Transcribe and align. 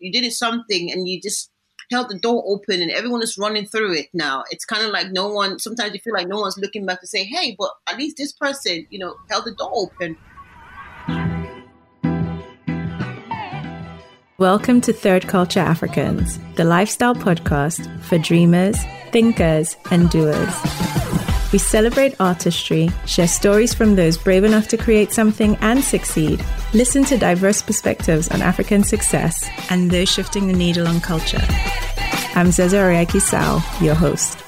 you 0.00 0.10
did 0.10 0.32
something, 0.32 0.90
and 0.90 1.06
you 1.06 1.20
just 1.20 1.50
held 1.92 2.08
the 2.08 2.18
door 2.18 2.42
open, 2.46 2.80
and 2.80 2.90
everyone 2.90 3.22
is 3.22 3.36
running 3.36 3.66
through 3.66 3.92
it 3.92 4.06
now. 4.14 4.44
It's 4.50 4.64
kind 4.64 4.82
of 4.82 4.92
like 4.92 5.10
no 5.10 5.28
one. 5.28 5.58
Sometimes 5.58 5.92
you 5.92 6.00
feel 6.00 6.14
like 6.14 6.26
no 6.26 6.40
one's 6.40 6.56
looking 6.56 6.86
back 6.86 7.02
to 7.02 7.06
say, 7.06 7.24
"Hey, 7.24 7.54
but 7.58 7.70
at 7.86 7.98
least 7.98 8.16
this 8.16 8.32
person, 8.32 8.86
you 8.88 8.98
know, 8.98 9.14
held 9.28 9.44
the 9.44 9.54
door 9.54 9.70
open." 9.74 10.16
Welcome 14.38 14.80
to 14.82 14.92
Third 14.94 15.28
Culture 15.28 15.60
Africans, 15.60 16.38
the 16.56 16.64
lifestyle 16.64 17.14
podcast 17.14 18.02
for 18.02 18.16
dreamers, 18.16 18.78
thinkers, 19.12 19.76
and 19.90 20.08
doers. 20.08 20.54
We 21.52 21.58
celebrate 21.58 22.18
artistry, 22.18 22.90
share 23.06 23.28
stories 23.28 23.74
from 23.74 23.96
those 23.96 24.16
brave 24.16 24.44
enough 24.44 24.68
to 24.68 24.78
create 24.78 25.12
something 25.12 25.56
and 25.56 25.84
succeed, 25.84 26.42
listen 26.72 27.04
to 27.04 27.18
diverse 27.18 27.62
perspectives 27.62 28.28
on 28.28 28.42
African 28.42 28.84
success, 28.84 29.48
and 29.70 29.90
those 29.90 30.08
shifting 30.08 30.46
the 30.46 30.52
needle 30.52 30.86
on 30.86 31.00
culture. 31.00 31.42
I'm 32.34 32.48
Zeza 32.48 32.78
Oriaki 32.78 33.20
Sao, 33.20 33.62
your 33.84 33.94
host. 33.94 34.38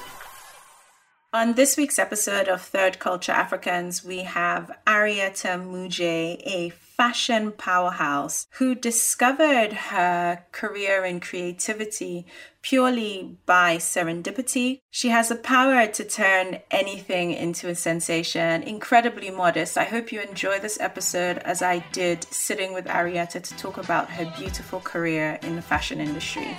On 1.35 1.55
this 1.55 1.79
week's 1.79 1.99
episode 1.99 2.47
of 2.47 2.61
Third 2.61 2.99
Culture 2.99 3.33
Africans, 3.33 4.05
we 4.05 4.19
have 4.19 4.71
Arietta 4.87 5.59
Muje, 5.67 6.43
a 6.45 6.69
fashion 6.69 7.53
powerhouse 7.53 8.47
who 8.59 8.75
discovered 8.75 9.73
her 9.73 10.45
career 10.53 11.07
in 11.07 11.21
creativity 11.21 12.27
purely 12.61 13.39
by 13.47 13.79
serendipity. 13.79 14.81
She 14.91 15.09
has 15.09 15.31
the 15.31 15.37
power 15.37 15.87
to 15.87 16.05
turn 16.05 16.59
anything 16.71 17.33
into 17.33 17.71
a 17.71 17.75
sensation, 17.75 18.63
incredibly 18.63 19.31
modest. 19.31 19.79
I 19.79 19.85
hope 19.85 20.13
you 20.13 20.21
enjoy 20.21 20.59
this 20.59 20.79
episode 20.81 21.39
as 21.39 21.63
I 21.63 21.79
did 21.93 22.25
sitting 22.25 22.75
with 22.75 22.85
Arietta 22.85 23.43
to 23.43 23.57
talk 23.57 23.79
about 23.79 24.11
her 24.11 24.31
beautiful 24.37 24.81
career 24.81 25.39
in 25.41 25.57
the 25.57 25.63
fashion 25.63 25.99
industry. 25.99 26.55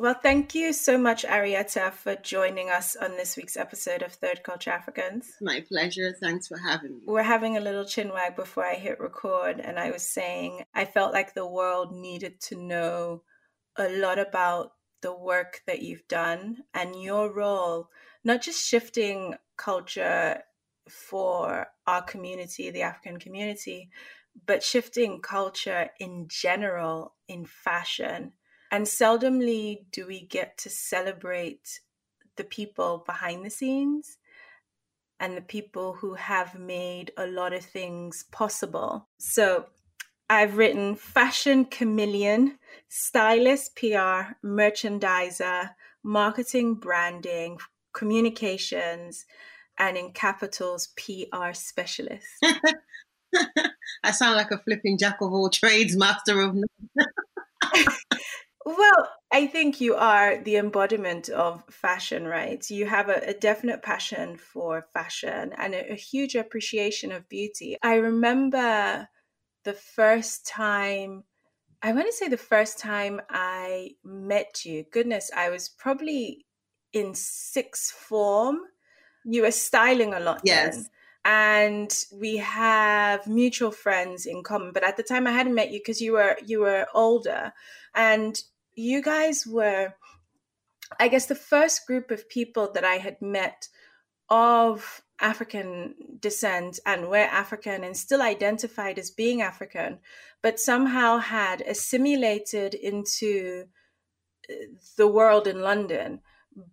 Well, 0.00 0.14
thank 0.14 0.54
you 0.54 0.72
so 0.72 0.96
much, 0.96 1.24
Arietta, 1.24 1.92
for 1.92 2.16
joining 2.16 2.70
us 2.70 2.96
on 2.96 3.18
this 3.18 3.36
week's 3.36 3.58
episode 3.58 4.00
of 4.00 4.14
Third 4.14 4.42
Culture 4.42 4.70
Africans. 4.70 5.30
My 5.42 5.62
pleasure. 5.68 6.16
Thanks 6.22 6.48
for 6.48 6.56
having 6.56 6.92
me. 6.92 7.02
We're 7.06 7.22
having 7.22 7.58
a 7.58 7.60
little 7.60 7.84
chinwag 7.84 8.34
before 8.34 8.64
I 8.64 8.76
hit 8.76 8.98
record, 8.98 9.60
and 9.60 9.78
I 9.78 9.90
was 9.90 10.02
saying 10.02 10.62
I 10.74 10.86
felt 10.86 11.12
like 11.12 11.34
the 11.34 11.46
world 11.46 11.92
needed 11.92 12.40
to 12.44 12.56
know 12.56 13.24
a 13.76 13.90
lot 13.90 14.18
about 14.18 14.70
the 15.02 15.14
work 15.14 15.60
that 15.66 15.82
you've 15.82 16.08
done 16.08 16.62
and 16.72 17.02
your 17.02 17.30
role, 17.30 17.90
not 18.24 18.40
just 18.40 18.66
shifting 18.66 19.34
culture 19.58 20.40
for 20.88 21.66
our 21.86 22.00
community, 22.00 22.70
the 22.70 22.80
African 22.80 23.18
community, 23.18 23.90
but 24.46 24.62
shifting 24.62 25.20
culture 25.20 25.90
in 26.00 26.26
general 26.30 27.16
in 27.28 27.44
fashion 27.44 28.32
and 28.70 28.86
seldomly 28.86 29.84
do 29.90 30.06
we 30.06 30.20
get 30.26 30.58
to 30.58 30.70
celebrate 30.70 31.80
the 32.36 32.44
people 32.44 33.02
behind 33.06 33.44
the 33.44 33.50
scenes 33.50 34.18
and 35.18 35.36
the 35.36 35.42
people 35.42 35.92
who 35.92 36.14
have 36.14 36.58
made 36.58 37.12
a 37.16 37.26
lot 37.26 37.52
of 37.52 37.64
things 37.64 38.24
possible. 38.32 39.06
So 39.18 39.66
I've 40.30 40.56
written 40.56 40.96
fashion 40.96 41.66
chameleon, 41.66 42.58
stylist, 42.88 43.76
PR, 43.76 44.34
merchandiser, 44.44 45.70
marketing, 46.02 46.74
branding, 46.76 47.58
communications, 47.92 49.26
and 49.78 49.96
in 49.96 50.12
capitals, 50.12 50.88
PR 50.96 51.52
specialist. 51.52 52.26
I 54.04 54.12
sound 54.12 54.36
like 54.36 54.50
a 54.50 54.58
flipping 54.58 54.96
jack 54.98 55.16
of 55.20 55.32
all 55.32 55.50
trades, 55.50 55.96
master 55.96 56.40
of 56.40 56.54
none. 56.54 57.06
Well, 58.76 59.08
I 59.32 59.46
think 59.46 59.80
you 59.80 59.96
are 59.96 60.38
the 60.42 60.56
embodiment 60.56 61.28
of 61.28 61.64
fashion, 61.70 62.26
right? 62.26 62.68
You 62.70 62.86
have 62.86 63.08
a, 63.08 63.20
a 63.26 63.34
definite 63.34 63.82
passion 63.82 64.36
for 64.36 64.86
fashion 64.92 65.52
and 65.56 65.74
a, 65.74 65.92
a 65.92 65.96
huge 65.96 66.36
appreciation 66.36 67.10
of 67.10 67.28
beauty. 67.28 67.76
I 67.82 67.96
remember 67.96 69.08
the 69.64 69.72
first 69.72 70.46
time, 70.46 71.24
I 71.82 71.92
want 71.92 72.06
to 72.06 72.12
say 72.12 72.28
the 72.28 72.36
first 72.36 72.78
time 72.78 73.20
I 73.28 73.92
met 74.04 74.64
you, 74.64 74.84
goodness, 74.92 75.30
I 75.36 75.50
was 75.50 75.68
probably 75.68 76.46
in 76.92 77.14
sixth 77.14 77.90
form. 77.92 78.58
You 79.24 79.42
were 79.42 79.50
styling 79.50 80.14
a 80.14 80.20
lot 80.20 80.42
yes. 80.44 80.76
then 80.76 80.86
and 81.24 82.04
we 82.14 82.38
have 82.38 83.26
mutual 83.26 83.70
friends 83.70 84.24
in 84.24 84.42
common 84.42 84.72
but 84.72 84.82
at 84.82 84.96
the 84.96 85.02
time 85.02 85.26
i 85.26 85.30
hadn't 85.30 85.54
met 85.54 85.70
you 85.70 85.78
because 85.78 86.00
you 86.00 86.12
were 86.12 86.34
you 86.46 86.60
were 86.60 86.86
older 86.94 87.52
and 87.94 88.42
you 88.74 89.02
guys 89.02 89.46
were, 89.46 89.94
I 90.98 91.08
guess, 91.08 91.26
the 91.26 91.34
first 91.34 91.86
group 91.86 92.10
of 92.10 92.28
people 92.28 92.70
that 92.72 92.84
I 92.84 92.96
had 92.96 93.20
met 93.20 93.68
of 94.28 95.02
African 95.20 95.94
descent 96.18 96.80
and 96.86 97.08
were 97.08 97.16
African 97.16 97.84
and 97.84 97.96
still 97.96 98.22
identified 98.22 98.98
as 98.98 99.10
being 99.10 99.42
African, 99.42 99.98
but 100.42 100.58
somehow 100.58 101.18
had 101.18 101.60
assimilated 101.62 102.74
into 102.74 103.64
uh, 104.48 104.54
the 104.96 105.06
world 105.06 105.46
in 105.46 105.60
London, 105.60 106.20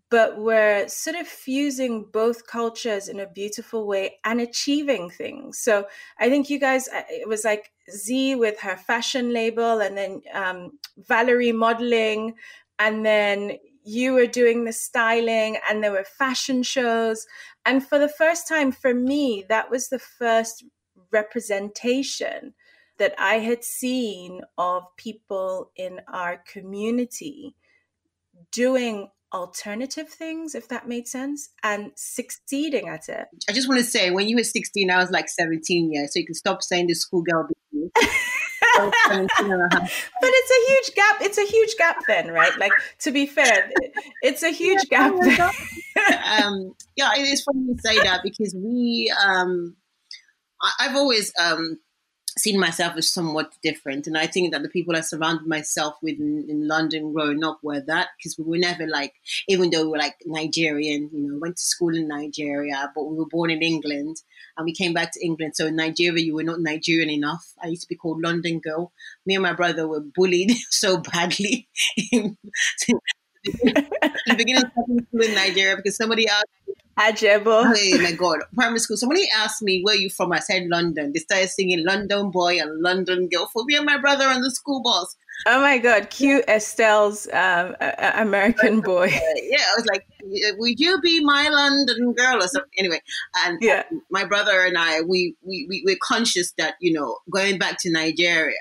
but 0.09 0.38
were 0.38 0.88
sort 0.88 1.16
of 1.16 1.28
fusing 1.28 2.06
both 2.12 2.47
cultures 2.47 3.09
in 3.09 3.19
a 3.19 3.28
beautiful 3.28 3.86
way 3.86 4.18
and 4.24 4.40
achieving 4.40 5.09
things. 5.09 5.59
So 5.59 5.88
I 6.19 6.30
think 6.30 6.50
you 6.50 6.59
guys, 6.59 6.88
it 7.09 7.28
was 7.28 7.44
like 7.44 7.72
Z 7.92 8.36
with 8.36 8.59
her 8.59 8.78
fashion 8.78 9.34
label, 9.34 9.81
and 9.81 9.98
then 9.98 10.22
um, 10.34 10.80
Valerie 10.98 11.52
modeling, 11.52 12.36
and 12.80 13.06
then 13.06 13.58
you 13.84 14.14
were 14.14 14.25
doing 14.25 14.66
the 14.66 14.74
styling, 14.74 15.58
and 15.70 15.84
there 15.84 15.92
were 15.92 16.03
fashion 16.03 16.64
shows. 16.64 17.25
And 17.66 17.86
for 17.86 18.00
the 18.00 18.09
first 18.09 18.48
time 18.48 18.72
for 18.72 18.94
me, 18.94 19.46
that 19.50 19.70
was 19.70 19.90
the 19.90 20.00
first 20.00 20.66
representation 21.12 22.53
that 22.98 23.14
I 23.18 23.36
had 23.36 23.64
seen 23.64 24.42
of 24.58 24.84
people 24.98 25.72
in 25.75 26.02
our 26.08 26.38
community 26.52 27.56
doing 28.52 29.09
alternative 29.34 30.10
things, 30.10 30.56
if 30.56 30.68
that 30.70 30.88
made 30.88 31.08
sense, 31.08 31.50
and 31.64 31.92
succeeding 31.96 32.88
at 32.88 33.10
it. 33.10 33.28
I 33.50 33.54
just 33.54 33.68
want 33.68 33.80
to 33.80 33.86
say, 33.86 34.12
when 34.12 34.28
you 34.28 34.38
were 34.38 34.44
16, 34.44 34.90
I 34.90 34.98
was 34.98 35.12
like 35.12 35.30
17, 35.30 35.92
yeah. 35.92 36.06
So 36.10 36.20
you 36.20 36.26
can 36.26 36.36
stop 36.36 36.64
saying 36.64 36.88
the 36.88 36.94
schoolgirl 36.94 37.50
but 38.80 38.92
it's 40.24 40.52
a 40.52 40.72
huge 40.72 40.96
gap. 40.96 41.22
It's 41.22 41.38
a 41.38 41.46
huge 41.46 41.76
gap 41.78 41.98
then, 42.08 42.32
right? 42.32 42.58
Like 42.58 42.72
to 43.00 43.12
be 43.12 43.26
fair, 43.26 43.70
it's 44.22 44.44
a 44.44 44.52
huge 44.52 44.86
yeah, 44.92 45.10
gap. 45.10 45.14
um, 46.44 46.74
yeah, 46.96 47.12
it 47.16 47.22
is 47.22 47.44
funny 47.44 47.66
you 47.68 47.76
say 47.84 47.98
that 48.04 48.22
because 48.24 48.56
we, 48.58 49.12
um, 49.26 49.76
I, 50.62 50.88
have 50.88 50.96
always 50.96 51.32
um, 51.40 51.78
seen 52.38 52.59
myself 52.59 52.96
as 52.98 53.12
somewhat 53.12 53.53
different. 53.64 54.08
And 54.08 54.18
I 54.18 54.28
think 54.28 54.52
that 54.52 54.62
the 54.62 54.70
people 54.70 54.96
I 54.96 55.02
surrounded 55.02 55.48
myself 55.48 55.96
with 56.02 56.20
in, 56.20 56.46
in 56.50 56.68
London 56.68 57.14
growing 57.14 57.44
up 57.44 57.59
were 57.62 57.81
that 57.81 58.09
because 58.18 58.38
we 58.38 58.46
were 58.46 58.58
never 58.58 58.88
like, 58.88 59.14
even 59.48 59.70
though 59.70 59.84
we 59.84 59.92
were 59.92 59.98
like 59.98 60.16
Nigerian, 60.25 61.09
you 61.14 61.28
know, 61.28 61.40
went 61.40 61.58
to 61.58 61.64
school 61.64 61.96
in 61.96 62.08
Nigeria, 62.08 62.92
but 62.96 63.03
we 63.03 63.18
were 63.18 63.25
born 63.25 63.50
in 63.50 63.62
England 63.62 64.18
and 64.58 64.66
we 64.66 64.74
came 64.74 64.94
back 64.94 65.12
to 65.14 65.25
England. 65.25 65.53
So 65.56 65.68
in 65.68 65.75
Nigeria, 65.75 66.24
you 66.24 66.36
were 66.36 66.44
not 66.44 66.59
Nigerian 66.59 67.09
enough. 67.09 67.53
I 67.62 67.68
used 67.68 67.84
to 67.84 67.90
be 67.90 67.96
called 67.96 68.22
London 68.22 68.59
girl. 68.59 68.92
Me 69.25 69.36
and 69.36 69.44
my 69.44 69.54
brother 69.54 69.88
were 69.88 70.02
bullied 70.02 70.52
so 70.69 70.98
badly. 70.98 71.68
in 72.12 72.38
the 74.28 74.35
beginning 74.35 74.63
of 74.63 74.72
school 74.72 75.22
in 75.22 75.35
Nigeria 75.35 75.75
because 75.75 75.96
somebody 75.96 76.28
asked 76.28 76.46
Ajebo. 76.97 77.63
Oh 77.75 78.02
my 78.02 78.12
God. 78.12 78.40
Primary 78.56 78.80
school. 78.80 78.97
Somebody 78.97 79.24
asked 79.35 79.62
me, 79.62 79.81
where 79.84 79.96
you 79.96 80.09
from? 80.09 80.31
I 80.31 80.40
said 80.40 80.68
London. 80.68 81.12
They 81.13 81.19
started 81.19 81.50
singing 81.50 81.86
London 81.86 82.31
Boy 82.31 82.59
and 82.59 82.81
London 82.81 83.30
Girl 83.30 83.48
for 83.54 83.63
me 83.66 83.75
and 83.75 83.86
my 83.86 83.98
brother 83.98 84.25
on 84.25 84.42
the 84.42 84.50
school 84.50 84.81
bus. 84.81 85.16
Oh 85.45 85.62
my 85.62 85.77
God. 85.77 86.10
Cute 86.10 86.44
Estelle's 86.48 87.27
um, 87.31 87.75
American 88.16 88.81
boy. 88.81 89.07
Yeah. 89.07 89.62
I 89.62 89.75
was 89.77 89.86
like, 89.86 90.07
would 90.57 90.80
you 90.80 91.00
be 91.01 91.24
my 91.24 91.50
London 91.50 92.13
girl 92.13 92.38
or 92.38 92.48
something? 92.48 92.72
Anyway. 92.80 93.01
And 93.45 93.60
yeah. 93.62 93.83
my 94.10 94.25
brother 94.25 94.66
and 94.66 94.77
I, 94.77 95.01
we, 95.01 95.36
we, 95.44 95.68
we, 95.69 95.83
we're 95.86 95.98
conscious 96.01 96.54
that, 96.57 96.75
you 96.81 96.94
know, 96.94 97.19
going 97.31 97.60
back 97.60 97.77
to 97.81 97.92
Nigeria, 97.92 98.56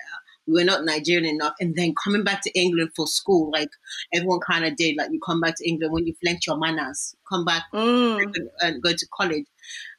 we 0.47 0.55
were 0.55 0.65
not 0.65 0.85
Nigerian 0.85 1.27
enough. 1.27 1.55
And 1.61 1.75
then 1.75 1.95
coming 2.03 2.25
back 2.25 2.43
to 2.43 2.59
England 2.59 2.91
for 2.95 3.07
school, 3.07 3.51
like 3.53 3.71
everyone 4.15 4.41
kind 4.41 4.65
of 4.65 4.77
did, 4.77 4.97
like 4.97 5.11
you 5.11 5.21
come 5.25 5.41
back 5.41 5.57
to 5.57 5.69
England 5.69 5.93
when 5.93 6.07
you've 6.07 6.17
learnt 6.25 6.47
your 6.47 6.59
manners, 6.59 7.15
come 7.29 7.45
back 7.45 7.65
mm. 7.75 8.33
and 8.61 8.83
go 8.83 8.93
to 8.93 9.07
college. 9.15 9.47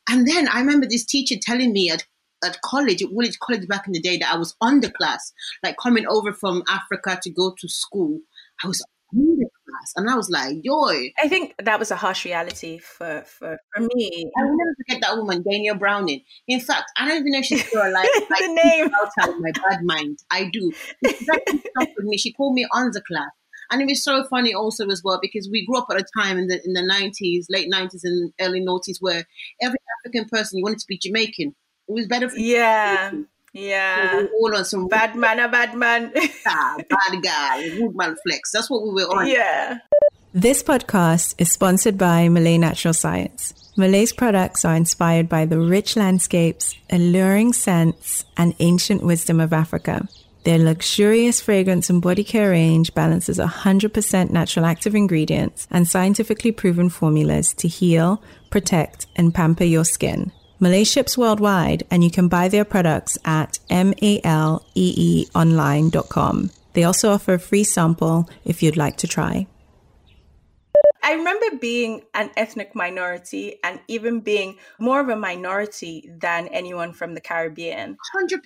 And 0.10 0.28
then 0.28 0.48
I 0.48 0.60
remember 0.60 0.88
this 0.88 1.06
teacher 1.06 1.36
telling 1.42 1.74
me 1.74 1.90
at, 1.92 2.06
at 2.44 2.62
college, 2.62 3.02
at 3.02 3.12
Woolwich 3.12 3.40
College 3.40 3.68
back 3.68 3.88
in 3.88 3.94
the 3.94 4.00
day, 4.00 4.18
that 4.18 4.34
I 4.34 4.38
was 4.38 4.56
underclass, 4.64 5.34
like 5.64 5.76
coming 5.82 6.06
over 6.08 6.32
from 6.32 6.64
Africa 6.70 7.20
to 7.24 7.30
go 7.30 7.54
to 7.60 7.68
school. 7.68 8.20
I 8.64 8.68
was 8.68 8.84
underclass. 9.14 9.57
Class. 9.78 9.94
And 9.96 10.10
I 10.10 10.16
was 10.16 10.30
like, 10.30 10.58
yo. 10.64 10.88
I 11.18 11.28
think 11.28 11.54
that 11.64 11.80
was 11.80 11.92
a 11.92 11.96
harsh 11.96 12.26
reality 12.26 12.78
for, 12.80 13.24
for, 13.26 13.58
for 13.74 13.82
me. 13.82 14.30
I 14.38 14.44
will 14.44 14.58
never 14.58 14.76
forget 14.78 15.02
that 15.02 15.18
woman, 15.18 15.44
Danielle 15.44 15.76
Browning. 15.76 16.22
In 16.48 16.60
fact, 16.60 16.92
I 16.98 17.08
don't 17.08 17.20
even 17.20 17.32
know 17.32 17.40
if 17.40 17.46
she's 17.46 17.66
still 17.66 17.82
alive. 17.82 18.08
the 18.16 18.62
name. 18.64 18.90
Outside 18.94 19.34
of 19.34 19.40
my 19.40 19.52
bad 19.52 19.80
mind. 19.84 20.20
I 20.32 20.50
do. 20.52 20.72
With 21.02 21.90
me. 22.00 22.18
She 22.18 22.34
called 22.34 22.54
me 22.54 22.68
on 22.72 22.92
the 22.92 23.02
class. 23.02 23.30
And 23.70 23.82
it 23.82 23.86
was 23.86 24.04
so 24.04 24.24
funny 24.30 24.54
also 24.54 24.88
as 24.88 25.02
well 25.04 25.20
because 25.22 25.50
we 25.52 25.66
grew 25.66 25.78
up 25.78 25.88
at 25.92 26.00
a 26.00 26.06
time 26.18 26.38
in 26.38 26.48
the 26.48 26.62
in 26.64 26.72
the 26.72 26.82
nineties, 26.82 27.48
late 27.50 27.68
nineties 27.70 28.06
and 28.06 28.32
early 28.40 28.62
noughties 28.62 28.96
where 29.02 29.26
every 29.62 29.78
African 30.00 30.26
person 30.30 30.58
you 30.58 30.64
wanted 30.64 30.80
to 30.80 30.86
be 30.88 30.98
Jamaican. 30.98 31.54
It 31.90 31.92
was 31.92 32.08
better 32.08 32.30
for 32.30 32.38
Yeah. 32.38 33.12
Yeah. 33.58 34.28
All 34.40 34.56
on 34.56 34.66
some 34.66 34.88
bad 34.88 35.16
man, 35.16 35.40
a 35.40 35.50
bad 35.50 35.74
man. 35.74 36.14
ah, 36.46 36.76
bad 36.78 37.24
guy, 37.24 37.70
Woodman 37.80 38.16
flex. 38.24 38.52
That's 38.52 38.70
what 38.70 38.84
we 38.84 38.92
were 38.92 39.10
on. 39.10 39.28
Yeah. 39.28 39.80
This 40.32 40.62
podcast 40.62 41.34
is 41.40 41.52
sponsored 41.52 41.98
by 41.98 42.28
Malée 42.28 42.60
Natural 42.60 42.94
Science. 42.94 43.56
Malée's 43.76 44.14
products 44.14 44.64
are 44.64 44.76
inspired 44.76 45.28
by 45.28 45.46
the 45.46 45.60
rich 45.60 45.96
landscapes, 45.96 46.76
alluring 46.92 47.52
scents, 47.54 48.26
and 48.38 48.54
ancient 48.60 49.02
wisdom 49.02 49.40
of 49.40 49.54
Africa. 49.54 50.08
Their 50.44 50.60
luxurious 50.60 51.42
fragrance 51.42 51.90
and 51.90 52.00
body 52.00 52.24
care 52.24 52.52
range 52.52 52.94
balances 52.94 53.40
100% 53.40 54.30
natural 54.30 54.66
active 54.66 54.94
ingredients 54.94 55.68
and 55.72 55.88
scientifically 55.88 56.52
proven 56.52 56.90
formulas 56.90 57.54
to 57.56 57.68
heal, 57.68 58.22
protect, 58.52 59.08
and 59.16 59.34
pamper 59.34 59.64
your 59.64 59.84
skin. 59.84 60.32
Malée 60.60 60.92
ships 60.92 61.16
worldwide, 61.18 61.84
and 61.92 62.04
you 62.04 62.10
can 62.10 62.28
buy 62.28 62.48
their 62.48 62.66
products 62.66 63.16
at 63.24 63.60
maleeonline.com. 63.70 66.50
They 66.74 66.84
also 66.84 67.12
offer 67.12 67.36
a 67.36 67.40
free 67.40 67.64
sample 67.64 68.28
if 68.44 68.64
you'd 68.64 68.78
like 68.78 68.98
to 68.98 69.08
try. 69.08 69.46
I 71.04 71.14
remember 71.14 71.58
being 71.62 72.02
an 72.16 72.32
ethnic 72.36 72.74
minority 72.76 73.60
and 73.64 73.80
even 73.88 74.20
being 74.20 74.58
more 74.80 75.00
of 75.00 75.10
a 75.10 75.16
minority 75.16 76.10
than 76.20 76.48
anyone 76.50 76.92
from 76.92 77.14
the 77.14 77.22
Caribbean. 77.22 77.96
100%. 78.16 78.40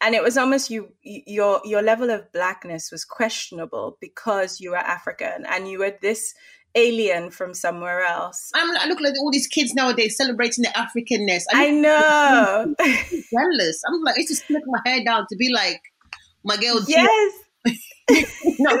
And 0.00 0.14
it 0.14 0.22
was 0.22 0.36
almost 0.36 0.70
you 0.70 0.92
your 1.02 1.60
your 1.64 1.82
level 1.82 2.10
of 2.10 2.30
blackness 2.32 2.90
was 2.90 3.04
questionable 3.04 3.96
because 4.00 4.60
you 4.60 4.72
were 4.72 4.76
African 4.76 5.46
and 5.46 5.68
you 5.68 5.78
were 5.78 5.96
this 6.02 6.34
alien 6.74 7.30
from 7.30 7.54
somewhere 7.54 8.02
else. 8.04 8.50
I'm, 8.54 8.76
I 8.76 8.86
look 8.86 9.00
like 9.00 9.14
all 9.20 9.30
these 9.30 9.46
kids 9.46 9.74
nowadays 9.74 10.16
celebrating 10.16 10.64
their 10.64 10.72
Africanness. 10.72 11.44
I, 11.52 11.68
I 11.68 11.70
know. 11.70 12.74
jealous. 12.80 13.82
I'm 13.86 14.02
like, 14.02 14.16
I 14.18 14.24
just 14.26 14.46
to 14.46 14.60
my 14.66 14.80
hair 14.84 15.04
down 15.04 15.26
to 15.30 15.36
be 15.36 15.52
like 15.52 15.80
my 16.44 16.56
girl. 16.56 16.80
Yes. 16.86 17.32
no, 18.58 18.78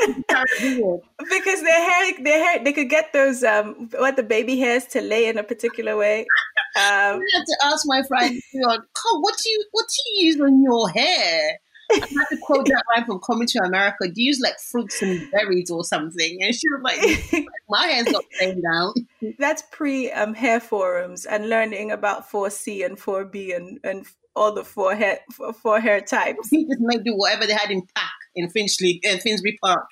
because 1.18 1.62
their 1.62 1.90
hair, 1.90 2.12
their 2.22 2.44
hair, 2.44 2.62
they 2.62 2.74
could 2.74 2.90
get 2.90 3.14
those 3.14 3.42
um, 3.42 3.88
what 3.96 4.16
the 4.16 4.22
baby 4.22 4.58
hairs 4.58 4.84
to 4.84 5.00
lay 5.00 5.26
in 5.26 5.38
a 5.38 5.42
particular 5.42 5.96
way. 5.96 6.26
Um, 6.76 6.82
I 6.82 7.26
had 7.32 7.44
to 7.46 7.56
ask 7.66 7.84
my 7.86 8.02
friend, 8.02 8.42
"God, 8.64 8.80
what 9.20 9.34
do 9.40 9.48
you 9.48 9.64
what 9.70 9.86
do 9.86 10.10
you 10.10 10.26
use 10.26 10.40
on 10.40 10.60
your 10.60 10.88
hair?" 10.88 11.60
I 12.02 12.06
had 12.06 12.26
to 12.30 12.36
quote 12.42 12.66
that 12.66 12.82
line 12.94 13.06
from 13.06 13.20
Coming 13.20 13.46
to 13.48 13.58
America. 13.60 14.08
Do 14.08 14.12
you 14.16 14.26
use 14.26 14.40
like 14.40 14.58
fruits 14.58 15.02
and 15.02 15.30
berries 15.30 15.70
or 15.70 15.84
something? 15.84 16.42
And 16.42 16.54
she 16.54 16.68
was 16.68 16.80
like, 16.82 17.46
my 17.68 17.86
hair's 17.86 18.10
not 18.10 18.24
staying 18.32 18.62
down. 18.62 18.94
That's 19.38 19.62
pre 19.70 20.10
um, 20.12 20.34
hair 20.34 20.60
forums 20.60 21.24
and 21.24 21.48
learning 21.48 21.90
about 21.90 22.30
4C 22.30 22.84
and 22.84 22.98
4B 22.98 23.56
and, 23.56 23.78
and 23.84 24.06
all 24.36 24.52
the 24.52 24.64
four 24.64 24.94
hair, 24.94 25.20
four 25.62 25.80
hair 25.80 26.00
types. 26.00 26.48
He 26.50 26.64
just 26.64 26.80
made 26.80 27.04
do 27.04 27.14
whatever 27.14 27.46
they 27.46 27.54
had 27.54 27.70
in 27.70 27.82
pack 27.94 28.12
in 28.34 28.50
Finchley, 28.50 29.00
in 29.02 29.20
Finsbury 29.20 29.58
Park. 29.62 29.86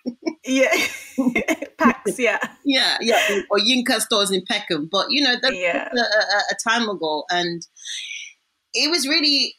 yeah. 0.44 0.74
Packs, 1.78 2.18
yeah. 2.18 2.38
Yeah, 2.64 2.96
yeah. 3.00 3.42
Or 3.50 3.58
Yinka 3.58 4.00
stores 4.00 4.30
in 4.30 4.42
Peckham. 4.48 4.88
But, 4.90 5.06
you 5.10 5.22
know, 5.22 5.34
that's 5.40 5.56
yeah. 5.56 5.88
a, 5.96 6.00
a, 6.00 6.42
a 6.50 6.68
time 6.68 6.88
ago. 6.88 7.24
And 7.30 7.62
it 8.74 8.90
was 8.90 9.06
really 9.06 9.54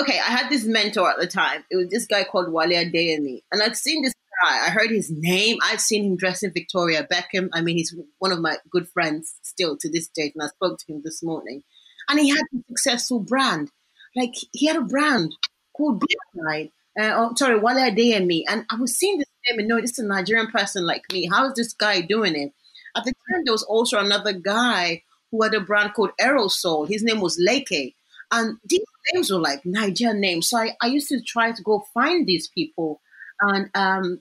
okay, 0.00 0.18
I 0.18 0.30
had 0.30 0.50
this 0.50 0.64
mentor 0.64 1.10
at 1.10 1.18
the 1.18 1.26
time. 1.26 1.64
It 1.70 1.76
was 1.76 1.88
this 1.88 2.06
guy 2.06 2.24
called 2.24 2.52
Wale 2.52 2.68
Adeyemi. 2.68 3.42
And 3.50 3.62
I'd 3.62 3.76
seen 3.76 4.02
this 4.02 4.14
guy. 4.42 4.66
I 4.66 4.70
heard 4.70 4.90
his 4.90 5.10
name. 5.10 5.58
I'd 5.62 5.80
seen 5.80 6.04
him 6.04 6.16
dressed 6.16 6.44
in 6.44 6.52
Victoria 6.52 7.06
Beckham. 7.10 7.48
I 7.52 7.60
mean, 7.60 7.76
he's 7.76 7.94
one 8.18 8.32
of 8.32 8.40
my 8.40 8.56
good 8.70 8.88
friends 8.88 9.34
still 9.42 9.76
to 9.78 9.90
this 9.90 10.08
day. 10.08 10.32
And 10.34 10.42
I 10.42 10.48
spoke 10.48 10.78
to 10.78 10.92
him 10.92 11.02
this 11.04 11.22
morning. 11.22 11.62
And 12.08 12.18
he 12.18 12.30
had 12.30 12.40
a 12.54 12.62
successful 12.68 13.20
brand. 13.20 13.70
Like, 14.16 14.34
he 14.52 14.66
had 14.66 14.76
a 14.76 14.82
brand 14.82 15.34
called 15.76 16.00
Black 16.34 16.70
Uh, 16.98 17.12
oh, 17.14 17.34
sorry, 17.36 17.58
Wale 17.58 17.76
Adeyemi. 17.76 18.42
And 18.48 18.64
I 18.70 18.76
was 18.76 18.96
seeing 18.96 19.18
this 19.18 19.28
name 19.48 19.58
and 19.58 19.68
no, 19.68 19.80
this 19.80 19.92
is 19.92 19.98
a 19.98 20.06
Nigerian 20.06 20.48
person 20.48 20.86
like 20.86 21.02
me. 21.12 21.26
How 21.26 21.48
is 21.48 21.54
this 21.54 21.72
guy 21.74 22.00
doing 22.00 22.34
it? 22.36 22.52
At 22.96 23.04
the 23.04 23.12
time, 23.12 23.42
there 23.44 23.52
was 23.52 23.64
also 23.64 23.98
another 23.98 24.32
guy 24.32 25.02
who 25.30 25.42
had 25.42 25.54
a 25.54 25.60
brand 25.60 25.94
called 25.94 26.10
Aerosol. 26.20 26.88
His 26.88 27.02
name 27.02 27.20
was 27.20 27.38
Leke. 27.38 27.94
And 28.30 28.58
these 28.64 28.80
names 29.12 29.30
were 29.30 29.40
like 29.40 29.64
Nigerian 29.64 30.20
names. 30.20 30.48
So 30.48 30.58
I, 30.58 30.76
I 30.80 30.86
used 30.86 31.08
to 31.08 31.20
try 31.20 31.52
to 31.52 31.62
go 31.62 31.84
find 31.94 32.26
these 32.26 32.48
people. 32.48 33.00
And 33.40 33.70
um, 33.74 34.20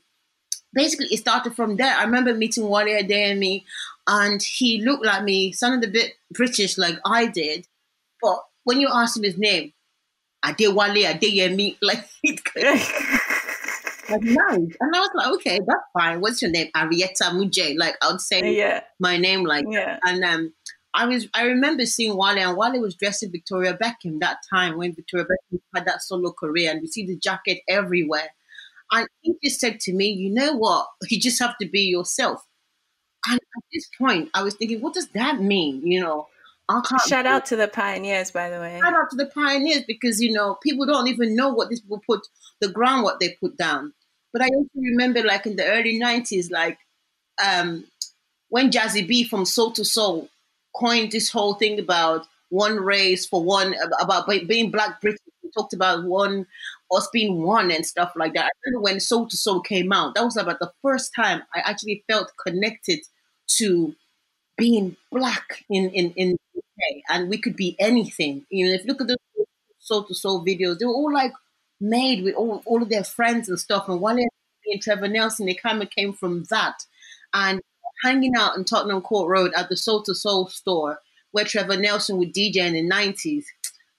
basically, 0.74 1.08
it 1.12 1.18
started 1.18 1.56
from 1.56 1.78
there. 1.78 1.96
I 1.96 2.04
remember 2.04 2.34
meeting 2.34 2.68
Wale 2.68 3.04
Adeyemi, 3.04 3.64
and 4.08 4.42
he 4.42 4.82
looked 4.82 5.06
like 5.06 5.24
me, 5.24 5.52
sounded 5.52 5.90
a 5.90 5.92
bit 5.92 6.14
British 6.32 6.78
like 6.78 7.00
I 7.06 7.28
did. 7.28 7.68
But 8.22 8.40
when 8.64 8.80
you 8.80 8.90
asked 8.92 9.18
him 9.18 9.24
his 9.24 9.38
name, 9.38 9.74
Adewale 10.46 11.04
Adeyemi, 11.04 11.78
like, 11.82 12.06
like 14.10 14.22
nice. 14.22 14.76
And 14.80 14.96
I 14.96 15.00
was 15.00 15.12
like, 15.16 15.34
okay, 15.36 15.60
that's 15.66 15.84
fine. 15.94 16.22
What's 16.22 16.42
your 16.42 16.52
name? 16.52 16.70
Arietta 16.76 17.32
Muje. 17.32 17.78
Like 17.78 17.96
I 18.02 18.12
would 18.12 18.22
say 18.22 18.56
yeah. 18.56 18.82
my 19.00 19.18
name 19.18 19.44
like 19.44 19.66
yeah. 19.70 19.86
that. 19.86 20.00
And 20.06 20.24
um 20.24 20.54
I 20.98 21.06
was 21.06 21.28
I 21.36 21.44
remember 21.44 21.86
seeing 21.86 22.18
Wale 22.18 22.40
and 22.40 22.58
Wale 22.58 22.82
was 22.82 22.96
dressed 22.96 23.22
in 23.22 23.32
Victoria 23.32 23.78
Beckham 23.78 24.20
that 24.20 24.38
time 24.52 24.78
when 24.78 24.96
Victoria 24.96 25.26
Beckham 25.26 25.60
had 25.76 25.86
that 25.86 26.02
solo 26.02 26.34
career 26.34 26.72
and 26.72 26.82
you 26.82 26.88
see 26.88 27.06
the 27.06 27.16
jacket 27.16 27.60
everywhere. 27.70 28.32
And 28.92 29.08
he 29.22 29.36
just 29.44 29.60
said 29.60 29.80
to 29.82 29.94
me, 29.94 30.08
you 30.08 30.34
know 30.34 30.56
what? 30.56 30.88
You 31.10 31.20
just 31.20 31.40
have 31.40 31.56
to 31.62 31.70
be 31.70 31.82
yourself. 31.82 32.44
And 33.28 33.36
at 33.36 33.64
this 33.72 33.88
point, 33.96 34.30
I 34.34 34.42
was 34.42 34.56
thinking, 34.56 34.82
what 34.82 34.96
does 34.96 35.10
that 35.10 35.40
mean? 35.40 35.86
You 35.86 36.02
know, 36.02 36.28
I 36.68 36.82
can't 36.88 37.02
shout 37.04 37.28
out 37.28 37.46
to 37.48 37.56
the 37.56 37.68
pioneers, 37.68 38.32
by 38.32 38.50
the 38.50 38.60
way. 38.60 38.80
Shout 38.82 38.94
out 38.94 39.12
to 39.12 39.18
the 39.18 39.28
pioneers 39.28 39.84
because 39.88 40.20
you 40.20 40.32
know 40.34 40.58
people 40.64 40.88
don't 40.88 41.08
even 41.08 41.36
know 41.36 41.50
what 41.50 41.70
these 41.70 41.82
people 41.82 42.02
put 42.10 42.22
the 42.60 42.70
ground 42.70 43.04
what 43.04 43.20
they 43.20 43.38
put 43.40 43.56
down. 43.56 43.94
But 44.34 44.42
I 44.42 44.48
also 44.48 44.70
remember, 44.76 45.22
like 45.22 45.46
in 45.46 45.58
the 45.58 45.66
early 45.66 46.00
'90s, 46.00 46.50
like 46.50 46.80
um, 47.46 47.86
when 48.50 48.72
Jazzy 48.72 49.08
B 49.08 49.24
from 49.24 49.46
Soul 49.46 49.74
II 49.78 49.84
Soul 49.84 50.30
coined 50.78 51.12
this 51.12 51.32
whole 51.32 51.56
thing 51.56 51.80
about 51.80 52.26
one 52.50 52.78
race 52.78 53.26
for 53.26 53.44
one 53.44 53.76
about 54.02 54.28
being 54.48 54.72
black 54.72 55.02
British. 55.02 55.20
We 55.44 55.52
talked 55.52 55.74
about 55.74 56.04
one 56.06 56.46
us 56.92 57.10
being 57.12 57.42
one 57.44 57.72
and 57.72 57.86
stuff 57.86 58.14
like 58.16 58.34
that. 58.34 58.46
I 58.46 58.50
remember 58.66 58.84
when 58.84 59.00
Soul 59.00 59.24
II 59.24 59.30
Soul 59.32 59.62
came 59.62 59.92
out, 59.92 60.16
that 60.16 60.24
was 60.24 60.38
about 60.38 60.60
the 60.60 60.72
first 60.82 61.12
time 61.16 61.42
I 61.54 61.60
actually 61.60 62.04
felt 62.10 62.32
connected 62.46 63.00
to 63.58 63.96
being 64.58 64.96
black 65.12 65.64
in 65.70 65.90
in 65.92 66.12
in 66.14 66.38
UK, 66.58 67.02
and 67.10 67.30
we 67.30 67.38
could 67.38 67.56
be 67.56 67.76
anything. 67.80 68.46
You 68.50 68.68
know, 68.68 68.74
if 68.74 68.82
you 68.84 68.88
look 68.88 69.02
at 69.02 69.08
the 69.08 69.18
Soul 69.80 70.06
II 70.10 70.14
Soul 70.16 70.46
videos, 70.46 70.80
they 70.80 70.86
were 70.86 70.94
all 70.94 71.14
like 71.14 71.34
made 71.80 72.24
with 72.24 72.36
all, 72.36 72.62
all 72.66 72.82
of 72.82 72.90
their 72.90 73.04
friends 73.04 73.50
and 73.50 73.60
stuff. 73.60 73.88
And 73.88 74.02
Wale 74.02 74.18
and 74.66 74.82
Trevor 74.82 75.08
Nelson, 75.08 75.46
they 75.46 75.54
kind 75.54 75.82
of 75.82 75.90
came 75.90 76.14
from 76.14 76.44
that. 76.50 76.84
And 77.34 77.62
hanging 78.04 78.36
out 78.38 78.58
in 78.58 78.64
Tottenham 78.64 79.02
Court 79.02 79.30
Road 79.30 79.52
at 79.56 79.70
the 79.70 79.78
Soul 79.78 80.04
II 80.08 80.16
Soul 80.16 80.48
store 80.48 81.00
where 81.32 81.46
Trevor 81.46 81.78
Nelson 81.78 82.18
would 82.18 82.34
DJ 82.34 82.58
in 82.58 82.74
the 82.74 82.90
90s. 82.90 83.46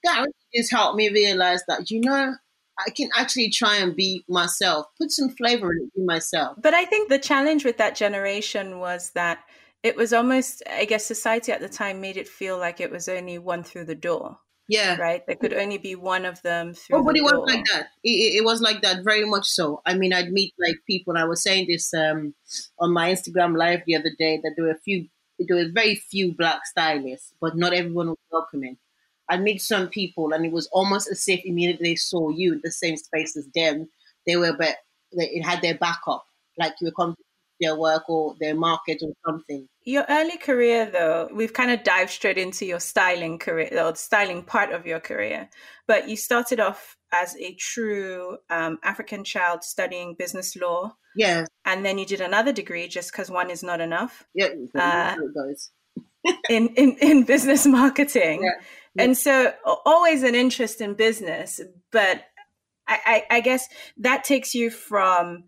That 0.05 0.21
really 0.21 0.33
just 0.55 0.73
helped 0.73 0.97
me 0.97 1.09
realize 1.09 1.63
that, 1.69 1.91
you 1.91 2.01
know, 2.01 2.35
I 2.79 2.91
can 2.91 3.11
actually 3.17 3.51
try 3.51 3.77
and 3.77 3.95
be 3.95 4.25
myself, 4.29 4.87
put 5.01 5.11
some 5.11 5.31
flavor 5.31 5.73
in 5.73 5.85
it, 5.85 5.95
be 5.95 6.05
myself. 6.05 6.57
But 6.63 6.75
I 6.75 6.85
think 6.85 7.09
the 7.09 7.19
challenge 7.19 7.65
with 7.65 7.77
that 7.79 7.97
generation 7.97 8.79
was 8.79 9.11
that 9.11 9.41
it 9.83 9.97
was 9.97 10.13
almost, 10.13 10.63
I 10.71 10.85
guess, 10.85 11.05
society 11.05 11.53
at 11.53 11.61
the 11.61 11.69
time 11.69 12.01
made 12.01 12.17
it 12.17 12.29
feel 12.29 12.59
like 12.59 12.81
it 12.81 12.91
was 12.91 13.09
only 13.09 13.39
one 13.39 13.63
through 13.63 13.85
the 13.85 13.95
door. 13.95 14.39
Yeah. 14.69 14.97
Right? 14.97 15.27
There 15.27 15.37
could 15.37 15.55
only 15.55 15.79
be 15.79 15.95
one 15.95 16.27
of 16.27 16.41
them 16.43 16.75
through 16.75 16.99
oh, 16.99 17.03
but 17.03 17.17
it 17.17 17.23
was 17.23 17.43
like 17.47 17.65
that. 17.73 17.89
It, 18.05 18.37
it, 18.37 18.45
was 18.45 18.61
like 18.61 18.83
that, 18.83 19.03
very 19.03 19.25
much 19.25 19.49
so. 19.49 19.81
I 19.87 19.95
mean, 19.95 20.13
I'd 20.13 20.31
meet 20.31 20.55
like 20.59 20.77
people. 20.87 21.17
I 21.17 21.25
was 21.25 21.43
saying 21.43 21.67
this 21.69 21.93
um, 21.95 22.35
on 22.79 22.93
my 22.93 23.11
Instagram 23.11 23.57
live 23.57 23.81
the 23.87 23.97
other 23.97 24.11
day 24.19 24.39
that 24.43 24.53
there 24.57 24.67
were 24.67 24.73
a 24.73 24.79
few, 24.79 25.09
there 25.39 25.57
were 25.57 25.73
very 25.73 25.95
few 25.97 26.35
black 26.35 26.67
stylists, 26.67 27.33
but 27.41 27.57
not 27.57 27.73
everyone 27.73 28.09
was 28.09 28.19
welcoming. 28.31 28.77
I'd 29.31 29.43
meet 29.43 29.63
some 29.63 29.89
people, 29.89 30.33
and 30.33 30.45
it 30.45 30.53
was 30.53 30.69
almost 30.73 31.11
as 31.11 31.27
if 31.29 31.41
immediately 31.45 31.91
they 31.91 31.97
saw 31.97 32.29
you 32.29 32.55
in 32.55 32.61
the 32.63 32.71
same 32.71 32.97
space 32.97 33.37
as 33.37 33.49
them. 33.55 33.89
They 34.27 34.37
were, 34.37 34.55
but 34.57 34.77
it 35.13 35.43
had 35.43 35.63
their 35.63 35.77
backup. 35.77 36.27
Like 36.59 36.75
you 36.81 36.87
were 36.87 36.93
coming 36.93 37.17
their 37.61 37.77
work 37.77 38.09
or 38.09 38.35
their 38.41 38.55
market 38.55 38.99
or 39.03 39.13
something. 39.27 39.69
Your 39.85 40.05
early 40.09 40.37
career, 40.37 40.87
though, 40.87 41.29
we've 41.33 41.53
kind 41.53 41.71
of 41.71 41.83
dived 41.83 42.11
straight 42.11 42.39
into 42.39 42.67
your 42.67 42.81
styling 42.81 43.39
career, 43.39 43.71
or 43.73 43.93
the 43.93 43.99
styling 43.99 44.43
part 44.43 44.73
of 44.73 44.87
your 44.87 45.01
career. 45.01 45.49
But 45.87 46.09
you 46.09 46.17
started 46.17 46.61
off 46.61 46.97
as 47.13 47.37
a 47.37 47.55
true 47.55 48.39
um, 48.51 48.79
African 48.83 49.25
child 49.25 49.65
studying 49.65 50.15
business 50.19 50.57
law. 50.57 50.95
Yes. 51.17 51.49
And 51.65 51.85
then 51.85 51.99
you 51.99 52.07
did 52.07 52.21
another 52.21 52.53
degree 52.53 52.87
just 52.87 53.13
because 53.13 53.31
one 53.31 53.51
is 53.51 53.63
not 53.63 53.81
enough. 53.81 54.27
Yeah, 54.35 54.49
uh, 54.75 55.17
in, 56.51 56.69
in, 56.69 56.97
in 57.01 57.23
business 57.25 57.67
marketing. 57.67 58.43
Yeah. 58.43 58.51
Yeah. 58.95 59.05
And 59.05 59.17
so 59.17 59.53
always 59.65 60.23
an 60.23 60.35
interest 60.35 60.81
in 60.81 60.95
business, 60.95 61.61
but 61.93 62.25
I, 62.87 63.25
I, 63.31 63.37
I 63.37 63.41
guess 63.41 63.69
that 63.99 64.25
takes 64.25 64.55
you 64.55 64.71
from 64.71 65.45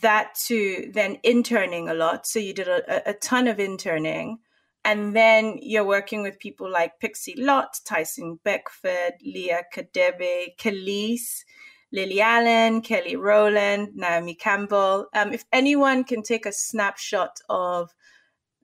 that 0.00 0.34
to 0.46 0.90
then 0.94 1.18
interning 1.22 1.88
a 1.88 1.94
lot. 1.94 2.26
So 2.26 2.38
you 2.38 2.54
did 2.54 2.68
a, 2.68 3.10
a 3.10 3.14
ton 3.14 3.48
of 3.48 3.60
interning. 3.60 4.38
And 4.84 5.14
then 5.14 5.58
you're 5.62 5.84
working 5.84 6.22
with 6.22 6.40
people 6.40 6.70
like 6.70 6.98
Pixie 6.98 7.36
Lott, 7.36 7.78
Tyson 7.84 8.40
Beckford, 8.42 9.14
Leah 9.24 9.62
Kadebe, 9.72 10.56
Kelis, 10.58 11.44
Lily 11.92 12.20
Allen, 12.20 12.80
Kelly 12.80 13.14
Rowland, 13.14 13.90
Naomi 13.94 14.34
Campbell. 14.34 15.06
Um, 15.14 15.32
if 15.32 15.44
anyone 15.52 16.02
can 16.02 16.22
take 16.22 16.46
a 16.46 16.52
snapshot 16.52 17.38
of 17.48 17.90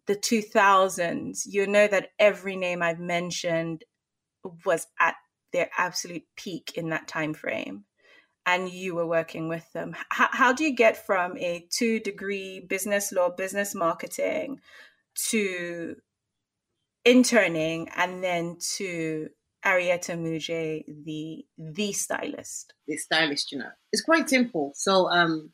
the 0.07 0.17
2000s, 0.17 1.43
you'll 1.47 1.69
know 1.69 1.87
that 1.87 2.09
every 2.19 2.57
name 2.57 2.83
I've 2.83 2.99
mentioned 2.99 3.85
was 4.65 4.87
at 4.99 5.15
their 5.53 5.71
absolute 5.77 6.25
peak 6.37 6.73
in 6.75 6.89
that 6.89 7.07
time 7.07 7.35
frame 7.35 7.85
and 8.49 8.71
you 8.71 8.95
were 8.95 9.07
working 9.07 9.47
with 9.47 9.71
them. 9.75 9.95
How, 10.09 10.55
do 10.55 10.65
you 10.65 10.75
get 10.75 11.05
from 11.05 11.37
a 11.37 11.67
two 11.71 12.01
degree 12.01 12.61
business 12.61 13.13
law, 13.13 13.29
business 13.29 13.75
marketing 13.75 14.61
to 15.31 15.97
interning 17.05 17.91
and 17.95 18.25
then 18.25 18.57
to 18.77 19.29
Arietta 19.63 20.17
Muje, 20.17 20.85
the 21.05 21.45
the 21.59 21.93
stylist? 21.93 22.73
The 22.87 22.97
stylist, 22.97 23.53
you 23.53 23.59
know. 23.59 23.71
It's 23.93 24.03
quite 24.03 24.31
simple. 24.31 24.73
So 24.75 25.11
um, 25.11 25.51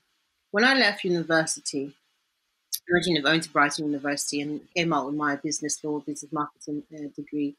when 0.53 0.65
I 0.65 0.75
left 0.75 1.03
university, 1.03 1.95
originally 2.93 3.25
went 3.25 3.43
to 3.43 3.51
Brighton 3.51 3.87
University 3.87 4.41
and 4.41 4.61
came 4.77 4.93
out 4.93 5.07
with 5.07 5.17
my 5.17 5.35
business 5.35 5.83
law, 5.83 5.99
business 5.99 6.33
marketing 6.33 6.85
uh, 6.95 7.09
degree. 7.17 7.57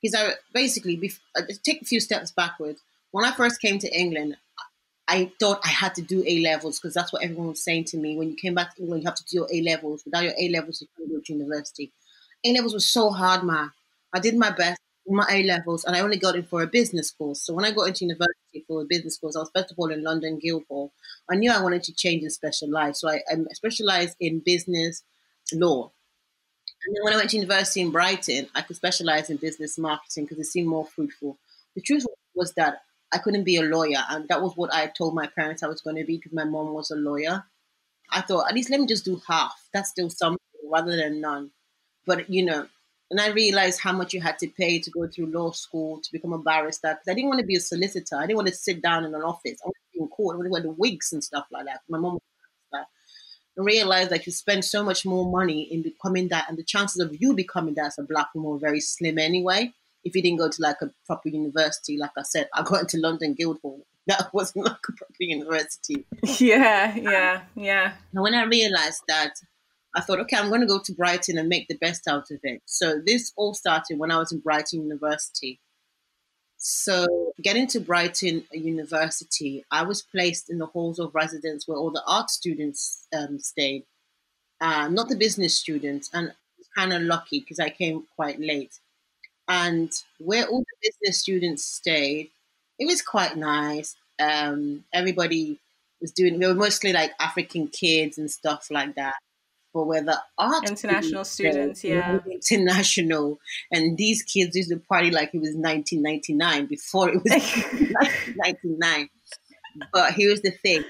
Because 0.00 0.14
I 0.18 0.32
basically, 0.54 0.96
bef- 0.96 1.20
I 1.36 1.42
take 1.62 1.82
a 1.82 1.84
few 1.84 2.00
steps 2.00 2.30
backward. 2.30 2.76
When 3.10 3.26
I 3.26 3.32
first 3.32 3.60
came 3.60 3.78
to 3.80 3.88
England, 3.92 4.36
I 5.10 5.32
thought 5.40 5.60
I 5.64 5.68
had 5.68 5.96
to 5.96 6.02
do 6.02 6.22
A 6.24 6.38
levels 6.38 6.78
because 6.78 6.94
that's 6.94 7.12
what 7.12 7.24
everyone 7.24 7.48
was 7.48 7.64
saying 7.64 7.84
to 7.86 7.96
me. 7.96 8.16
When 8.16 8.30
you 8.30 8.36
came 8.36 8.54
back 8.54 8.76
to 8.76 8.82
England, 8.82 9.02
you 9.02 9.08
have 9.08 9.16
to 9.16 9.24
do 9.24 9.38
your 9.38 9.48
A 9.52 9.60
levels. 9.62 10.04
Without 10.04 10.22
your 10.22 10.34
A 10.38 10.48
levels, 10.50 10.80
you 10.80 10.86
can't 10.96 11.10
go 11.10 11.18
to 11.18 11.32
university. 11.32 11.90
A 12.44 12.54
levels 12.54 12.74
was 12.74 12.86
so 12.86 13.10
hard, 13.10 13.42
man. 13.42 13.72
I 14.12 14.20
did 14.20 14.36
my 14.36 14.50
best 14.50 14.80
with 15.04 15.16
my 15.16 15.26
A 15.28 15.42
levels, 15.42 15.84
and 15.84 15.96
I 15.96 16.00
only 16.00 16.16
got 16.16 16.36
in 16.36 16.44
for 16.44 16.62
a 16.62 16.68
business 16.68 17.10
course. 17.10 17.42
So 17.42 17.52
when 17.52 17.64
I 17.64 17.72
got 17.72 17.88
into 17.88 18.04
university 18.04 18.64
for 18.68 18.82
a 18.82 18.84
business 18.84 19.18
course, 19.18 19.34
I 19.34 19.40
was 19.40 19.50
first 19.52 19.72
of 19.72 19.78
all 19.80 19.90
in 19.90 20.04
London 20.04 20.38
Guildhall. 20.38 20.92
I 21.28 21.34
knew 21.34 21.50
I 21.50 21.60
wanted 21.60 21.82
to 21.84 21.92
change 21.92 22.22
and 22.22 22.32
specialize, 22.32 23.00
so 23.00 23.10
I, 23.10 23.20
I 23.28 23.36
specialized 23.54 24.16
in 24.20 24.42
business 24.46 25.02
law. 25.52 25.90
And 26.86 26.94
then 26.94 27.02
when 27.02 27.14
I 27.14 27.16
went 27.16 27.30
to 27.30 27.36
university 27.36 27.80
in 27.80 27.90
Brighton, 27.90 28.46
I 28.54 28.62
could 28.62 28.76
specialize 28.76 29.28
in 29.28 29.38
business 29.38 29.76
marketing 29.76 30.24
because 30.26 30.38
it 30.38 30.50
seemed 30.50 30.68
more 30.68 30.86
fruitful. 30.86 31.36
The 31.74 31.82
truth 31.82 32.06
was 32.34 32.52
that 32.54 32.82
I 33.12 33.18
couldn't 33.18 33.44
be 33.44 33.56
a 33.56 33.62
lawyer. 33.62 34.02
And 34.08 34.28
that 34.28 34.42
was 34.42 34.56
what 34.56 34.72
I 34.72 34.86
told 34.86 35.14
my 35.14 35.26
parents 35.26 35.62
I 35.62 35.68
was 35.68 35.80
going 35.80 35.96
to 35.96 36.04
be 36.04 36.16
because 36.16 36.32
my 36.32 36.44
mom 36.44 36.72
was 36.72 36.90
a 36.90 36.96
lawyer. 36.96 37.44
I 38.10 38.20
thought, 38.20 38.48
at 38.48 38.54
least 38.54 38.70
let 38.70 38.80
me 38.80 38.86
just 38.86 39.04
do 39.04 39.20
half. 39.26 39.68
That's 39.72 39.90
still 39.90 40.10
something 40.10 40.38
rather 40.70 40.96
than 40.96 41.20
none. 41.20 41.50
But, 42.06 42.30
you 42.30 42.44
know, 42.44 42.66
and 43.10 43.20
I 43.20 43.28
realized 43.28 43.80
how 43.80 43.92
much 43.92 44.14
you 44.14 44.20
had 44.20 44.38
to 44.38 44.48
pay 44.48 44.78
to 44.80 44.90
go 44.90 45.06
through 45.06 45.26
law 45.26 45.50
school 45.50 46.00
to 46.00 46.12
become 46.12 46.32
a 46.32 46.38
barrister 46.38 46.88
because 46.90 47.10
I 47.10 47.14
didn't 47.14 47.28
want 47.28 47.40
to 47.40 47.46
be 47.46 47.56
a 47.56 47.60
solicitor. 47.60 48.16
I 48.16 48.22
didn't 48.22 48.36
want 48.36 48.48
to 48.48 48.54
sit 48.54 48.82
down 48.82 49.04
in 49.04 49.14
an 49.14 49.22
office. 49.22 49.58
I 49.62 49.66
wanted 49.66 49.80
to 49.92 49.98
be 49.98 50.00
in 50.02 50.08
court. 50.08 50.34
I 50.34 50.36
wanted 50.38 50.48
to 50.48 50.52
wear 50.52 50.62
the 50.62 50.70
wigs 50.70 51.12
and 51.12 51.22
stuff 51.22 51.46
like 51.50 51.66
that. 51.66 51.80
My 51.88 51.98
mom 51.98 52.14
was 52.14 52.22
and 53.56 53.66
realized 53.66 54.10
that 54.10 54.26
you 54.26 54.32
spend 54.32 54.64
so 54.64 54.84
much 54.84 55.04
more 55.04 55.28
money 55.28 55.62
in 55.62 55.82
becoming 55.82 56.28
that, 56.28 56.48
and 56.48 56.56
the 56.56 56.62
chances 56.62 57.00
of 57.00 57.20
you 57.20 57.34
becoming 57.34 57.74
that 57.74 57.86
as 57.86 57.98
a 57.98 58.02
black 58.04 58.28
woman 58.32 58.52
were 58.52 58.58
very 58.58 58.80
slim 58.80 59.18
anyway 59.18 59.74
if 60.04 60.14
you 60.14 60.22
didn't 60.22 60.38
go 60.38 60.48
to 60.48 60.62
like 60.62 60.80
a 60.82 60.90
proper 61.06 61.28
university, 61.28 61.98
like 61.98 62.12
I 62.16 62.22
said, 62.22 62.48
I 62.54 62.62
got 62.62 62.80
into 62.82 62.98
London 62.98 63.34
Guildhall. 63.34 63.86
That 64.06 64.30
wasn't 64.32 64.64
like 64.64 64.78
a 64.88 64.92
proper 64.92 65.14
university. 65.20 66.06
Yeah, 66.38 66.96
yeah, 66.96 67.42
yeah. 67.54 67.92
And 68.12 68.22
when 68.22 68.34
I 68.34 68.44
realized 68.44 69.02
that, 69.06 69.34
I 69.94 70.00
thought, 70.00 70.20
okay, 70.20 70.36
I'm 70.36 70.48
going 70.48 70.62
to 70.62 70.66
go 70.66 70.80
to 70.82 70.94
Brighton 70.94 71.38
and 71.38 71.48
make 71.48 71.68
the 71.68 71.76
best 71.76 72.08
out 72.08 72.30
of 72.30 72.40
it. 72.42 72.62
So 72.64 73.00
this 73.04 73.32
all 73.36 73.54
started 73.54 73.98
when 73.98 74.10
I 74.10 74.18
was 74.18 74.32
in 74.32 74.40
Brighton 74.40 74.82
University. 74.82 75.60
So 76.56 77.32
getting 77.40 77.66
to 77.68 77.78
Brighton 77.78 78.44
University, 78.52 79.64
I 79.70 79.82
was 79.82 80.02
placed 80.02 80.50
in 80.50 80.58
the 80.58 80.66
halls 80.66 80.98
of 80.98 81.14
residence 81.14 81.68
where 81.68 81.78
all 81.78 81.92
the 81.92 82.02
art 82.06 82.30
students 82.30 83.06
um, 83.16 83.38
stayed, 83.38 83.84
uh, 84.60 84.88
not 84.88 85.08
the 85.08 85.16
business 85.16 85.54
students. 85.54 86.10
And 86.12 86.32
kind 86.76 86.92
of 86.92 87.02
lucky 87.02 87.40
because 87.40 87.58
I 87.58 87.70
came 87.70 88.04
quite 88.16 88.40
late 88.40 88.78
and 89.50 89.90
where 90.18 90.46
all 90.46 90.60
the 90.60 90.88
business 90.88 91.18
students 91.18 91.64
stayed, 91.64 92.30
it 92.78 92.86
was 92.86 93.02
quite 93.02 93.36
nice. 93.36 93.96
Um, 94.22 94.84
everybody 94.94 95.58
was 96.00 96.12
doing. 96.12 96.38
We 96.38 96.46
were 96.46 96.54
mostly 96.54 96.92
like 96.92 97.10
African 97.18 97.66
kids 97.66 98.16
and 98.16 98.30
stuff 98.30 98.68
like 98.70 98.94
that. 98.94 99.16
But 99.74 99.86
where 99.86 100.02
the 100.02 100.20
art 100.38 100.70
international 100.70 101.24
students, 101.24 101.80
stayed, 101.80 101.96
yeah, 101.96 102.18
international, 102.26 103.40
and 103.72 103.96
these 103.96 104.22
kids 104.22 104.54
used 104.54 104.70
to 104.70 104.76
party 104.76 105.10
like 105.10 105.34
it 105.34 105.40
was 105.40 105.54
1999 105.56 106.66
before 106.66 107.08
it 107.08 107.22
was 107.22 107.32
1999. 107.32 109.08
But 109.92 110.12
here's 110.12 110.42
the 110.42 110.52
thing: 110.52 110.84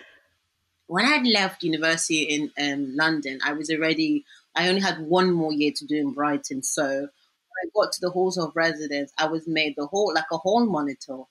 when 0.86 1.06
I 1.06 1.16
had 1.16 1.26
left 1.26 1.62
university 1.62 2.22
in 2.24 2.50
um, 2.60 2.94
London, 2.94 3.38
I 3.42 3.54
was 3.54 3.70
already. 3.70 4.26
I 4.54 4.68
only 4.68 4.80
had 4.82 5.00
one 5.00 5.30
more 5.30 5.52
year 5.52 5.72
to 5.76 5.86
do 5.86 5.96
in 5.96 6.12
Brighton, 6.12 6.62
so 6.62 7.08
I 7.64 7.68
got 7.74 7.92
to 7.92 8.00
the 8.00 8.10
halls 8.10 8.38
of 8.38 8.52
residence, 8.54 9.12
I 9.18 9.26
was 9.26 9.46
made 9.46 9.74
the 9.76 9.86
hall 9.86 10.12
like 10.14 10.30
a 10.32 10.38
hall 10.38 10.66
monitor. 10.66 11.22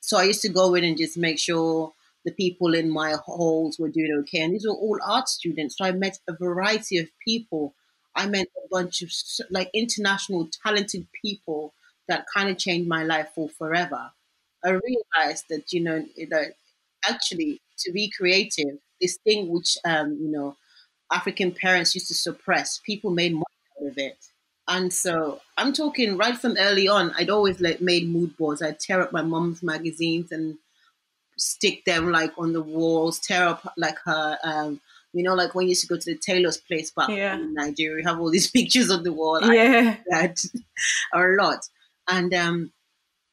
So 0.00 0.18
I 0.18 0.24
used 0.24 0.42
to 0.42 0.48
go 0.48 0.74
in 0.74 0.84
and 0.84 0.96
just 0.96 1.16
make 1.16 1.38
sure 1.38 1.92
the 2.24 2.32
people 2.32 2.74
in 2.74 2.90
my 2.90 3.14
halls 3.24 3.78
were 3.78 3.88
doing 3.88 4.12
okay. 4.20 4.42
And 4.42 4.52
these 4.54 4.66
were 4.66 4.74
all 4.74 4.98
art 5.06 5.28
students. 5.28 5.76
So 5.78 5.84
I 5.84 5.92
met 5.92 6.18
a 6.28 6.34
variety 6.34 6.98
of 6.98 7.08
people. 7.24 7.74
I 8.14 8.26
met 8.26 8.46
a 8.64 8.68
bunch 8.70 9.02
of 9.02 9.12
like 9.50 9.70
international 9.74 10.48
talented 10.64 11.06
people 11.24 11.72
that 12.08 12.26
kind 12.32 12.48
of 12.48 12.58
changed 12.58 12.88
my 12.88 13.04
life 13.04 13.30
for 13.34 13.48
forever. 13.48 14.10
I 14.64 14.70
realized 14.70 15.44
that, 15.50 15.72
you 15.72 15.80
know, 15.82 16.04
that 16.30 16.54
actually 17.08 17.60
to 17.78 17.92
be 17.92 18.10
creative, 18.10 18.78
this 19.00 19.18
thing 19.24 19.48
which, 19.48 19.76
um, 19.84 20.18
you 20.20 20.28
know, 20.28 20.56
African 21.12 21.52
parents 21.52 21.94
used 21.94 22.08
to 22.08 22.14
suppress, 22.14 22.80
people 22.84 23.10
made 23.10 23.32
money 23.32 23.44
out 23.80 23.88
of 23.90 23.98
it. 23.98 24.18
And 24.68 24.92
so 24.92 25.40
I'm 25.56 25.72
talking 25.72 26.16
right 26.16 26.36
from 26.36 26.56
early 26.58 26.88
on, 26.88 27.12
I'd 27.16 27.30
always 27.30 27.60
like 27.60 27.80
made 27.80 28.08
mood 28.08 28.36
boards. 28.36 28.62
I'd 28.62 28.80
tear 28.80 29.00
up 29.00 29.12
my 29.12 29.22
mom's 29.22 29.62
magazines 29.62 30.32
and 30.32 30.58
stick 31.38 31.84
them 31.84 32.10
like 32.10 32.32
on 32.36 32.52
the 32.52 32.62
walls, 32.62 33.20
tear 33.20 33.46
up 33.46 33.72
like 33.76 33.98
her, 34.04 34.38
um, 34.42 34.80
you 35.12 35.22
know, 35.22 35.34
like 35.34 35.54
when 35.54 35.66
you 35.66 35.70
used 35.70 35.82
to 35.82 35.86
go 35.86 35.96
to 35.96 36.12
the 36.12 36.18
tailor's 36.18 36.56
place 36.56 36.90
back 36.90 37.10
yeah. 37.10 37.36
in 37.36 37.54
Nigeria, 37.54 38.06
have 38.06 38.18
all 38.18 38.30
these 38.30 38.50
pictures 38.50 38.90
on 38.90 39.02
the 39.02 39.12
wall. 39.12 39.40
Yeah. 39.40 39.96
that 40.08 40.44
a 41.14 41.20
lot. 41.20 41.60
And 42.08 42.34
um, 42.34 42.72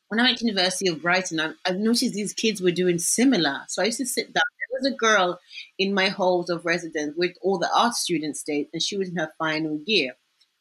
when 0.10 0.20
I 0.20 0.24
went 0.24 0.38
to 0.40 0.46
University 0.46 0.90
of 0.90 1.02
Brighton, 1.02 1.40
I, 1.40 1.54
I 1.66 1.72
noticed 1.72 2.14
these 2.14 2.34
kids 2.34 2.62
were 2.62 2.72
doing 2.72 3.00
similar. 3.00 3.62
So 3.68 3.82
I 3.82 3.86
used 3.86 3.98
to 4.00 4.06
sit 4.06 4.28
down. 4.28 4.44
There 4.60 4.80
was 4.80 4.94
a 4.94 4.96
girl 4.96 5.40
in 5.80 5.94
my 5.94 6.10
halls 6.10 6.50
of 6.50 6.66
residence 6.66 7.16
with 7.18 7.36
all 7.42 7.58
the 7.58 7.70
art 7.76 7.96
students 7.96 8.42
stayed, 8.42 8.68
and 8.72 8.82
she 8.82 8.98
was 8.98 9.10
in 9.10 9.18
her 9.18 9.32
final 9.40 9.80
year 9.86 10.16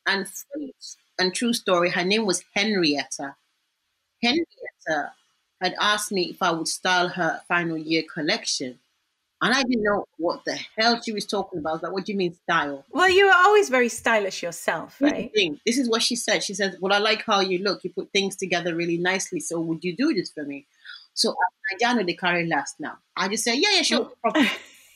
and 0.06 0.26
and 1.18 1.34
true 1.34 1.52
story, 1.52 1.90
her 1.90 2.04
name 2.04 2.26
was 2.26 2.44
Henrietta. 2.54 3.36
Henrietta 4.22 5.12
had 5.60 5.74
asked 5.80 6.12
me 6.12 6.30
if 6.30 6.42
I 6.42 6.50
would 6.50 6.68
style 6.68 7.08
her 7.08 7.40
final 7.48 7.76
year 7.76 8.02
collection. 8.12 8.78
And 9.40 9.52
I 9.52 9.62
didn't 9.64 9.82
know 9.82 10.04
what 10.18 10.44
the 10.44 10.56
hell 10.78 11.00
she 11.02 11.10
was 11.10 11.26
talking 11.26 11.58
about. 11.58 11.74
Was 11.74 11.82
like, 11.82 11.92
what 11.92 12.04
do 12.04 12.12
you 12.12 12.18
mean 12.18 12.34
style? 12.34 12.84
Well, 12.90 13.10
you 13.10 13.26
were 13.26 13.34
always 13.34 13.68
very 13.70 13.88
stylish 13.88 14.40
yourself, 14.40 15.00
right? 15.00 15.32
This 15.66 15.78
is 15.78 15.90
what 15.90 16.02
she 16.02 16.14
said. 16.14 16.44
She 16.44 16.54
said, 16.54 16.76
Well, 16.80 16.92
I 16.92 16.98
like 16.98 17.24
how 17.24 17.40
you 17.40 17.58
look. 17.58 17.82
You 17.82 17.90
put 17.90 18.12
things 18.12 18.36
together 18.36 18.76
really 18.76 18.98
nicely. 18.98 19.40
So 19.40 19.60
would 19.60 19.82
you 19.82 19.96
do 19.96 20.14
this 20.14 20.30
for 20.30 20.44
me? 20.44 20.66
So 21.14 21.34
I 21.84 21.94
know 21.94 22.04
the 22.04 22.16
carry 22.16 22.46
last 22.46 22.78
now. 22.78 22.98
I 23.16 23.26
just 23.28 23.42
said, 23.42 23.54
Yeah, 23.56 23.70
yeah, 23.74 23.82
sure. 23.82 24.12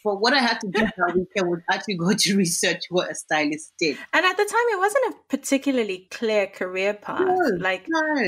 But 0.04 0.20
what 0.20 0.32
I 0.32 0.38
had 0.38 0.60
to 0.60 0.68
do 0.68 0.80
that 0.80 1.14
weekend 1.14 1.48
was 1.50 1.60
actually 1.70 1.96
go 1.96 2.12
to 2.12 2.36
research 2.36 2.84
what 2.90 3.10
a 3.10 3.14
stylist 3.14 3.72
did. 3.78 3.98
And 4.12 4.24
at 4.24 4.36
the 4.36 4.44
time, 4.44 4.64
it 4.72 4.78
wasn't 4.78 5.14
a 5.14 5.16
particularly 5.28 6.06
clear 6.10 6.46
career 6.46 6.94
path. 6.94 7.20
No, 7.20 7.56
like, 7.58 7.86
no. 7.88 8.24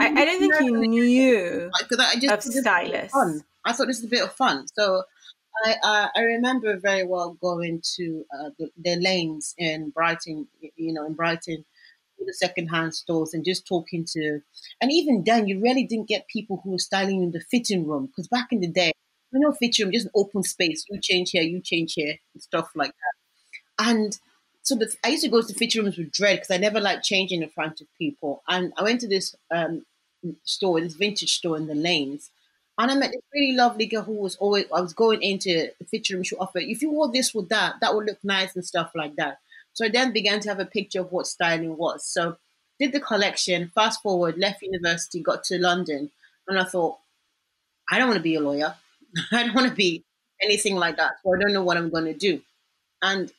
I, 0.00 0.06
I 0.06 0.24
don't 0.24 0.38
think 0.38 0.60
you 0.60 0.86
knew 0.86 1.70
I 1.74 2.16
just, 2.20 2.46
of 2.46 2.54
stylists. 2.54 3.12
Fun. 3.12 3.42
I 3.64 3.72
thought 3.72 3.88
this 3.88 3.98
was 3.98 4.04
a 4.04 4.08
bit 4.08 4.22
of 4.22 4.32
fun. 4.32 4.66
So 4.74 5.02
I 5.64 5.74
uh, 5.82 6.08
I 6.14 6.20
remember 6.20 6.78
very 6.78 7.04
well 7.04 7.36
going 7.40 7.82
to 7.96 8.24
uh, 8.32 8.50
the, 8.58 8.70
the 8.82 8.96
lanes 8.96 9.54
in 9.58 9.90
Brighton, 9.90 10.46
you 10.76 10.92
know, 10.92 11.04
in 11.06 11.14
Brighton, 11.14 11.64
the 12.24 12.32
secondhand 12.32 12.94
stores 12.94 13.34
and 13.34 13.44
just 13.44 13.66
talking 13.66 14.04
to, 14.12 14.40
and 14.80 14.92
even 14.92 15.24
then, 15.24 15.48
you 15.48 15.60
really 15.60 15.84
didn't 15.84 16.08
get 16.08 16.28
people 16.28 16.60
who 16.62 16.72
were 16.72 16.78
styling 16.78 17.22
in 17.22 17.32
the 17.32 17.40
fitting 17.40 17.86
room 17.86 18.06
because 18.06 18.28
back 18.28 18.48
in 18.52 18.60
the 18.60 18.68
day, 18.68 18.92
you 19.32 19.40
know, 19.40 19.52
fitting 19.52 19.86
room 19.86 19.92
just 19.92 20.06
an 20.06 20.12
open 20.14 20.42
space. 20.42 20.84
You 20.88 21.00
change 21.00 21.30
here, 21.30 21.42
you 21.42 21.60
change 21.60 21.94
here, 21.94 22.16
stuff 22.38 22.70
like 22.74 22.90
that. 22.92 23.86
And 23.90 24.18
so 24.62 24.74
the, 24.74 24.94
I 25.04 25.08
used 25.08 25.24
to 25.24 25.30
go 25.30 25.42
to 25.42 25.54
fitting 25.54 25.82
rooms 25.82 25.98
with 25.98 26.12
dread 26.12 26.36
because 26.36 26.50
I 26.50 26.58
never 26.58 26.80
liked 26.80 27.04
changing 27.04 27.42
in 27.42 27.48
front 27.50 27.80
of 27.80 27.86
people. 27.98 28.42
And 28.48 28.72
I 28.76 28.82
went 28.82 29.00
to 29.02 29.08
this 29.08 29.34
um, 29.50 29.84
store, 30.44 30.80
this 30.80 30.94
vintage 30.94 31.34
store 31.36 31.56
in 31.56 31.66
the 31.66 31.74
lanes, 31.74 32.30
and 32.78 32.90
I 32.92 32.94
met 32.94 33.10
this 33.10 33.22
really 33.34 33.56
lovely 33.56 33.86
girl 33.86 34.02
who 34.02 34.12
was 34.12 34.36
always, 34.36 34.66
I 34.74 34.80
was 34.80 34.92
going 34.92 35.20
into 35.22 35.70
the 35.78 35.84
fitting 35.84 36.16
room, 36.16 36.22
she 36.22 36.36
offered, 36.36 36.62
if 36.62 36.80
you 36.80 36.90
wore 36.90 37.10
this 37.10 37.34
with 37.34 37.48
that, 37.48 37.76
that 37.80 37.94
would 37.94 38.06
look 38.06 38.22
nice 38.22 38.54
and 38.54 38.64
stuff 38.64 38.92
like 38.94 39.16
that. 39.16 39.38
So 39.72 39.84
I 39.84 39.88
then 39.88 40.12
began 40.12 40.38
to 40.40 40.48
have 40.48 40.60
a 40.60 40.64
picture 40.64 41.00
of 41.00 41.10
what 41.10 41.26
styling 41.26 41.76
was. 41.76 42.06
So 42.06 42.36
did 42.78 42.92
the 42.92 43.00
collection, 43.00 43.72
fast 43.74 44.00
forward, 44.00 44.38
left 44.38 44.62
university, 44.62 45.20
got 45.20 45.42
to 45.44 45.58
London, 45.58 46.12
and 46.46 46.58
I 46.58 46.64
thought, 46.64 46.98
I 47.90 47.98
don't 47.98 48.08
want 48.08 48.18
to 48.18 48.22
be 48.22 48.36
a 48.36 48.40
lawyer. 48.40 48.76
I 49.32 49.44
don't 49.44 49.54
want 49.54 49.68
to 49.68 49.74
be 49.74 50.04
anything 50.42 50.76
like 50.76 50.96
that. 50.96 51.12
So 51.22 51.34
I 51.34 51.38
don't 51.38 51.52
know 51.52 51.62
what 51.62 51.76
I'm 51.76 51.90
going 51.90 52.04
to 52.04 52.14
do. 52.14 52.40
And 53.02 53.32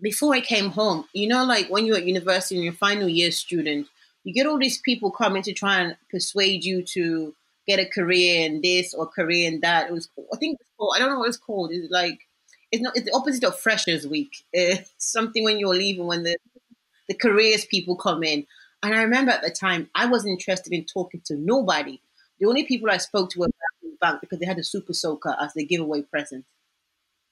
before 0.00 0.34
I 0.34 0.40
came 0.40 0.70
home, 0.70 1.06
you 1.12 1.28
know, 1.28 1.44
like 1.44 1.68
when 1.68 1.86
you're 1.86 1.96
at 1.96 2.06
university 2.06 2.56
and 2.56 2.64
you're 2.64 2.72
final 2.72 3.08
year 3.08 3.30
student, 3.30 3.86
you 4.24 4.32
get 4.32 4.46
all 4.46 4.58
these 4.58 4.78
people 4.78 5.10
coming 5.10 5.42
to 5.42 5.52
try 5.52 5.80
and 5.80 5.96
persuade 6.10 6.64
you 6.64 6.82
to 6.82 7.34
get 7.66 7.78
a 7.78 7.86
career 7.86 8.44
in 8.46 8.60
this 8.60 8.94
or 8.94 9.06
career 9.06 9.48
in 9.50 9.60
that. 9.60 9.88
It 9.88 9.92
was, 9.92 10.08
I 10.32 10.36
think 10.36 10.58
called, 10.76 10.94
I 10.96 10.98
don't 10.98 11.10
know 11.10 11.18
what 11.18 11.28
it's 11.28 11.36
called. 11.36 11.70
It's 11.72 11.90
like, 11.90 12.18
it's 12.72 12.82
not, 12.82 12.96
it's 12.96 13.06
the 13.06 13.14
opposite 13.14 13.44
of 13.44 13.58
Freshers 13.58 14.06
Week. 14.06 14.34
It's 14.52 14.92
something 14.98 15.44
when 15.44 15.58
you're 15.58 15.74
leaving, 15.74 16.06
when 16.06 16.24
the, 16.24 16.36
the 17.08 17.14
careers 17.14 17.64
people 17.64 17.96
come 17.96 18.22
in. 18.22 18.46
And 18.82 18.94
I 18.94 19.02
remember 19.02 19.32
at 19.32 19.42
the 19.42 19.50
time, 19.50 19.88
I 19.94 20.06
wasn't 20.06 20.32
interested 20.32 20.72
in 20.72 20.84
talking 20.84 21.22
to 21.26 21.36
nobody. 21.36 22.00
The 22.44 22.48
only 22.50 22.64
people 22.64 22.90
I 22.90 22.98
spoke 22.98 23.30
to 23.30 23.40
were 23.40 23.48
bank 24.00 24.20
because 24.20 24.38
they 24.38 24.44
had 24.46 24.58
a 24.60 24.62
super 24.64 24.92
soaker 24.92 25.34
as 25.40 25.54
their 25.54 25.64
giveaway 25.64 26.02
present. 26.02 26.44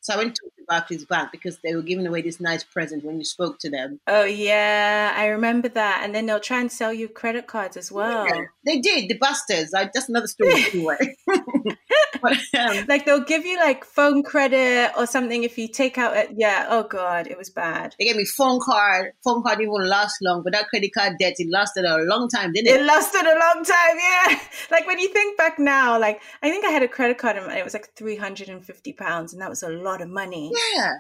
So 0.03 0.15
I 0.15 0.17
went 0.17 0.35
to 0.35 0.43
Barclays 0.69 1.05
Bank 1.05 1.31
because 1.31 1.59
they 1.59 1.75
were 1.75 1.83
giving 1.83 2.07
away 2.07 2.23
this 2.23 2.41
nice 2.41 2.65
present 2.65 3.05
when 3.05 3.19
you 3.19 3.25
spoke 3.25 3.59
to 3.61 3.71
them. 3.71 4.01
Oh 4.07 4.25
yeah, 4.25 5.13
I 5.15 5.27
remember 5.27 5.69
that. 5.69 6.01
And 6.03 6.15
then 6.15 6.27
they'll 6.27 6.41
try 6.41 6.61
and 6.61 6.73
sell 6.73 6.93
you 6.93 7.09
credit 7.09 7.47
cards 7.47 7.77
as 7.77 7.93
well. 7.93 8.27
Yeah, 8.27 8.45
they 8.65 8.81
did, 8.81 9.09
the 9.09 9.19
bastards. 9.19 9.75
I, 9.75 9.91
that's 9.93 10.09
another 10.09 10.27
story 10.27 10.65
anyway. 10.73 11.17
but, 12.23 12.37
um, 12.59 12.85
like 12.89 13.05
they'll 13.05 13.25
give 13.25 13.45
you 13.45 13.59
like 13.59 13.85
phone 13.85 14.23
credit 14.23 14.93
or 14.97 15.07
something 15.07 15.45
if 15.45 15.59
you 15.59 15.69
take 15.69 15.99
out 15.99 16.17
it. 16.17 16.31
Yeah. 16.37 16.67
Oh 16.69 16.85
god, 16.85 17.27
it 17.27 17.37
was 17.37 17.51
bad. 17.51 17.95
They 17.99 18.07
gave 18.07 18.17
me 18.17 18.25
phone 18.25 18.61
card. 18.61 19.13
Phone 19.23 19.43
card 19.43 19.59
didn't 19.59 19.89
last 19.89 20.17
long, 20.23 20.43
but 20.43 20.53
that 20.53 20.69
credit 20.69 20.93
card 20.95 21.15
debt 21.19 21.35
it 21.39 21.51
lasted 21.51 21.85
a 21.85 21.99
long 22.05 22.29
time, 22.29 22.53
didn't 22.53 22.69
it? 22.69 22.81
It 22.81 22.85
lasted 22.87 23.27
a 23.27 23.39
long 23.39 23.65
time. 23.65 23.99
Yeah. 23.99 24.39
Like 24.71 24.87
when 24.87 24.99
you 24.99 25.09
think 25.09 25.37
back 25.37 25.59
now, 25.59 25.99
like 25.99 26.23
I 26.43 26.51
think 26.51 26.65
I 26.65 26.71
had 26.71 26.83
a 26.83 26.89
credit 26.89 27.19
card 27.19 27.37
and 27.37 27.53
it 27.53 27.65
was 27.65 27.75
like 27.75 27.93
three 27.95 28.17
hundred 28.17 28.49
and 28.49 28.65
fifty 28.65 28.93
pounds, 28.93 29.33
and 29.33 29.43
that 29.43 29.51
was 29.51 29.63
a 29.63 29.69
lot 29.69 29.92
of 30.01 30.09
money. 30.09 30.53
Yeah. 30.75 30.95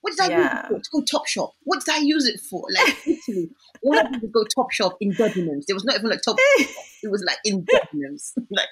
What 0.00 0.16
did 0.16 0.20
I 0.20 0.28
yeah. 0.28 0.38
use 0.38 0.52
it 0.52 0.68
for? 0.68 0.78
To 0.78 0.90
go 0.92 1.04
Top 1.04 1.26
Shop. 1.26 1.52
What 1.64 1.84
did 1.84 1.94
I 1.94 1.98
use 1.98 2.26
it 2.26 2.40
for? 2.40 2.64
Like 2.74 2.96
literally, 3.06 3.50
all 3.82 3.98
I 3.98 4.02
did 4.04 4.22
was 4.22 4.30
go 4.32 4.44
Top 4.44 4.70
Shop 4.70 4.96
in 5.00 5.12
Debenhams. 5.12 5.66
There 5.66 5.76
was 5.76 5.84
not 5.84 5.96
even 5.96 6.10
like 6.10 6.22
Top 6.22 6.38
Shop. 6.38 6.68
It 7.02 7.10
was 7.10 7.24
like 7.26 7.38
in 7.46 7.64
Debenhams. 7.64 8.32
like 8.50 8.68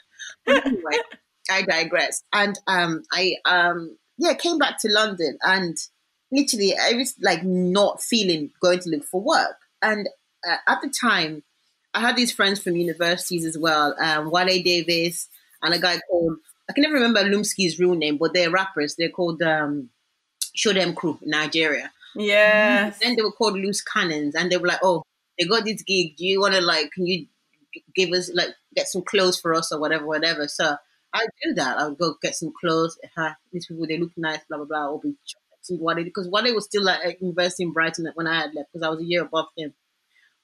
anyway, 0.46 0.98
I 1.50 1.62
digress. 1.62 2.22
And 2.32 2.58
um, 2.66 3.02
I 3.10 3.37
um, 3.46 3.96
yeah, 4.18 4.34
came 4.34 4.58
back 4.58 4.78
to 4.80 4.88
London 4.90 5.38
and 5.42 5.76
literally 6.30 6.75
I 6.76 6.92
was 6.92 7.14
like 7.22 7.42
not 7.42 8.02
feeling 8.02 8.50
going 8.60 8.80
to 8.80 8.90
look 8.90 9.04
for 9.04 9.22
work. 9.22 9.56
And 9.80 10.08
uh, 10.46 10.56
at 10.66 10.80
the 10.82 10.92
time, 11.00 11.42
I 11.94 12.00
had 12.00 12.16
these 12.16 12.32
friends 12.32 12.62
from 12.62 12.76
universities 12.76 13.44
as 13.44 13.56
well, 13.56 13.94
um, 13.98 14.30
Wale 14.30 14.62
Davis 14.62 15.28
and 15.62 15.75
a 15.75 15.78
guy 15.78 16.00
called 16.08 16.37
I 16.68 16.72
can 16.72 16.82
never 16.82 16.94
remember 16.94 17.22
Lumsky's 17.25 17.78
real 17.78 17.94
name, 17.94 18.18
but 18.18 18.34
they're 18.34 18.50
rappers. 18.50 18.94
They're 18.96 19.08
called 19.10 19.42
um, 19.42 19.90
Show 20.54 20.72
Them 20.72 20.94
Crew 20.94 21.18
in 21.22 21.30
Nigeria. 21.30 21.90
Yeah. 22.14 22.92
Then 23.00 23.16
they 23.16 23.22
were 23.22 23.32
called 23.32 23.54
Loose 23.54 23.82
Cannons, 23.82 24.34
and 24.34 24.50
they 24.50 24.56
were 24.56 24.68
like, 24.68 24.80
"Oh, 24.82 25.02
they 25.38 25.46
got 25.46 25.64
this 25.64 25.82
gig. 25.82 26.16
Do 26.16 26.26
you 26.26 26.40
want 26.40 26.54
to 26.54 26.60
like? 26.60 26.90
Can 26.92 27.06
you 27.06 27.26
give 27.94 28.10
us 28.12 28.30
like 28.34 28.50
get 28.75 28.88
some 28.88 29.02
clothes 29.02 29.40
for 29.40 29.54
us 29.54 29.72
or 29.72 29.80
whatever, 29.80 30.06
whatever?" 30.06 30.48
So 30.48 30.76
I 31.14 31.26
do 31.42 31.54
that. 31.54 31.78
I'll 31.78 31.94
go 31.94 32.14
get 32.20 32.34
some 32.34 32.52
clothes. 32.60 32.98
Uh, 33.16 33.32
these 33.52 33.66
people 33.66 33.87
they 33.87 33.98
look 33.98 34.12
nice, 34.16 34.40
blah 34.48 34.58
blah 34.58 34.66
blah. 34.66 34.78
I'll 34.78 34.98
be 34.98 35.14
Wale 35.71 36.04
because 36.04 36.28
Wale 36.28 36.54
was 36.54 36.64
still 36.64 36.84
like, 36.84 37.04
at 37.04 37.21
university 37.21 37.64
in 37.64 37.73
Brighton 37.73 38.10
when 38.14 38.26
I 38.26 38.40
had 38.40 38.54
left 38.54 38.71
because 38.73 38.86
I 38.86 38.90
was 38.90 39.00
a 39.00 39.04
year 39.04 39.23
above 39.23 39.47
him. 39.56 39.75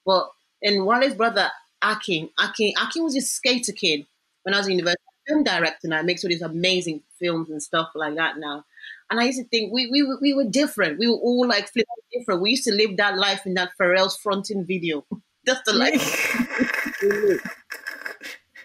But 0.05 0.29
and 0.61 0.85
Wale's 0.85 1.15
brother 1.15 1.49
Akin, 1.81 2.29
Akin, 2.39 2.73
Akin 2.81 3.03
was 3.03 3.13
just 3.13 3.33
skater 3.33 3.71
kid 3.71 4.05
when 4.43 4.53
I 4.53 4.57
was 4.57 4.67
in 4.67 4.73
university 4.73 5.01
film 5.27 5.43
director 5.43 5.87
now, 5.87 6.01
makes 6.01 6.23
all 6.23 6.29
these 6.29 6.41
amazing 6.41 7.01
films 7.19 7.49
and 7.49 7.61
stuff 7.61 7.89
like 7.95 8.15
that 8.15 8.37
now. 8.37 8.65
And 9.09 9.19
I 9.19 9.25
used 9.25 9.39
to 9.39 9.47
think 9.47 9.71
we, 9.71 9.89
we, 9.91 10.03
we 10.21 10.33
were 10.33 10.45
different. 10.45 10.99
We 10.99 11.07
were 11.07 11.15
all 11.15 11.47
like 11.47 11.69
flipping 11.69 11.85
different. 12.11 12.41
We 12.41 12.51
used 12.51 12.63
to 12.65 12.73
live 12.73 12.97
that 12.97 13.17
life 13.17 13.45
in 13.45 13.53
that 13.55 13.71
Pharrell's 13.79 14.17
fronting 14.17 14.65
video. 14.65 15.05
That's 15.45 15.61
the 15.65 15.73
life. 15.73 16.31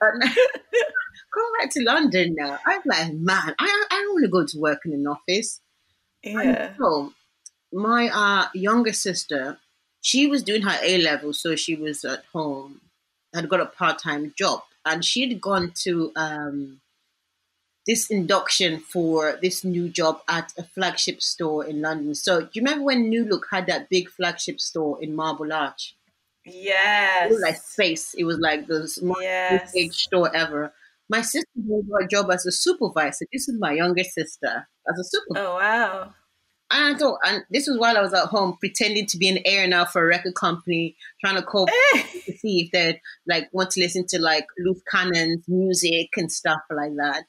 come 0.01 1.53
back 1.61 1.71
to 1.71 1.83
London 1.83 2.35
now. 2.39 2.59
I'm 2.67 2.81
like, 2.87 3.13
man, 3.15 3.55
I, 3.59 3.85
I 3.91 4.01
don't 4.03 4.15
want 4.15 4.25
to 4.25 4.31
go 4.31 4.47
to 4.47 4.59
work 4.59 4.81
in 4.87 4.93
an 4.93 5.07
office. 5.07 5.61
Yeah. 6.23 6.73
So 6.79 7.13
my 7.73 8.09
uh, 8.13 8.47
younger 8.55 8.93
sister, 8.93 9.59
she 10.01 10.27
was 10.27 10.43
doing 10.43 10.63
her 10.63 10.79
A 10.83 10.99
level, 10.99 11.35
so 11.35 11.55
she 11.55 11.75
was 11.75 12.05
at 12.05 12.25
home, 12.33 12.81
had 13.35 13.49
got 13.49 13.61
a 13.61 13.67
part 13.67 13.99
time 13.99 14.33
job 14.37 14.63
and 14.85 15.05
she'd 15.05 15.41
gone 15.41 15.73
to 15.83 16.13
um, 16.17 16.81
this 17.87 18.11
induction 18.11 18.81
for 18.81 19.39
this 19.43 19.65
new 19.65 19.89
job 19.89 20.21
at 20.29 20.53
a 20.57 20.63
flagship 20.63 21.23
store 21.23 21.65
in 21.65 21.81
London. 21.81 22.15
So, 22.15 22.43
do 22.43 22.49
you 22.53 22.63
remember 22.63 22.85
when 22.85 23.09
New 23.09 23.25
Look 23.25 23.47
had 23.51 23.67
that 23.67 23.89
big 23.89 24.09
flagship 24.09 24.61
store 24.61 25.03
in 25.03 25.15
Marble 25.15 25.53
Arch? 25.53 25.97
Yes. 26.45 27.31
It 27.31 27.35
was 27.35 27.43
like 27.43 27.57
space. 27.57 28.15
It 28.15 28.25
was 28.25 28.39
like 28.39 28.67
the 28.67 28.89
yes. 29.21 29.73
big 29.73 29.93
store 29.93 30.35
ever. 30.35 30.73
My 31.09 31.23
sister 31.23 31.49
got 31.91 32.05
a 32.05 32.07
job 32.07 32.31
as 32.31 32.47
a 32.47 32.53
supervisor. 32.53 33.27
This 33.33 33.49
is 33.49 33.59
my 33.59 33.73
younger 33.73 34.05
sister 34.05 34.69
as 34.89 34.99
a 34.99 35.05
supervisor. 35.05 35.47
Oh 35.47 35.55
wow! 35.57 36.15
And 36.73 36.95
I 36.95 36.99
thought, 36.99 37.19
and 37.25 37.45
this 37.51 37.67
was 37.67 37.79
while 37.79 37.97
I 37.97 38.01
was 38.01 38.15
at 38.15 38.27
home 38.27 38.57
pretending 38.61 39.07
to 39.07 39.19
be 39.19 39.29
an 39.29 39.41
air 39.45 39.67
now 39.67 39.85
for 39.85 40.05
a 40.05 40.07
record 40.07 40.37
company, 40.37 40.97
trying 41.21 41.37
to 41.37 41.43
call 41.43 41.69
eh. 41.69 42.03
to 42.27 42.33
see 42.39 42.61
if 42.61 42.71
they'd 42.71 43.01
like 43.27 43.49
want 43.53 43.73
to 43.73 43.81
listen 43.81 44.07
to 44.09 44.21
like 44.21 44.47
Loose 44.59 44.81
Cannons 44.89 45.45
music 45.49 46.11
and 46.17 46.31
stuff 46.31 46.61
like 46.71 46.95
that. 46.97 47.25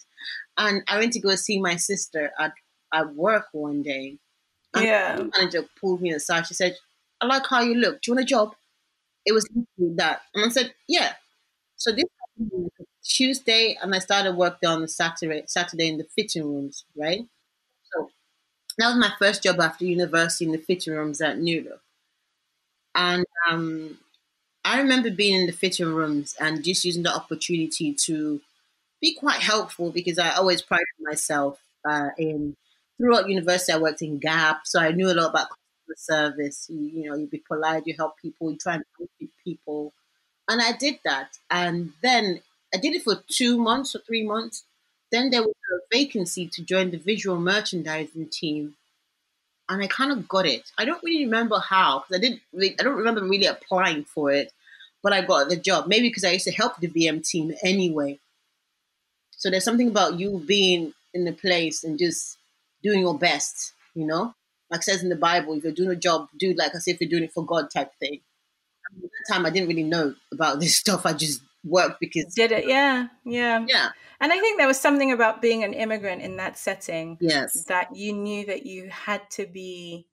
And 0.57 0.83
I 0.87 0.99
went 0.99 1.13
to 1.13 1.19
go 1.19 1.33
see 1.35 1.59
my 1.59 1.75
sister 1.77 2.31
at, 2.39 2.53
at 2.93 3.15
work 3.15 3.45
one 3.51 3.81
day. 3.81 4.19
And 4.75 4.85
yeah. 4.85 5.15
The 5.15 5.31
manager 5.35 5.65
pulled 5.79 6.01
me 6.01 6.11
aside. 6.11 6.45
She 6.45 6.53
said, 6.53 6.75
I 7.19 7.25
like 7.25 7.47
how 7.47 7.61
you 7.61 7.75
look. 7.75 8.01
Do 8.01 8.11
you 8.11 8.15
want 8.15 8.25
a 8.25 8.27
job? 8.27 8.53
It 9.25 9.31
was 9.31 9.47
that. 9.77 10.21
And 10.35 10.45
I 10.45 10.49
said, 10.49 10.73
Yeah. 10.87 11.13
So 11.77 11.91
this 11.91 12.05
Tuesday, 13.03 13.77
and 13.81 13.93
I 13.93 13.99
started 13.99 14.35
work 14.35 14.57
on 14.65 14.87
Saturday, 14.87 15.43
Saturday 15.47 15.89
in 15.89 15.97
the 15.97 16.05
fitting 16.15 16.43
rooms, 16.43 16.85
right? 16.95 17.25
That 18.81 18.89
was 18.89 18.97
my 18.97 19.13
first 19.19 19.43
job 19.43 19.59
after 19.59 19.85
university 19.85 20.45
in 20.45 20.51
the 20.51 20.57
fitting 20.57 20.93
rooms 20.93 21.21
at 21.21 21.39
New 21.39 21.63
Look. 21.63 21.81
And 22.95 23.25
um, 23.49 23.97
I 24.65 24.79
remember 24.81 25.11
being 25.11 25.41
in 25.41 25.47
the 25.47 25.53
fitting 25.53 25.93
rooms 25.93 26.35
and 26.39 26.63
just 26.63 26.85
using 26.85 27.03
the 27.03 27.15
opportunity 27.15 27.93
to 28.05 28.41
be 29.01 29.15
quite 29.15 29.41
helpful 29.41 29.91
because 29.91 30.19
I 30.19 30.31
always 30.35 30.61
prided 30.61 30.85
myself 30.99 31.59
uh, 31.89 32.09
in 32.17 32.55
throughout 32.97 33.29
university. 33.29 33.73
I 33.73 33.79
worked 33.79 34.01
in 34.01 34.19
Gap, 34.19 34.61
so 34.65 34.79
I 34.79 34.91
knew 34.91 35.09
a 35.11 35.13
lot 35.13 35.31
about 35.31 35.49
customer 35.49 35.95
service. 35.97 36.67
You, 36.69 36.79
you 36.79 37.09
know, 37.09 37.15
you 37.17 37.27
be 37.27 37.43
polite, 37.47 37.87
you 37.87 37.95
help 37.97 38.17
people, 38.21 38.51
you 38.51 38.57
try 38.57 38.75
and 38.75 38.85
help 38.97 39.09
people, 39.43 39.93
and 40.49 40.61
I 40.61 40.73
did 40.77 40.99
that. 41.05 41.37
And 41.49 41.93
then 42.03 42.41
I 42.73 42.77
did 42.77 42.93
it 42.93 43.03
for 43.03 43.23
two 43.27 43.57
months 43.57 43.95
or 43.95 43.99
three 43.99 44.23
months, 44.25 44.65
then 45.11 45.29
there 45.29 45.41
was 45.41 45.51
a 45.73 45.79
vacancy 45.91 46.47
to 46.47 46.63
join 46.63 46.91
the 46.91 46.97
visual 46.97 47.37
merchandising 47.39 48.29
team, 48.29 48.75
and 49.69 49.83
I 49.83 49.87
kind 49.87 50.11
of 50.11 50.27
got 50.27 50.45
it. 50.45 50.71
I 50.77 50.85
don't 50.85 51.03
really 51.03 51.25
remember 51.25 51.59
how 51.59 51.99
because 51.99 52.17
I 52.17 52.21
didn't. 52.21 52.41
Really, 52.53 52.75
I 52.79 52.83
don't 52.83 52.97
remember 52.97 53.23
really 53.23 53.45
applying 53.45 54.05
for 54.05 54.31
it, 54.31 54.51
but 55.03 55.13
I 55.13 55.21
got 55.21 55.49
the 55.49 55.57
job. 55.57 55.87
Maybe 55.87 56.09
because 56.09 56.23
I 56.23 56.31
used 56.31 56.45
to 56.45 56.51
help 56.51 56.77
the 56.77 56.87
VM 56.87 57.27
team 57.27 57.53
anyway. 57.63 58.19
So 59.31 59.49
there's 59.49 59.63
something 59.63 59.89
about 59.89 60.19
you 60.19 60.43
being 60.45 60.93
in 61.13 61.25
the 61.25 61.33
place 61.33 61.83
and 61.83 61.97
just 61.99 62.37
doing 62.83 63.01
your 63.01 63.17
best. 63.17 63.73
You 63.93 64.05
know, 64.05 64.33
like 64.69 64.83
says 64.83 65.03
in 65.03 65.09
the 65.09 65.15
Bible, 65.15 65.53
if 65.53 65.63
you're 65.63 65.73
doing 65.73 65.91
a 65.91 65.95
job, 65.95 66.29
do 66.37 66.53
like 66.53 66.73
as 66.73 66.87
if 66.87 67.01
you're 67.01 67.09
doing 67.09 67.23
it 67.23 67.33
for 67.33 67.45
God 67.45 67.69
type 67.69 67.91
thing. 67.99 68.21
At 68.95 69.01
that 69.01 69.33
time, 69.33 69.45
I 69.45 69.49
didn't 69.49 69.69
really 69.69 69.83
know 69.83 70.15
about 70.31 70.59
this 70.59 70.75
stuff. 70.83 71.05
I 71.05 71.13
just 71.13 71.41
worked 71.63 71.99
because 71.99 72.33
did 72.33 72.51
it. 72.51 72.67
Yeah, 72.67 73.07
yeah, 73.25 73.65
yeah. 73.67 73.89
And 74.19 74.31
I 74.31 74.39
think 74.39 74.57
there 74.57 74.67
was 74.67 74.79
something 74.79 75.11
about 75.11 75.41
being 75.41 75.63
an 75.63 75.73
immigrant 75.73 76.21
in 76.21 76.37
that 76.37 76.57
setting. 76.57 77.17
Yes, 77.19 77.63
that 77.65 77.95
you 77.95 78.13
knew 78.13 78.45
that 78.45 78.65
you 78.65 78.89
had 78.89 79.29
to 79.31 79.45
be 79.45 80.07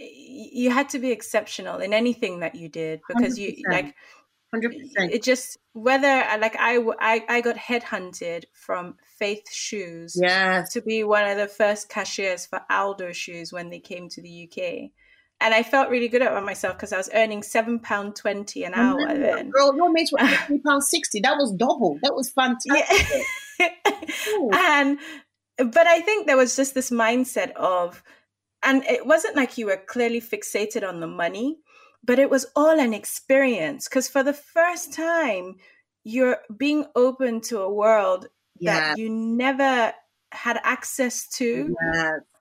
you 0.00 0.70
had 0.70 0.88
to 0.90 0.98
be 0.98 1.10
exceptional 1.10 1.78
in 1.78 1.92
anything 1.92 2.40
that 2.40 2.54
you 2.54 2.68
did 2.68 3.00
because 3.06 3.38
100%. 3.38 3.38
you 3.38 3.62
like 3.70 3.94
100% 4.54 4.72
it 4.96 5.22
just 5.22 5.58
whether 5.74 6.06
uh, 6.06 6.38
like 6.38 6.56
I, 6.58 6.78
I 6.98 7.24
i 7.28 7.40
got 7.40 7.56
headhunted 7.56 8.44
from 8.52 8.96
faith 9.18 9.50
shoes 9.52 10.18
yes. 10.20 10.72
to 10.72 10.80
be 10.80 11.04
one 11.04 11.28
of 11.28 11.36
the 11.36 11.46
first 11.46 11.88
cashiers 11.88 12.46
for 12.46 12.62
aldo 12.70 13.12
shoes 13.12 13.52
when 13.52 13.70
they 13.70 13.78
came 13.78 14.08
to 14.08 14.22
the 14.22 14.48
uk 14.48 14.90
and 15.40 15.54
i 15.54 15.62
felt 15.62 15.90
really 15.90 16.08
good 16.08 16.22
about 16.22 16.44
myself 16.44 16.76
because 16.76 16.92
i 16.92 16.96
was 16.96 17.10
earning 17.14 17.42
seven 17.42 17.78
pound 17.78 18.16
20 18.16 18.64
an 18.64 18.74
hour 18.74 19.00
oh, 19.00 19.18
then. 19.18 19.50
girl 19.50 19.74
your 19.76 19.92
mates 19.92 20.12
were 20.12 20.26
three 20.46 20.58
pound 20.58 20.84
60 20.84 21.20
that 21.20 21.36
was 21.36 21.52
double. 21.52 21.98
That 22.02 22.14
was 22.14 22.30
fantastic. 22.30 23.26
Yeah. 23.60 23.68
and 24.78 24.98
but 25.70 25.86
i 25.86 26.00
think 26.00 26.26
there 26.26 26.38
was 26.38 26.56
just 26.56 26.72
this 26.72 26.90
mindset 26.90 27.52
of 27.52 28.02
and 28.62 28.82
it 28.84 29.04
wasn't 29.04 29.36
like 29.36 29.58
you 29.58 29.66
were 29.66 29.76
clearly 29.76 30.20
fixated 30.20 30.86
on 30.86 31.00
the 31.00 31.06
money 31.06 31.58
but 32.02 32.18
it 32.18 32.30
was 32.30 32.46
all 32.56 32.80
an 32.80 32.94
experience 32.94 33.86
because 33.86 34.08
for 34.08 34.22
the 34.22 34.32
first 34.32 34.94
time 34.94 35.56
you're 36.04 36.38
being 36.56 36.86
open 36.96 37.42
to 37.42 37.60
a 37.60 37.72
world 37.72 38.28
yeah. 38.58 38.80
that 38.80 38.98
you 38.98 39.10
never 39.10 39.92
had 40.32 40.60
access 40.62 41.28
to. 41.28 41.74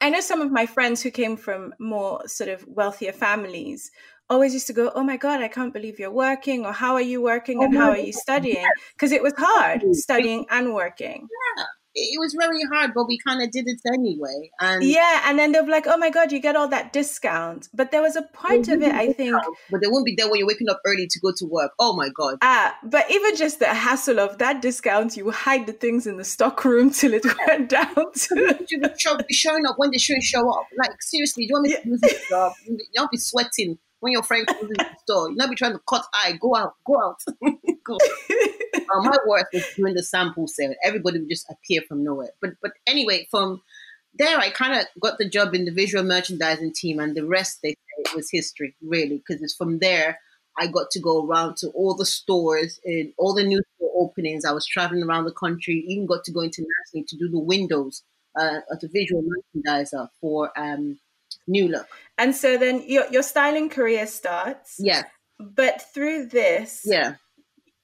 I 0.02 0.10
know 0.10 0.20
some 0.20 0.42
of 0.42 0.52
my 0.52 0.66
friends 0.66 1.02
who 1.02 1.12
came 1.12 1.38
from 1.38 1.74
more 1.80 2.28
sort 2.28 2.50
of 2.50 2.66
wealthier 2.68 3.12
families 3.12 3.92
always 4.30 4.54
used 4.54 4.68
to 4.68 4.74
go 4.74 4.92
oh 4.94 5.04
my 5.04 5.18
god 5.18 5.42
i 5.42 5.48
can't 5.48 5.74
believe 5.74 5.98
you're 5.98 6.12
working 6.12 6.64
or 6.64 6.72
how 6.72 6.94
are 6.94 7.02
you 7.02 7.20
working 7.20 7.58
oh 7.58 7.64
and 7.64 7.76
oh 7.76 7.80
how 7.80 7.90
are 7.90 7.98
you 7.98 8.14
studying? 8.14 8.64
Because 8.94 9.12
it 9.12 9.24
was 9.24 9.34
hard 9.36 9.84
studying 9.96 10.46
and 10.52 10.76
working. 10.76 11.28
Yeah 11.58 11.64
it 11.96 12.20
was 12.20 12.36
very 12.40 12.62
hard, 12.72 12.92
but 12.94 13.08
we 13.08 13.18
kind 13.18 13.42
of 13.42 13.52
did 13.52 13.68
it 13.68 13.80
anyway. 13.94 14.52
And 14.60 14.84
yeah, 14.84 15.24
and 15.26 15.40
then 15.40 15.52
they'll 15.52 15.66
be 15.66 15.72
like, 15.72 15.88
"Oh 15.88 15.98
my 15.98 16.10
god, 16.10 16.32
you 16.32 16.40
get 16.40 16.56
all 16.56 16.68
that 16.70 16.94
discount." 16.94 17.68
But 17.74 17.92
there 17.92 18.02
was 18.02 18.16
a 18.16 18.22
part 18.22 18.68
of 18.68 18.82
it, 18.82 18.94
I 18.94 19.14
think. 19.14 19.36
But 19.72 19.82
they 19.82 19.88
won't 19.88 20.06
be 20.06 20.16
there 20.16 20.30
when 20.30 20.40
you're 20.40 20.48
waking 20.48 20.70
up 20.70 20.82
early 20.86 21.08
to 21.08 21.20
go 21.20 21.32
to 21.36 21.46
work. 21.46 21.72
Oh 21.80 21.96
my 21.96 22.10
god. 22.10 22.38
Ah, 22.42 22.78
but 22.84 23.10
even 23.10 23.36
just 23.36 23.60
the 23.60 23.68
hassle 23.68 24.20
of 24.20 24.38
that 24.38 24.62
discount, 24.62 25.18
you 25.18 25.32
hide 25.32 25.66
the 25.68 25.74
things 25.74 26.06
in 26.06 26.18
the 26.18 26.24
stock 26.24 26.64
room 26.64 26.90
till 26.92 27.14
it 27.14 27.26
went 27.48 27.70
down. 27.70 27.90
To... 28.20 28.66
you 28.70 28.80
be 28.80 29.34
showing 29.34 29.66
up 29.66 29.76
when 29.78 29.92
they 29.92 29.98
shouldn't 29.98 30.24
show 30.24 30.50
up. 30.50 30.66
Like 30.78 31.02
seriously, 31.02 31.46
do 31.46 31.50
you 31.50 31.54
want 31.54 31.68
me 31.68 31.76
to 31.76 31.90
lose 31.90 32.02
this 32.02 32.28
job? 32.28 32.54
You 32.66 32.78
don't 32.94 33.12
be 33.12 33.18
sweating 33.18 33.78
when 34.00 34.14
your 34.14 34.24
friend 34.24 34.48
comes 34.48 34.64
in 34.64 34.78
the 34.78 34.90
store. 35.04 35.30
You 35.30 35.36
not 35.36 35.50
be 35.50 35.56
trying 35.56 35.74
to 35.74 35.82
cut 35.88 36.06
eye. 36.14 36.38
Go 36.40 36.56
out. 36.56 36.76
Go 36.86 37.02
out. 37.02 37.18
go. 37.84 37.98
uh, 37.98 39.02
my 39.02 39.18
work 39.28 39.48
was 39.54 39.66
doing 39.76 39.94
the 39.94 40.04
sample 40.04 40.48
sale. 40.48 40.74
Everybody 40.84 41.20
would 41.20 41.30
just 41.30 41.50
appear 41.50 41.82
from 41.88 42.04
nowhere. 42.04 42.32
But 42.42 42.52
but 42.62 42.72
anyway, 42.88 43.28
from 43.30 43.62
there, 44.14 44.38
I 44.38 44.50
kind 44.50 44.80
of 44.80 44.86
got 45.02 45.18
the 45.18 45.30
job 45.30 45.54
in 45.54 45.66
the 45.66 45.72
visual 45.72 46.04
merchandising 46.04 46.74
team, 46.74 47.00
and 47.00 47.16
the 47.16 47.26
rest 47.26 47.60
they 47.62 47.72
say 47.72 48.16
was 48.16 48.30
history, 48.32 48.76
really, 48.82 49.18
because 49.18 49.42
it's 49.42 49.56
from 49.56 49.80
there 49.80 50.20
I 50.60 50.68
got 50.68 50.92
to 50.92 51.00
go 51.00 51.26
around 51.26 51.56
to 51.58 51.70
all 51.70 51.96
the 51.96 52.06
stores 52.06 52.80
and 52.84 53.14
all 53.18 53.34
the 53.34 53.44
new 53.44 53.62
store 53.76 53.92
openings. 53.96 54.44
I 54.44 54.52
was 54.52 54.66
traveling 54.66 55.04
around 55.04 55.26
the 55.26 55.32
country, 55.32 55.86
even 55.88 56.06
got 56.06 56.26
to 56.26 56.34
go 56.34 56.42
internationally 56.42 57.06
to 57.08 57.18
do 57.18 57.30
the 57.30 57.40
windows 57.40 58.04
uh, 58.38 58.60
as 58.72 58.84
a 58.84 58.90
visual 58.90 59.24
merchandiser 59.24 60.10
for 60.20 60.52
um, 60.60 61.00
New 61.50 61.68
Look. 61.68 61.88
And 62.18 62.36
so 62.36 62.58
then 62.58 62.84
your 62.88 63.06
your 63.12 63.24
styling 63.24 63.70
career 63.70 64.08
starts. 64.08 64.76
Yeah. 64.80 65.04
But 65.40 65.82
through 65.94 66.28
this, 66.28 66.84
yeah, 66.86 67.16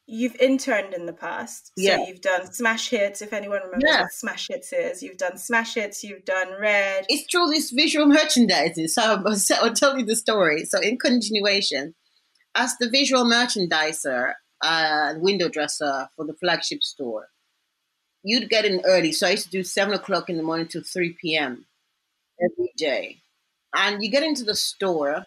you've 0.07 0.35
interned 0.35 0.93
in 0.93 1.05
the 1.05 1.13
past. 1.13 1.67
So 1.77 1.83
yeah. 1.83 2.05
you've 2.07 2.21
done 2.21 2.51
smash 2.51 2.89
hits, 2.89 3.21
if 3.21 3.33
anyone 3.33 3.61
remembers 3.63 3.83
yeah. 3.87 4.01
what 4.01 4.11
smash 4.11 4.47
hits 4.49 4.71
is. 4.71 5.01
You've 5.01 5.17
done 5.17 5.37
smash 5.37 5.75
hits, 5.75 6.03
you've 6.03 6.25
done 6.25 6.49
red. 6.59 7.05
It's 7.09 7.27
true, 7.27 7.47
this 7.47 7.71
visual 7.71 8.05
merchandising. 8.05 8.87
So 8.89 9.01
I'll, 9.25 9.35
I'll 9.61 9.73
tell 9.73 9.97
you 9.97 10.05
the 10.05 10.15
story. 10.15 10.65
So 10.65 10.79
in 10.79 10.97
continuation, 10.97 11.95
as 12.53 12.75
the 12.77 12.89
visual 12.89 13.25
merchandiser, 13.25 14.33
uh, 14.61 15.13
window 15.17 15.49
dresser 15.49 16.07
for 16.15 16.25
the 16.25 16.33
flagship 16.33 16.83
store, 16.83 17.27
you'd 18.23 18.49
get 18.49 18.65
in 18.65 18.81
early. 18.85 19.11
So 19.11 19.27
I 19.27 19.31
used 19.31 19.45
to 19.45 19.51
do 19.51 19.63
seven 19.63 19.93
o'clock 19.93 20.29
in 20.29 20.37
the 20.37 20.43
morning 20.43 20.67
to 20.69 20.81
3 20.81 21.15
p.m. 21.21 21.65
every 22.41 22.71
day. 22.77 23.21
And 23.75 24.03
you 24.03 24.09
get 24.09 24.23
into 24.23 24.43
the 24.43 24.55
store 24.55 25.25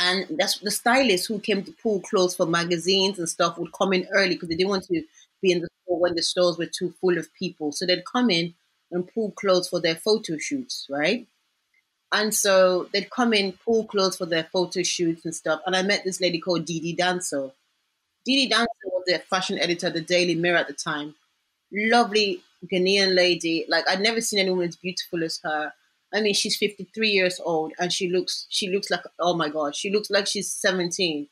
and 0.00 0.26
that's 0.38 0.58
the 0.58 0.70
stylists 0.70 1.26
who 1.26 1.38
came 1.38 1.62
to 1.62 1.72
pull 1.82 2.00
clothes 2.00 2.34
for 2.34 2.46
magazines 2.46 3.18
and 3.18 3.28
stuff 3.28 3.58
would 3.58 3.72
come 3.72 3.92
in 3.92 4.06
early 4.12 4.34
because 4.34 4.48
they 4.48 4.56
didn't 4.56 4.70
want 4.70 4.84
to 4.84 5.02
be 5.40 5.52
in 5.52 5.60
the 5.60 5.68
store 5.84 6.00
when 6.00 6.14
the 6.14 6.22
stores 6.22 6.58
were 6.58 6.66
too 6.66 6.92
full 7.00 7.16
of 7.16 7.32
people. 7.34 7.70
So 7.72 7.86
they'd 7.86 8.04
come 8.04 8.30
in 8.30 8.54
and 8.90 9.08
pull 9.12 9.30
clothes 9.32 9.68
for 9.68 9.80
their 9.80 9.94
photo 9.94 10.36
shoots, 10.38 10.86
right? 10.90 11.26
And 12.12 12.34
so 12.34 12.88
they'd 12.92 13.10
come 13.10 13.32
in, 13.34 13.52
pull 13.64 13.84
clothes 13.86 14.16
for 14.16 14.26
their 14.26 14.44
photo 14.44 14.82
shoots 14.82 15.24
and 15.24 15.34
stuff. 15.34 15.60
And 15.66 15.76
I 15.76 15.82
met 15.82 16.04
this 16.04 16.20
lady 16.20 16.40
called 16.40 16.64
dee 16.64 16.80
Didi 16.80 16.96
Danso. 17.02 17.52
Didi 18.24 18.52
Danso 18.52 18.66
was 18.86 19.04
the 19.06 19.18
fashion 19.18 19.58
editor 19.58 19.88
of 19.88 19.94
the 19.94 20.00
Daily 20.00 20.34
Mirror 20.34 20.58
at 20.58 20.68
the 20.68 20.74
time. 20.74 21.14
Lovely 21.72 22.42
Ghanaian 22.72 23.14
lady. 23.14 23.64
Like 23.68 23.88
I'd 23.88 24.00
never 24.00 24.20
seen 24.20 24.40
anyone 24.40 24.64
as 24.68 24.76
beautiful 24.76 25.24
as 25.24 25.40
her. 25.44 25.72
I 26.14 26.20
mean, 26.20 26.34
she's 26.34 26.56
53 26.56 27.08
years 27.10 27.40
old 27.44 27.72
and 27.78 27.92
she 27.92 28.08
looks 28.10 28.46
she 28.48 28.68
looks 28.70 28.90
like 28.90 29.02
oh 29.20 29.34
my 29.34 29.48
god, 29.48 29.74
she 29.76 29.90
looks 29.90 30.10
like 30.10 30.26
she's 30.26 30.50
17. 30.52 31.28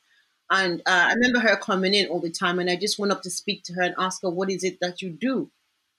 And 0.51 0.81
uh, 0.87 1.07
I 1.09 1.12
remember 1.14 1.40
her 1.40 1.57
coming 1.57 1.95
in 1.95 2.09
all 2.09 2.21
the 2.21 2.31
time, 2.31 2.59
and 2.59 2.68
I 2.68 2.77
just 2.77 2.99
went 2.99 3.12
up 3.12 3.23
to 3.23 3.31
speak 3.31 3.64
to 3.64 3.73
her 3.75 3.83
and 3.83 3.95
ask 3.99 4.23
her, 4.23 4.29
"What 4.31 4.51
is 4.51 4.64
it 4.64 4.79
that 4.81 5.01
you 5.03 5.11
do?" 5.11 5.51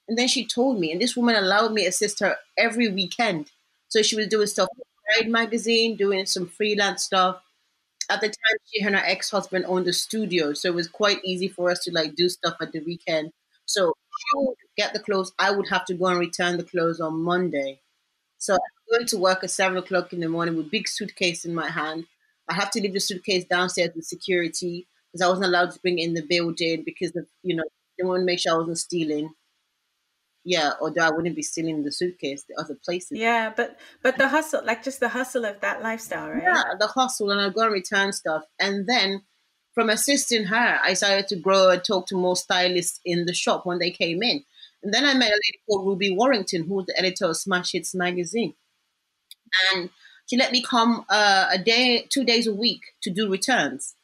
And 0.07 0.17
then 0.17 0.27
she 0.27 0.45
told 0.45 0.79
me, 0.79 0.91
and 0.91 1.01
this 1.01 1.15
woman 1.17 1.35
allowed 1.35 1.73
me 1.73 1.83
to 1.83 1.89
assist 1.89 2.19
her 2.21 2.37
every 2.57 2.89
weekend. 2.89 3.51
So 3.89 4.01
she 4.03 4.15
was 4.15 4.27
doing 4.27 4.47
stuff 4.47 4.69
Pride 5.05 5.29
magazine, 5.29 5.95
doing 5.97 6.25
some 6.25 6.47
freelance 6.47 7.03
stuff. 7.03 7.41
At 8.09 8.21
the 8.21 8.29
time, 8.29 8.57
she 8.67 8.81
and 8.83 8.95
her 8.95 9.03
ex-husband 9.05 9.65
owned 9.67 9.87
a 9.87 9.93
studio, 9.93 10.53
so 10.53 10.69
it 10.69 10.75
was 10.75 10.87
quite 10.89 11.23
easy 11.25 11.49
for 11.49 11.71
us 11.71 11.79
to 11.85 11.91
like 11.93 12.15
do 12.15 12.29
stuff 12.29 12.55
at 12.61 12.71
the 12.73 12.81
weekend. 12.81 13.33
So 13.65 13.93
she 14.17 14.37
would 14.39 14.57
get 14.77 14.93
the 14.93 14.99
clothes. 15.01 15.33
I 15.39 15.51
would 15.51 15.69
have 15.69 15.85
to 15.87 15.95
go 15.95 16.07
and 16.07 16.19
return 16.19 16.57
the 16.57 16.63
clothes 16.65 17.01
on 17.01 17.21
Monday. 17.21 17.81
So 18.43 18.55
I'm 18.55 18.59
going 18.97 19.07
to 19.07 19.17
work 19.17 19.41
at 19.45 19.51
seven 19.51 19.77
o'clock 19.77 20.11
in 20.11 20.19
the 20.19 20.27
morning 20.27 20.57
with 20.57 20.69
big 20.69 20.89
suitcase 20.89 21.45
in 21.45 21.55
my 21.55 21.69
hand. 21.69 22.07
I 22.49 22.55
have 22.55 22.71
to 22.71 22.81
leave 22.81 22.91
the 22.91 22.99
suitcase 22.99 23.45
downstairs 23.45 23.91
with 23.95 24.03
security 24.03 24.85
because 25.07 25.25
I 25.25 25.29
wasn't 25.29 25.47
allowed 25.47 25.71
to 25.71 25.79
bring 25.79 25.97
it 25.97 26.03
in 26.03 26.13
the 26.13 26.27
building 26.27 26.83
because 26.85 27.15
of 27.15 27.25
you 27.41 27.55
know 27.55 27.63
they 27.97 28.05
want 28.05 28.19
to 28.19 28.25
make 28.25 28.41
sure 28.41 28.51
I 28.51 28.57
wasn't 28.57 28.79
stealing. 28.79 29.29
Yeah, 30.43 30.71
although 30.81 31.03
I 31.03 31.11
wouldn't 31.11 31.37
be 31.37 31.41
stealing 31.41 31.83
the 31.83 31.91
suitcase 31.93 32.43
the 32.43 32.61
other 32.61 32.77
places. 32.83 33.17
Yeah, 33.17 33.53
but 33.55 33.79
but 34.01 34.17
the 34.17 34.27
hustle, 34.27 34.61
like 34.65 34.83
just 34.83 34.99
the 34.99 35.07
hustle 35.07 35.45
of 35.45 35.61
that 35.61 35.81
lifestyle, 35.81 36.29
right? 36.29 36.43
Yeah, 36.43 36.63
the 36.77 36.87
hustle, 36.87 37.31
and 37.31 37.39
I 37.39 37.47
go 37.47 37.61
and 37.61 37.71
return 37.71 38.11
stuff, 38.11 38.43
and 38.59 38.85
then 38.89 39.21
from 39.73 39.89
assisting 39.89 40.43
her, 40.47 40.79
I 40.83 40.95
started 40.95 41.29
to 41.29 41.37
grow 41.37 41.69
and 41.69 41.81
talk 41.81 42.07
to 42.07 42.17
more 42.17 42.35
stylists 42.35 42.99
in 43.05 43.25
the 43.25 43.33
shop 43.33 43.65
when 43.65 43.79
they 43.79 43.89
came 43.89 44.21
in. 44.21 44.43
And 44.83 44.93
then 44.93 45.05
I 45.05 45.13
met 45.13 45.29
a 45.29 45.31
lady 45.31 45.59
called 45.65 45.87
Ruby 45.87 46.15
Warrington, 46.15 46.65
who 46.65 46.75
was 46.75 46.85
the 46.87 46.99
editor 46.99 47.25
of 47.25 47.37
Smash 47.37 47.71
Hits 47.71 47.95
magazine. 47.95 48.53
And 49.73 49.89
she 50.29 50.37
let 50.37 50.51
me 50.51 50.61
come 50.61 51.05
uh, 51.09 51.47
a 51.51 51.57
day, 51.57 52.05
two 52.09 52.23
days 52.23 52.47
a 52.47 52.53
week 52.53 52.81
to 53.03 53.09
do 53.09 53.31
returns. 53.31 53.95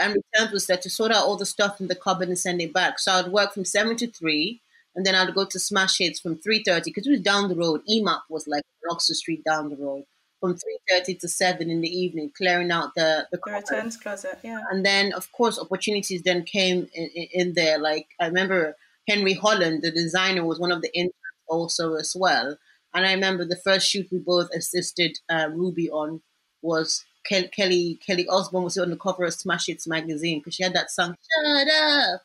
And 0.00 0.16
returns 0.16 0.52
was 0.52 0.66
that 0.66 0.82
to 0.82 0.90
sort 0.90 1.12
out 1.12 1.24
all 1.24 1.36
the 1.36 1.46
stuff 1.46 1.80
in 1.80 1.88
the 1.88 1.94
cupboard 1.94 2.28
and 2.28 2.38
send 2.38 2.60
it 2.60 2.72
back. 2.72 2.98
So 2.98 3.12
I'd 3.12 3.28
work 3.28 3.52
from 3.52 3.64
seven 3.64 3.96
to 3.96 4.10
three, 4.10 4.60
and 4.94 5.04
then 5.04 5.14
I'd 5.14 5.34
go 5.34 5.44
to 5.44 5.58
Smash 5.58 5.98
Hits 5.98 6.20
from 6.20 6.38
three 6.38 6.62
thirty 6.64 6.90
because 6.90 7.06
it 7.06 7.10
was 7.10 7.20
down 7.20 7.48
the 7.48 7.56
road. 7.56 7.82
EMAP 7.90 8.20
was 8.28 8.46
like 8.46 8.62
Oxford 8.90 9.16
Street 9.16 9.42
down 9.44 9.68
the 9.68 9.76
road 9.76 10.04
from 10.40 10.56
three 10.56 10.78
thirty 10.88 11.14
to 11.16 11.28
seven 11.28 11.70
in 11.70 11.80
the 11.80 11.88
evening, 11.88 12.30
clearing 12.36 12.70
out 12.70 12.94
the 12.94 13.26
the, 13.32 13.40
the 13.44 13.52
returns 13.52 13.96
closet. 13.96 14.38
Yeah, 14.44 14.62
and 14.70 14.86
then 14.86 15.12
of 15.12 15.30
course 15.32 15.58
opportunities 15.58 16.22
then 16.22 16.44
came 16.44 16.88
in, 16.94 17.08
in 17.32 17.52
there. 17.54 17.78
Like 17.78 18.06
I 18.20 18.26
remember 18.26 18.76
Henry 19.10 19.34
Holland, 19.34 19.82
the 19.82 19.90
designer, 19.90 20.44
was 20.44 20.60
one 20.60 20.72
of 20.72 20.82
the 20.82 20.94
interns 20.94 21.14
also 21.48 21.94
as 21.94 22.14
well. 22.16 22.56
And 22.94 23.06
I 23.06 23.12
remember 23.12 23.44
the 23.44 23.56
first 23.56 23.88
shoot 23.88 24.08
we 24.10 24.18
both 24.18 24.50
assisted 24.54 25.18
uh, 25.28 25.48
Ruby 25.52 25.90
on 25.90 26.22
was 26.62 27.04
Ke- 27.24 27.50
Kelly 27.54 27.98
Kelly 28.04 28.26
Osbourne 28.28 28.64
was 28.64 28.78
on 28.78 28.90
the 28.90 28.96
cover 28.96 29.24
of 29.24 29.34
Smash 29.34 29.66
Hits 29.66 29.86
magazine 29.86 30.38
because 30.38 30.54
she 30.54 30.62
had 30.62 30.74
that 30.74 30.90
song 30.90 31.16
"Shut 31.44 31.68
Up." 31.68 32.22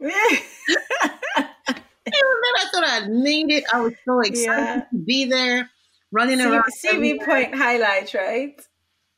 I 2.58 2.64
thought 2.70 2.84
I'd 2.84 3.10
made 3.10 3.50
it. 3.50 3.64
I 3.72 3.80
was 3.80 3.94
so 4.04 4.20
excited 4.20 4.44
yeah. 4.44 4.84
to 4.90 4.96
be 4.96 5.24
there, 5.26 5.70
running 6.12 6.38
C- 6.38 6.44
around. 6.44 6.64
CV 6.84 7.24
point 7.24 7.54
highlight, 7.54 8.14
right? 8.14 8.60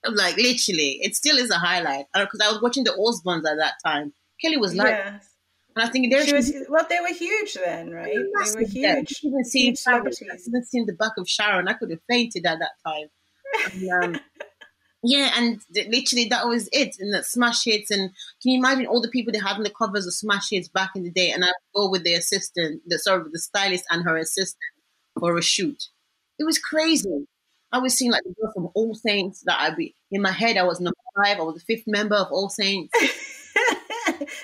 Like 0.05 0.37
literally, 0.37 1.01
it 1.03 1.17
still 1.17 1.37
is 1.37 1.51
a 1.51 1.59
highlight 1.59 2.07
because 2.15 2.41
I 2.43 2.51
was 2.51 2.63
watching 2.63 2.85
the 2.85 2.91
Osbournes 2.91 3.51
at 3.51 3.59
that 3.59 3.75
time. 3.85 4.13
Kelly 4.41 4.57
was 4.57 4.75
like, 4.75 4.91
yes. 4.91 5.28
And 5.79 5.89
I 5.89 5.91
think 5.93 6.13
she 6.13 6.35
was 6.35 6.53
well, 6.69 6.87
they 6.89 6.99
were 7.01 7.15
huge 7.15 7.55
then, 7.55 7.91
right? 7.91 8.13
They 8.13 8.61
were 8.61 8.67
huge. 8.67 9.21
Even 9.23 9.45
huge 9.53 9.79
celebrities. 9.79 10.49
Even 10.49 10.65
seen 10.65 10.87
the 10.87 10.93
back 10.93 11.13
of 11.17 11.29
Sharon, 11.29 11.69
I 11.69 11.75
could 11.75 11.91
have 11.91 12.01
fainted 12.09 12.45
at 12.47 12.59
that 12.59 12.73
time. 12.85 13.07
And, 13.73 14.17
um, 14.17 14.21
Yeah, 15.05 15.33
and 15.37 15.61
literally 15.73 16.25
that 16.31 16.49
was 16.49 16.69
it, 16.73 16.97
and 16.99 17.15
that 17.15 17.25
smash 17.25 17.65
hits. 17.65 17.93
And 17.93 18.11
can 18.43 18.51
you 18.51 18.59
imagine 18.59 18.87
all 18.87 19.01
the 19.01 19.09
people 19.09 19.33
they 19.33 19.39
had 19.39 19.55
on 19.55 19.63
the 19.63 19.71
covers 19.71 20.09
of 20.09 20.13
smash 20.13 20.51
hits 20.51 20.67
back 20.67 20.91
in 20.97 21.05
the 21.05 21.13
day? 21.13 21.31
And 21.31 21.45
I 21.45 21.53
go 21.73 21.89
with 21.89 22.03
the 22.03 22.15
assistant, 22.15 22.83
the 22.85 22.99
sort 22.99 23.21
of 23.21 23.31
the 23.31 23.39
stylist 23.39 23.85
and 23.91 24.03
her 24.03 24.17
assistant 24.17 24.59
for 25.21 25.39
a 25.39 25.43
shoot. 25.43 25.85
It 26.41 26.45
was 26.45 26.59
crazy. 26.59 27.27
I 27.71 27.79
was 27.79 27.95
seeing 27.95 28.11
like 28.11 28.25
the 28.25 28.35
girl 28.43 28.53
from 28.53 28.71
All 28.75 28.97
Saints 28.97 29.45
that 29.47 29.61
I'd 29.61 29.77
be 29.77 29.95
in 30.11 30.21
my 30.21 30.33
head. 30.33 30.57
I 30.57 30.65
was 30.65 30.81
number 30.81 30.97
five. 31.17 31.39
I 31.39 31.43
was 31.43 31.55
the 31.55 31.77
fifth 31.77 31.87
member 31.87 32.17
of 32.17 32.33
All 32.33 32.49
Saints. 32.49 32.93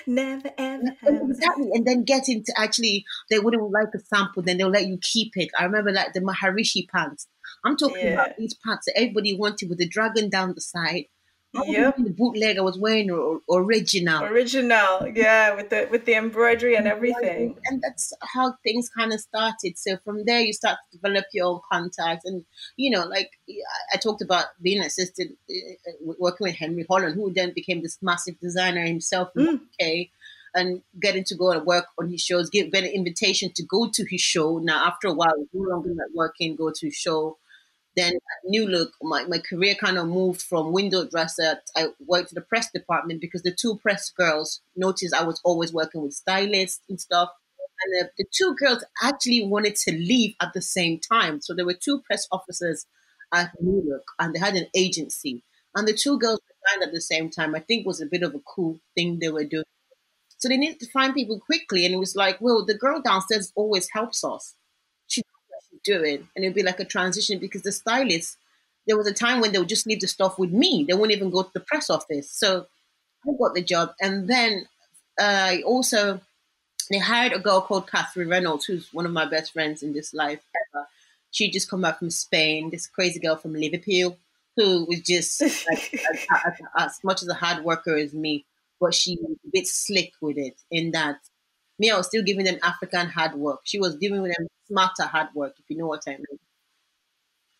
Never 0.07 0.51
ever. 0.57 0.95
Exactly. 1.03 1.69
And 1.73 1.85
then 1.85 2.03
getting 2.03 2.43
to 2.43 2.53
actually, 2.57 3.05
they 3.29 3.39
wouldn't 3.39 3.71
like 3.71 3.89
a 3.95 3.99
sample, 3.99 4.43
then 4.43 4.57
they'll 4.57 4.69
let 4.69 4.87
you 4.87 4.97
keep 5.01 5.33
it. 5.35 5.49
I 5.57 5.65
remember 5.65 5.91
like 5.91 6.13
the 6.13 6.21
Maharishi 6.21 6.87
pants. 6.89 7.27
I'm 7.63 7.77
talking 7.77 8.05
yeah. 8.05 8.13
about 8.13 8.37
these 8.37 8.55
pants 8.65 8.85
that 8.87 8.97
everybody 8.97 9.37
wanted 9.37 9.69
with 9.69 9.79
the 9.79 9.87
dragon 9.87 10.29
down 10.29 10.53
the 10.53 10.61
side. 10.61 11.05
Yep. 11.63 11.97
The 11.97 12.09
bootleg 12.09 12.57
I 12.57 12.61
was 12.61 12.77
wearing 12.77 13.11
or, 13.11 13.39
original. 13.51 14.23
Original, 14.23 15.07
yeah, 15.07 15.55
with 15.55 15.69
the 15.69 15.87
with 15.89 16.05
the 16.05 16.15
embroidery 16.15 16.75
and 16.75 16.87
everything. 16.87 17.57
And 17.65 17.81
that's 17.81 18.13
how 18.33 18.55
things 18.63 18.89
kind 18.89 19.13
of 19.13 19.19
started. 19.19 19.77
So 19.77 19.97
from 20.03 20.25
there, 20.25 20.41
you 20.41 20.53
start 20.53 20.77
to 20.91 20.97
develop 20.97 21.25
your 21.33 21.47
own 21.47 21.59
contacts, 21.71 22.25
and 22.25 22.43
you 22.75 22.91
know, 22.91 23.05
like 23.05 23.31
I 23.93 23.97
talked 23.97 24.21
about 24.21 24.45
being 24.61 24.81
assisted, 24.81 25.29
uh, 25.49 26.13
working 26.19 26.45
with 26.45 26.55
Henry 26.55 26.85
Holland, 26.89 27.15
who 27.15 27.33
then 27.33 27.53
became 27.53 27.81
this 27.81 27.97
massive 28.01 28.39
designer 28.39 28.85
himself 28.85 29.29
in 29.35 29.45
mm. 29.45 29.55
UK 29.55 30.09
and 30.55 30.81
getting 30.99 31.23
to 31.25 31.35
go 31.35 31.51
and 31.51 31.65
work 31.65 31.85
on 31.99 32.09
his 32.09 32.21
shows, 32.21 32.49
get, 32.49 32.71
get 32.71 32.85
an 32.85 32.89
invitation 32.89 33.51
to 33.53 33.63
go 33.63 33.89
to 33.93 34.05
his 34.09 34.21
show. 34.21 34.57
Now, 34.57 34.87
after 34.87 35.09
a 35.09 35.13
while, 35.13 35.33
no 35.53 35.69
longer 35.69 35.93
working, 36.15 36.55
go 36.55 36.71
to 36.73 36.87
his 36.87 36.95
show. 36.95 37.37
Then 37.95 38.13
New 38.45 38.67
Look, 38.67 38.93
my, 39.01 39.25
my 39.25 39.39
career 39.39 39.75
kind 39.75 39.97
of 39.97 40.07
moved 40.07 40.41
from 40.41 40.73
window 40.73 41.07
dresser. 41.07 41.59
I 41.75 41.87
worked 42.05 42.31
in 42.31 42.35
the 42.35 42.41
press 42.41 42.69
department 42.71 43.21
because 43.21 43.43
the 43.43 43.55
two 43.55 43.77
press 43.77 44.09
girls 44.09 44.61
noticed 44.75 45.13
I 45.13 45.23
was 45.23 45.39
always 45.45 45.71
working 45.73 46.01
with 46.01 46.13
stylists 46.13 46.81
and 46.89 46.99
stuff. 46.99 47.29
And 47.83 47.93
the, 48.07 48.11
the 48.17 48.25
two 48.33 48.55
girls 48.55 48.83
actually 49.01 49.45
wanted 49.45 49.75
to 49.77 49.91
leave 49.91 50.35
at 50.41 50.53
the 50.53 50.61
same 50.61 50.99
time. 50.99 51.41
So 51.41 51.53
there 51.53 51.65
were 51.65 51.73
two 51.73 52.01
press 52.05 52.27
officers 52.31 52.85
at 53.33 53.51
New 53.61 53.83
Look 53.87 54.03
and 54.19 54.33
they 54.33 54.39
had 54.39 54.55
an 54.55 54.67
agency. 54.75 55.43
And 55.75 55.87
the 55.87 55.93
two 55.93 56.17
girls 56.19 56.39
resigned 56.49 56.87
at 56.87 56.93
the 56.93 57.01
same 57.01 57.29
time. 57.29 57.55
I 57.55 57.59
think 57.59 57.85
was 57.85 58.01
a 58.01 58.05
bit 58.05 58.23
of 58.23 58.33
a 58.33 58.39
cool 58.39 58.79
thing 58.95 59.19
they 59.19 59.29
were 59.29 59.43
doing. 59.43 59.65
So 60.37 60.49
they 60.49 60.57
needed 60.57 60.79
to 60.81 60.91
find 60.91 61.13
people 61.13 61.39
quickly. 61.39 61.85
And 61.85 61.93
it 61.93 61.97
was 61.97 62.15
like, 62.15 62.39
well, 62.41 62.65
the 62.65 62.77
girl 62.77 63.01
downstairs 63.01 63.51
always 63.55 63.89
helps 63.93 64.23
us 64.23 64.55
doing. 65.85 66.27
And 66.35 66.43
it'd 66.43 66.55
be 66.55 66.63
like 66.63 66.79
a 66.79 66.85
transition 66.85 67.39
because 67.39 67.61
the 67.61 67.71
stylists, 67.71 68.37
there 68.87 68.97
was 68.97 69.07
a 69.07 69.13
time 69.13 69.39
when 69.39 69.51
they 69.51 69.59
would 69.59 69.69
just 69.69 69.87
leave 69.87 70.01
the 70.01 70.07
stuff 70.07 70.37
with 70.37 70.51
me. 70.51 70.85
They 70.87 70.93
wouldn't 70.93 71.15
even 71.15 71.31
go 71.31 71.43
to 71.43 71.51
the 71.53 71.61
press 71.61 71.89
office. 71.89 72.29
So 72.29 72.67
I 73.25 73.31
got 73.39 73.53
the 73.53 73.63
job. 73.63 73.93
And 74.01 74.27
then 74.27 74.67
uh, 75.19 75.57
also, 75.65 76.19
they 76.89 76.99
hired 76.99 77.33
a 77.33 77.39
girl 77.39 77.61
called 77.61 77.89
Catherine 77.89 78.29
Reynolds, 78.29 78.65
who's 78.65 78.93
one 78.93 79.05
of 79.05 79.11
my 79.11 79.25
best 79.25 79.53
friends 79.53 79.81
in 79.81 79.93
this 79.93 80.13
life 80.13 80.41
ever. 80.73 80.87
She 81.31 81.49
just 81.49 81.69
come 81.69 81.81
back 81.81 81.99
from 81.99 82.09
Spain, 82.09 82.69
this 82.69 82.87
crazy 82.87 83.19
girl 83.19 83.35
from 83.35 83.53
Liverpool, 83.53 84.17
who 84.55 84.85
was 84.85 85.01
just 85.01 85.41
like, 85.69 85.93
as, 85.93 86.25
as, 86.45 86.53
as, 86.77 86.99
much 87.03 87.21
as 87.21 87.27
a 87.27 87.33
hard 87.33 87.63
worker 87.63 87.97
as 87.97 88.13
me, 88.13 88.45
but 88.79 88.93
she 88.93 89.17
was 89.21 89.37
a 89.45 89.49
bit 89.51 89.67
slick 89.67 90.13
with 90.21 90.37
it 90.37 90.55
in 90.71 90.91
that 90.91 91.19
me, 91.79 91.91
I 91.91 91.97
was 91.97 92.07
still 92.07 92.23
giving 92.23 92.45
them 92.45 92.57
African 92.63 93.07
hard 93.07 93.35
work. 93.35 93.61
She 93.63 93.79
was 93.79 93.95
giving 93.97 94.23
them 94.23 94.47
smarter 94.67 95.03
hard 95.03 95.27
work, 95.35 95.55
if 95.59 95.65
you 95.69 95.77
know 95.77 95.87
what 95.87 96.03
I 96.07 96.11
mean. 96.11 96.39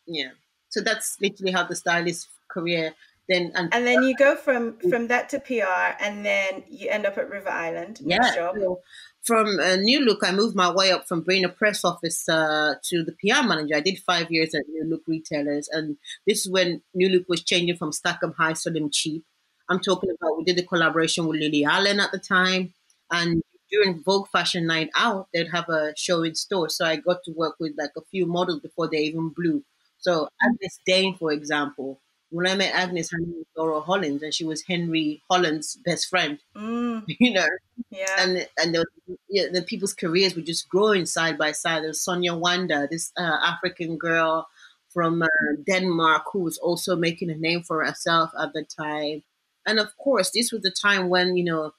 Yeah. 0.06 0.30
So 0.68 0.80
that's 0.80 1.16
literally 1.20 1.52
how 1.52 1.64
the 1.64 1.76
stylist 1.76 2.28
career 2.48 2.94
then 3.28 3.52
and, 3.54 3.74
and 3.74 3.86
then 3.86 4.02
you 4.02 4.14
go 4.16 4.36
from 4.36 4.78
from 4.90 5.08
that 5.08 5.28
to 5.30 5.40
PR 5.40 6.00
and 6.00 6.24
then 6.24 6.62
you 6.68 6.88
end 6.88 7.06
up 7.06 7.18
at 7.18 7.28
River 7.28 7.48
Island. 7.48 8.00
Yeah. 8.04 8.32
So 8.32 8.80
from 9.24 9.58
a 9.58 9.76
New 9.76 10.00
Look, 10.00 10.20
I 10.22 10.30
moved 10.30 10.54
my 10.54 10.72
way 10.72 10.92
up 10.92 11.08
from 11.08 11.22
being 11.22 11.44
a 11.44 11.48
press 11.48 11.84
officer 11.84 12.80
to 12.84 13.04
the 13.04 13.12
PR 13.12 13.44
manager. 13.44 13.74
I 13.74 13.80
did 13.80 13.98
five 13.98 14.30
years 14.30 14.54
at 14.54 14.68
New 14.68 14.84
Look 14.88 15.02
retailers, 15.08 15.68
and 15.72 15.96
this 16.26 16.46
is 16.46 16.52
when 16.52 16.82
New 16.94 17.08
Look 17.08 17.28
was 17.28 17.42
changing 17.42 17.76
from 17.76 17.90
Stackham 17.90 18.34
High, 18.38 18.52
Slim 18.52 18.90
Cheap. 18.92 19.24
I'm 19.68 19.80
talking 19.80 20.10
about 20.10 20.38
we 20.38 20.44
did 20.44 20.60
a 20.60 20.62
collaboration 20.62 21.26
with 21.26 21.40
Lily 21.40 21.64
Allen 21.64 21.98
at 21.98 22.12
the 22.12 22.20
time, 22.20 22.74
and 23.10 23.42
during 23.70 24.02
Vogue 24.02 24.28
Fashion 24.28 24.66
Night 24.66 24.90
Out, 24.96 25.28
they'd 25.32 25.50
have 25.50 25.68
a 25.68 25.92
show 25.96 26.22
in 26.22 26.34
store. 26.34 26.68
So 26.68 26.84
I 26.84 26.96
got 26.96 27.22
to 27.24 27.32
work 27.32 27.56
with 27.58 27.72
like 27.78 27.92
a 27.96 28.02
few 28.10 28.26
models 28.26 28.60
before 28.60 28.88
they 28.88 28.98
even 28.98 29.30
blew. 29.30 29.64
So 29.98 30.28
Agyness 30.42 30.78
Deyn, 30.88 31.18
for 31.18 31.32
example, 31.32 32.00
when 32.30 32.46
I 32.46 32.54
met 32.54 32.74
Agyness, 32.74 33.12
her 33.12 33.18
name 33.18 33.34
was 33.36 33.46
Laura 33.56 33.80
Hollins, 33.80 34.22
and 34.22 34.34
she 34.34 34.44
was 34.44 34.62
Henry 34.62 35.22
Holland's 35.30 35.76
best 35.84 36.08
friend. 36.08 36.38
Mm. 36.56 37.04
You 37.18 37.32
know, 37.32 37.46
yeah, 37.90 38.16
and 38.18 38.48
and 38.58 38.74
the, 38.74 38.84
yeah, 39.28 39.46
the 39.52 39.62
people's 39.62 39.94
careers 39.94 40.34
were 40.34 40.42
just 40.42 40.68
growing 40.68 41.06
side 41.06 41.38
by 41.38 41.52
side. 41.52 41.82
There 41.82 41.88
was 41.88 42.02
Sonia 42.02 42.34
Wanda, 42.34 42.88
this 42.90 43.12
uh, 43.16 43.38
African 43.42 43.96
girl 43.96 44.48
from 44.92 45.22
uh, 45.22 45.26
Denmark, 45.66 46.24
who 46.32 46.40
was 46.40 46.58
also 46.58 46.96
making 46.96 47.30
a 47.30 47.36
name 47.36 47.62
for 47.62 47.84
herself 47.84 48.30
at 48.40 48.52
the 48.54 48.64
time. 48.64 49.22
And 49.66 49.78
of 49.78 49.96
course, 49.96 50.30
this 50.30 50.52
was 50.52 50.62
the 50.62 50.70
time 50.70 51.08
when 51.08 51.36
you 51.36 51.44
know 51.44 51.72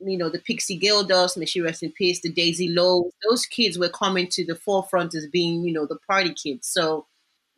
you 0.00 0.18
know, 0.18 0.28
the 0.28 0.38
Pixie 0.38 0.78
Geldofs, 0.78 1.36
may 1.36 1.46
she 1.46 1.60
rest 1.60 1.82
in 1.82 1.92
peace, 1.92 2.20
the 2.20 2.32
Daisy 2.32 2.68
Lowe, 2.68 3.10
those 3.28 3.46
kids 3.46 3.78
were 3.78 3.88
coming 3.88 4.28
to 4.28 4.44
the 4.44 4.54
forefront 4.54 5.14
as 5.14 5.26
being, 5.26 5.64
you 5.64 5.72
know, 5.72 5.86
the 5.86 5.98
party 6.06 6.34
kids. 6.34 6.68
So 6.68 7.06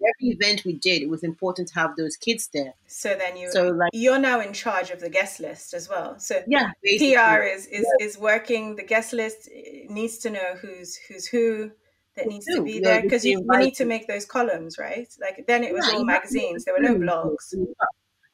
every 0.02 0.34
event 0.34 0.64
we 0.64 0.74
did, 0.74 1.02
it 1.02 1.08
was 1.08 1.22
important 1.22 1.68
to 1.68 1.74
have 1.74 1.96
those 1.96 2.16
kids 2.16 2.48
there. 2.52 2.74
So 2.86 3.14
then 3.14 3.36
you, 3.36 3.50
so 3.50 3.68
like, 3.68 3.90
you're 3.92 4.18
now 4.18 4.40
in 4.40 4.52
charge 4.52 4.90
of 4.90 5.00
the 5.00 5.10
guest 5.10 5.40
list 5.40 5.74
as 5.74 5.88
well. 5.88 6.18
So 6.18 6.42
yeah, 6.46 6.70
basically. 6.82 7.14
PR 7.14 7.42
is 7.42 7.66
is, 7.66 7.86
yeah. 7.98 8.06
is 8.06 8.18
working. 8.18 8.76
The 8.76 8.84
guest 8.84 9.12
list 9.12 9.48
eh, 9.54 9.86
needs 9.88 10.18
to 10.18 10.30
know 10.30 10.54
who's 10.60 10.96
who's 10.96 11.26
who 11.26 11.70
that 12.16 12.26
needs 12.26 12.44
to 12.46 12.62
be 12.62 12.78
there 12.78 13.00
because 13.00 13.24
you, 13.24 13.40
you, 13.40 13.58
need 13.58 13.74
to 13.74 13.86
make 13.86 14.06
those 14.06 14.26
columns, 14.26 14.78
right? 14.78 15.08
Like 15.20 15.44
then 15.46 15.64
it 15.64 15.72
was 15.72 15.86
yeah, 15.88 15.98
all 15.98 16.04
magazines. 16.04 16.64
There 16.64 16.74
were 16.74 16.80
no 16.80 16.96
blogs 16.96 17.54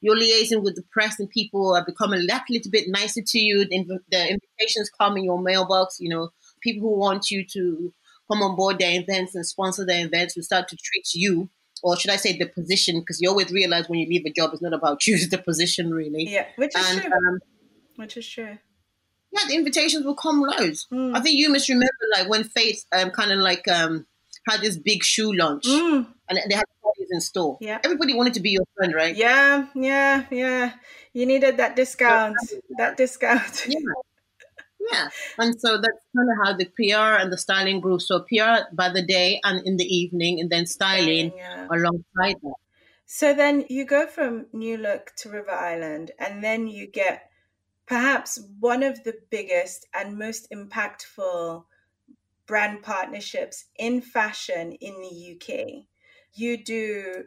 you're 0.01 0.17
liaising 0.17 0.63
with 0.63 0.77
the 0.77 0.85
press 0.93 1.19
and 1.19 1.29
people 1.29 1.75
are 1.75 1.85
becoming 1.85 2.21
a 2.21 2.23
little 2.51 2.71
bit 2.71 2.89
nicer 2.89 3.21
to 3.27 3.39
you. 3.39 3.65
The, 3.65 3.99
the 4.11 4.31
invitations 4.31 4.91
come 4.99 5.17
in 5.17 5.25
your 5.25 5.41
mailbox. 5.41 5.97
You 6.01 6.11
know, 6.11 6.31
people 6.61 6.89
who 6.89 6.99
want 6.99 7.31
you 7.31 7.45
to 7.53 7.93
come 8.31 8.43
on 8.43 8.57
board 8.57 8.79
their 8.79 9.01
events 9.01 9.35
and 9.35 9.47
sponsor 9.47 9.85
their 9.85 10.05
events 10.05 10.37
will 10.37 10.43
start 10.43 10.69
to 10.69 10.77
treat 10.77 11.09
you, 11.15 11.49
or 11.83 11.97
should 11.97 12.11
I 12.11 12.17
say, 12.17 12.37
the 12.37 12.47
position, 12.47 13.01
because 13.01 13.21
you 13.21 13.29
always 13.29 13.51
realize 13.51 13.89
when 13.89 13.99
you 13.99 14.09
leave 14.09 14.27
a 14.27 14.33
job, 14.33 14.51
it's 14.53 14.63
not 14.63 14.75
about 14.75 15.07
you, 15.07 15.15
it's 15.17 15.29
the 15.29 15.39
position, 15.39 15.91
really. 15.91 16.29
Yeah, 16.29 16.47
which 16.57 16.77
is 16.77 16.91
and, 16.91 17.03
true. 17.03 17.13
Um, 17.13 17.39
which 17.97 18.17
is 18.17 18.29
true. 18.29 18.59
Yeah, 19.31 19.47
the 19.47 19.55
invitations 19.55 20.07
will 20.07 20.15
come 20.15 20.41
loads. 20.41 20.87
Mm. 20.93 21.17
I 21.17 21.21
think 21.21 21.39
you 21.39 21.51
must 21.51 21.69
remember, 21.69 21.89
like 22.17 22.29
when 22.29 22.45
Faith 22.45 22.85
um, 22.93 23.11
kind 23.11 23.31
of 23.33 23.41
like 23.41 23.67
um, 23.69 24.07
had 24.49 24.61
this 24.61 24.79
big 24.79 25.05
shoe 25.05 25.33
launch, 25.33 25.65
mm. 25.65 26.07
And 26.29 26.38
they 26.49 26.55
had 26.55 26.64
parties 26.83 27.09
in 27.11 27.21
store. 27.21 27.59
Yeah, 27.61 27.79
everybody 27.85 28.14
wanted 28.14 28.35
to 28.35 28.41
be 28.41 28.51
your 28.51 28.64
friend, 28.77 28.95
right? 28.95 29.14
Yeah, 29.14 29.67
yeah, 29.75 30.25
yeah. 30.31 30.73
You 31.12 31.27
needed 31.27 31.57
that 31.57 31.77
discount. 31.77 32.37
that 32.77 32.97
discount. 32.97 33.67
Yeah. 33.77 33.79
Yeah, 34.93 35.09
and 35.38 35.61
so 35.61 35.77
that's 35.77 36.05
kind 36.17 36.29
of 36.31 36.47
how 36.47 36.57
the 36.57 36.67
PR 36.67 37.21
and 37.21 37.33
the 37.33 37.38
styling 37.38 37.81
grew. 37.81 37.99
So 37.99 38.21
PR 38.21 38.73
by 38.73 38.88
the 38.91 39.03
day 39.03 39.41
and 39.45 39.67
in 39.67 39.77
the 39.77 39.85
evening, 39.85 40.41
and 40.41 40.51
then 40.51 40.67
styling 40.67 41.33
yeah. 41.37 41.67
alongside 41.71 42.37
that. 42.43 42.55
So 43.05 43.35
then 43.35 43.64
you 43.69 43.85
go 43.85 44.07
from 44.07 44.47
New 44.53 44.77
Look 44.77 45.12
to 45.17 45.31
River 45.31 45.51
Island, 45.51 46.12
and 46.19 46.45
then 46.45 46.67
you 46.67 46.87
get 46.87 47.31
perhaps 47.87 48.38
one 48.61 48.83
of 48.83 49.03
the 49.05 49.14
biggest 49.31 49.87
and 49.95 50.19
most 50.19 50.51
impactful 50.51 51.64
brand 52.47 52.83
partnerships 52.83 53.67
in 53.79 54.01
fashion 54.01 54.73
in 54.73 54.95
the 55.01 55.35
UK. 55.35 55.85
You 56.35 56.62
do 56.62 57.25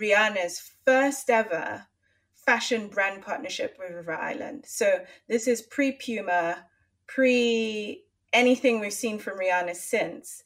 Rihanna's 0.00 0.72
first 0.84 1.30
ever 1.30 1.86
fashion 2.34 2.88
brand 2.88 3.22
partnership 3.22 3.76
with 3.78 3.92
River 3.92 4.14
Island. 4.14 4.64
So 4.66 5.04
this 5.28 5.48
is 5.48 5.62
pre 5.62 5.92
Puma, 5.92 6.66
pre 7.06 8.04
anything 8.32 8.80
we've 8.80 8.92
seen 8.92 9.18
from 9.18 9.38
Rihanna 9.38 9.74
since. 9.74 10.42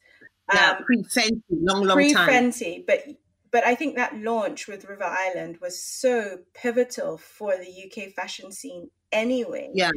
Yeah, 0.53 0.77
um, 0.79 0.85
pre 0.85 1.03
Fenty, 1.03 1.43
long, 1.51 1.85
long 1.85 1.97
pre 1.97 2.13
time. 2.13 2.27
Pre 2.27 2.35
Fenty, 2.35 2.87
but 2.87 3.05
but 3.51 3.67
I 3.67 3.75
think 3.75 3.97
that 3.97 4.17
launch 4.17 4.69
with 4.69 4.85
River 4.85 5.05
Island 5.05 5.59
was 5.61 5.83
so 5.83 6.39
pivotal 6.55 7.17
for 7.17 7.57
the 7.57 7.67
UK 7.67 8.13
fashion 8.13 8.53
scene 8.53 8.91
anyway. 9.13 9.71
Yeah 9.75 9.91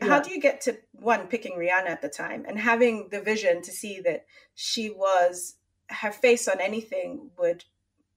how 0.00 0.20
do 0.20 0.30
you 0.30 0.40
get 0.40 0.60
to 0.62 0.78
one 0.92 1.26
picking 1.26 1.56
rihanna 1.58 1.88
at 1.88 2.02
the 2.02 2.08
time 2.08 2.44
and 2.46 2.58
having 2.58 3.08
the 3.10 3.20
vision 3.20 3.62
to 3.62 3.72
see 3.72 4.00
that 4.00 4.24
she 4.54 4.90
was 4.90 5.56
her 5.90 6.12
face 6.12 6.48
on 6.48 6.60
anything 6.60 7.30
would 7.38 7.64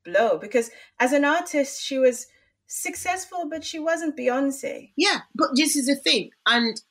blow 0.03 0.38
because 0.38 0.71
as 0.99 1.13
an 1.13 1.23
artist 1.23 1.81
she 1.81 1.97
was 1.97 2.27
successful 2.67 3.47
but 3.49 3.63
she 3.63 3.79
wasn't 3.79 4.17
beyonce 4.17 4.91
yeah 4.95 5.19
but 5.36 5.49
this 5.55 5.75
is 5.75 5.86
the 5.88 5.95
thing 5.95 6.31
and 6.45 6.81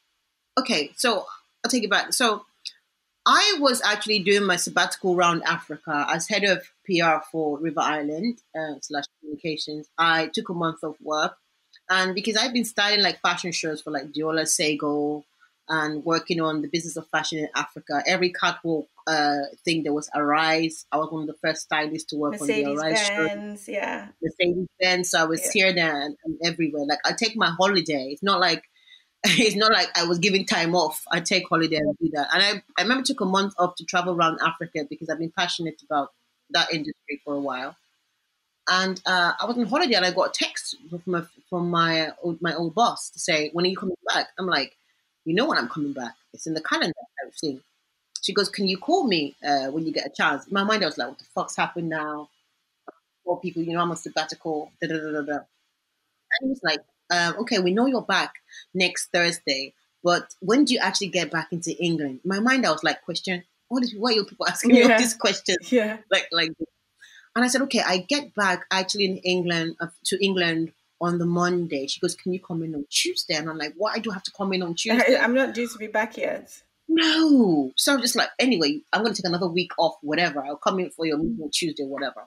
okay 0.58 0.90
so 0.96 1.24
i'll 1.64 1.70
take 1.70 1.84
it 1.84 1.90
back 1.90 2.12
so 2.12 2.44
I 3.26 3.58
was 3.60 3.82
actually 3.82 4.20
doing 4.20 4.44
my 4.44 4.56
sabbatical 4.56 5.14
around 5.14 5.42
Africa 5.42 6.06
as 6.08 6.26
head 6.28 6.44
of 6.44 6.66
PR 6.86 7.22
for 7.30 7.58
River 7.58 7.80
Island 7.80 8.40
uh, 8.58 8.80
slash 8.80 9.04
communications. 9.20 9.88
I 9.98 10.30
took 10.32 10.48
a 10.48 10.54
month 10.54 10.82
of 10.82 10.96
work, 11.02 11.36
and 11.90 12.14
because 12.14 12.36
I've 12.36 12.54
been 12.54 12.64
styling 12.64 13.02
like 13.02 13.20
fashion 13.20 13.52
shows 13.52 13.82
for 13.82 13.90
like 13.90 14.12
Deola 14.12 14.44
Sagoe 14.46 15.24
and 15.70 16.04
working 16.04 16.40
on 16.40 16.61
the 16.62 16.68
business 16.68 16.96
of 16.96 17.09
fashion 17.09 17.38
in 17.38 17.48
Africa, 17.56 18.02
every 18.06 18.33
catwalk 18.33 18.88
uh, 19.06 19.37
thing 19.64 19.83
there 19.85 19.92
was 19.94 20.11
Arise. 20.14 20.85
I 20.92 20.98
was 20.98 21.11
one 21.11 21.22
of 21.22 21.28
the 21.28 21.38
first 21.40 21.62
stylists 21.62 22.11
to 22.11 22.16
work 22.16 22.33
Mercedes 22.40 22.66
on 22.66 22.74
the 22.74 22.80
Arise 22.80 23.11
Benz, 23.11 23.64
show. 23.64 23.72
yeah. 23.72 24.09
Mercedes 24.22 24.68
Benz. 24.80 25.11
So 25.11 25.20
I 25.20 25.24
was 25.24 25.40
Yeah. 25.42 25.50
here, 25.54 25.72
there, 25.72 26.00
and, 26.02 26.16
and 26.24 26.38
everywhere. 26.44 26.85
Like 26.87 26.98
I 27.06 27.12
take 27.12 27.37
my 27.37 27.50
holiday. 27.50 28.11
It's 28.12 28.22
not 28.22 28.40
like 28.40 28.64
it's 29.24 29.56
not 29.56 29.72
like 29.72 29.88
I 29.96 30.04
was 30.04 30.18
giving 30.18 30.44
time 30.46 30.74
off. 30.74 31.02
I 31.11 31.20
take 31.20 31.48
holiday 31.48 31.76
and 31.76 31.96
do 31.98 32.11
that. 32.14 32.28
And 32.35 32.42
I, 32.42 32.62
I 32.78 32.83
remember 32.83 33.04
took 33.04 33.20
a 33.20 33.26
month 33.26 33.54
off 33.59 33.76
to 33.76 33.85
travel 33.85 34.14
around 34.14 34.40
Africa 34.44 34.87
because 34.88 35.09
I've 35.09 35.18
been 35.18 35.33
passionate 35.37 35.80
about 35.88 36.09
that 36.50 36.72
industry 36.72 37.20
for 37.24 37.35
a 37.35 37.40
while. 37.40 37.76
And 38.68 39.00
uh, 39.06 39.33
I 39.40 39.44
was 39.46 39.56
on 39.59 39.66
holiday 39.66 39.94
and 39.94 40.06
I 40.06 40.12
got 40.12 40.28
a 40.30 40.33
text 40.44 40.76
from 41.04 41.14
a, 41.14 41.28
from 41.48 41.70
my 41.70 42.12
old, 42.22 42.40
my 42.40 42.54
old 42.54 42.74
boss 42.74 43.11
to 43.11 43.18
say, 43.18 43.50
"When 43.52 43.64
are 43.64 43.68
you 43.68 43.76
coming 43.76 43.96
back?" 44.14 44.28
I'm 44.38 44.46
like, 44.46 44.76
"You 45.24 45.35
know 45.35 45.46
when 45.46 45.59
I'm 45.59 45.68
coming 45.68 45.92
back. 45.92 46.14
It's 46.33 46.46
in 46.46 46.54
the 46.54 46.62
calendar." 46.62 46.94
Type 47.22 47.35
thing. 47.40 47.62
She 48.22 48.33
goes, 48.35 48.48
"Can 48.48 48.66
you 48.68 48.78
call 48.78 49.06
me 49.06 49.37
uh, 49.44 49.68
when 49.68 49.87
you 49.87 49.92
get 49.92 50.06
a 50.06 50.11
chance?" 50.11 50.46
In 50.46 50.52
my 50.54 50.64
mind, 50.64 50.83
I 50.83 50.87
was 50.87 50.98
like, 50.98 51.09
"What 51.09 51.18
the 51.18 51.24
fuck's 51.35 51.56
happened 51.56 51.88
now?" 51.88 52.28
Four 53.24 53.40
people, 53.40 53.62
you 53.62 53.72
know, 53.72 53.80
I'm 53.80 53.90
on 53.90 53.96
sabbatical. 53.96 54.72
Da, 54.80 54.88
da, 54.88 54.96
da, 54.96 55.12
da, 55.12 55.22
da. 55.22 55.38
And 56.33 56.42
he 56.42 56.48
was 56.48 56.61
like, 56.62 56.80
um, 57.11 57.37
"Okay, 57.40 57.59
we 57.59 57.72
know 57.72 57.87
you're 57.87 58.02
back 58.02 58.35
next 58.74 59.09
Thursday, 59.12 59.74
but 60.02 60.35
when 60.40 60.64
do 60.64 60.74
you 60.74 60.80
actually 60.80 61.09
get 61.09 61.30
back 61.30 61.52
into 61.52 61.72
England?" 61.83 62.20
In 62.24 62.28
my 62.28 62.40
mind, 62.40 62.66
I 62.66 62.72
was 62.72 62.85
like, 62.85 63.02
"Question? 63.02 63.44
What 63.68 63.83
is? 63.85 63.94
Why 63.96 64.11
are 64.11 64.14
you 64.14 64.24
people 64.24 64.46
asking 64.46 64.72
me 64.72 64.83
all 64.83 64.88
Yeah. 64.88 64.98
these 64.98 65.14
questions?" 65.14 65.72
Yeah. 65.72 65.98
like 66.11 66.28
like 66.33 66.50
and 67.37 67.44
I 67.44 67.48
said, 67.48 67.62
okay, 67.62 67.80
I 67.85 67.98
get 67.98 68.35
back 68.35 68.66
actually 68.70 69.04
in 69.04 69.18
England 69.18 69.76
uh, 69.80 69.88
to 70.06 70.24
England 70.24 70.72
on 71.00 71.18
the 71.18 71.26
Monday. 71.26 71.86
She 71.86 72.00
goes, 72.00 72.14
can 72.14 72.32
you 72.32 72.40
come 72.40 72.62
in 72.62 72.74
on 72.74 72.84
Tuesday? 72.90 73.34
And 73.34 73.48
I'm 73.48 73.58
like, 73.58 73.74
why 73.76 73.98
do 73.98 74.10
I 74.10 74.14
have 74.14 74.22
to 74.24 74.32
come 74.36 74.52
in 74.52 74.62
on 74.62 74.74
Tuesday? 74.76 75.16
I'm 75.16 75.34
not 75.34 75.54
due 75.54 75.68
to 75.68 75.78
be 75.78 75.86
back 75.86 76.16
yet. 76.16 76.52
no. 76.88 77.72
So 77.76 77.94
I'm 77.94 78.00
just 78.00 78.16
like, 78.16 78.28
anyway, 78.38 78.80
I'm 78.92 79.02
going 79.02 79.14
to 79.14 79.22
take 79.22 79.28
another 79.28 79.48
week 79.48 79.72
off, 79.78 79.96
whatever. 80.02 80.44
I'll 80.44 80.56
come 80.56 80.78
in 80.80 80.90
for 80.90 81.06
your 81.06 81.18
meeting 81.18 81.42
on 81.42 81.50
Tuesday, 81.50 81.84
whatever. 81.84 82.26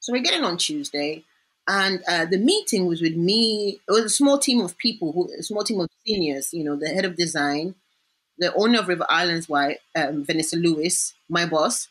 So 0.00 0.12
we're 0.12 0.22
getting 0.22 0.44
on 0.44 0.58
Tuesday. 0.58 1.24
And 1.68 2.02
uh, 2.08 2.24
the 2.24 2.38
meeting 2.38 2.86
was 2.86 3.00
with 3.00 3.14
me. 3.14 3.80
It 3.88 3.92
was 3.92 4.04
a 4.04 4.08
small 4.08 4.38
team 4.38 4.60
of 4.60 4.76
people, 4.76 5.12
who, 5.12 5.30
a 5.38 5.42
small 5.42 5.62
team 5.62 5.80
of 5.80 5.88
seniors, 6.04 6.52
you 6.52 6.64
know, 6.64 6.76
the 6.76 6.88
head 6.88 7.04
of 7.04 7.16
design, 7.16 7.76
the 8.36 8.52
owner 8.54 8.80
of 8.80 8.88
River 8.88 9.06
Islands, 9.08 9.48
wife, 9.48 9.78
um, 9.94 10.24
Vanessa 10.24 10.56
Lewis, 10.56 11.14
my 11.28 11.46
boss, 11.46 11.88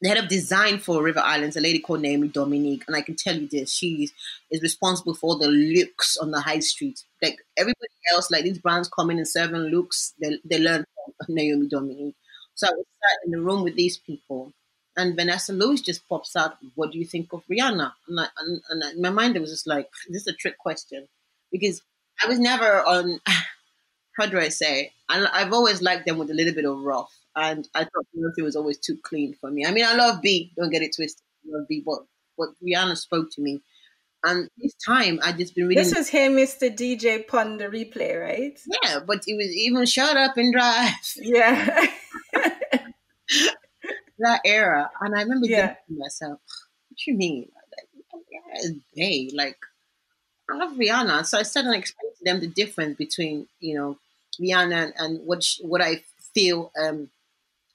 the 0.00 0.08
head 0.08 0.18
of 0.18 0.28
design 0.28 0.78
for 0.78 1.02
River 1.02 1.20
Islands, 1.20 1.56
a 1.56 1.60
lady 1.60 1.80
called 1.80 2.02
Naomi 2.02 2.28
Dominique, 2.28 2.84
and 2.86 2.94
I 2.96 3.00
can 3.02 3.16
tell 3.16 3.36
you 3.36 3.48
this: 3.48 3.72
she 3.72 4.10
is 4.50 4.62
responsible 4.62 5.14
for 5.14 5.30
all 5.30 5.38
the 5.38 5.48
looks 5.48 6.16
on 6.16 6.30
the 6.30 6.40
high 6.40 6.60
street. 6.60 7.02
Like 7.20 7.38
everybody 7.56 7.88
else, 8.12 8.30
like 8.30 8.44
these 8.44 8.58
brands 8.58 8.88
coming 8.88 9.18
and 9.18 9.26
serving 9.26 9.60
looks, 9.62 10.14
they 10.20 10.38
they 10.44 10.58
learn 10.58 10.84
from 11.04 11.34
Naomi 11.34 11.68
Dominique. 11.68 12.14
So 12.54 12.68
I 12.68 12.70
was 12.70 12.86
sat 13.02 13.18
in 13.26 13.32
the 13.32 13.40
room 13.40 13.64
with 13.64 13.74
these 13.74 13.98
people, 13.98 14.52
and 14.96 15.16
Vanessa 15.16 15.52
Lewis 15.52 15.80
just 15.80 16.08
pops 16.08 16.36
out. 16.36 16.58
What 16.76 16.92
do 16.92 16.98
you 16.98 17.04
think 17.04 17.32
of 17.32 17.42
Rihanna? 17.50 17.92
And, 18.08 18.20
I, 18.20 18.26
and, 18.38 18.62
and 18.70 18.82
in 18.96 19.02
my 19.02 19.10
mind, 19.10 19.36
it 19.36 19.40
was 19.40 19.50
just 19.50 19.66
like 19.66 19.88
this 20.08 20.22
is 20.22 20.28
a 20.28 20.32
trick 20.32 20.58
question 20.58 21.08
because 21.50 21.82
I 22.22 22.28
was 22.28 22.38
never 22.38 22.84
on. 22.84 23.20
How 24.18 24.26
do 24.26 24.38
I 24.40 24.48
say? 24.48 24.92
I, 25.08 25.24
I've 25.32 25.52
always 25.52 25.80
liked 25.80 26.04
them 26.04 26.18
with 26.18 26.28
a 26.30 26.34
little 26.34 26.52
bit 26.52 26.64
of 26.64 26.82
rough 26.82 27.16
and 27.38 27.68
I 27.74 27.84
thought 27.84 28.06
Beyonce 28.14 28.42
was 28.42 28.56
always 28.56 28.78
too 28.78 28.96
clean 29.04 29.34
for 29.40 29.50
me. 29.50 29.64
I 29.64 29.70
mean, 29.70 29.84
I 29.86 29.94
love 29.94 30.20
B, 30.20 30.52
don't 30.56 30.70
get 30.70 30.82
it 30.82 30.94
twisted. 30.94 31.22
I 31.46 31.56
love 31.58 31.68
B, 31.68 31.82
but 31.84 32.00
but 32.36 32.48
Rihanna 32.64 32.96
spoke 32.96 33.28
to 33.32 33.40
me, 33.40 33.62
and 34.24 34.48
this 34.58 34.74
time 34.86 35.20
I 35.22 35.32
just 35.32 35.54
been 35.54 35.68
reading. 35.68 35.82
This 35.84 35.94
was 35.94 36.08
here, 36.08 36.30
Mr. 36.30 36.68
DJ 36.74 37.26
Pon 37.26 37.58
de 37.58 37.68
Replay, 37.68 38.20
right? 38.20 38.58
yeah, 38.82 38.98
but 39.06 39.22
it 39.26 39.36
was 39.36 39.48
even 39.48 39.86
shut 39.86 40.16
up 40.16 40.36
and 40.36 40.52
drive 40.52 40.92
Yeah. 41.16 41.86
that 44.18 44.40
era, 44.44 44.90
and 45.00 45.14
I 45.16 45.22
remember 45.22 45.46
Yeah. 45.46 45.68
thinking 45.68 45.96
to 45.96 45.98
myself, 45.98 46.40
"What 46.88 47.06
you 47.06 47.14
mean? 47.14 47.50
Like, 47.76 47.88
Rihanna? 48.96 49.30
Like, 49.34 49.58
I 50.50 50.56
love 50.56 50.72
Rihanna." 50.76 51.26
So 51.26 51.38
I 51.38 51.42
started 51.44 51.74
explaining 51.74 52.14
to 52.18 52.24
them 52.24 52.40
the 52.40 52.48
difference 52.48 52.96
between 52.96 53.48
you 53.60 53.76
know 53.76 53.98
Rihanna 54.40 54.74
and, 54.84 54.92
and 54.98 55.26
what 55.26 55.42
sh 55.44 55.60
what 55.62 55.80
I 55.82 56.02
feel 56.34 56.72
um 56.82 57.10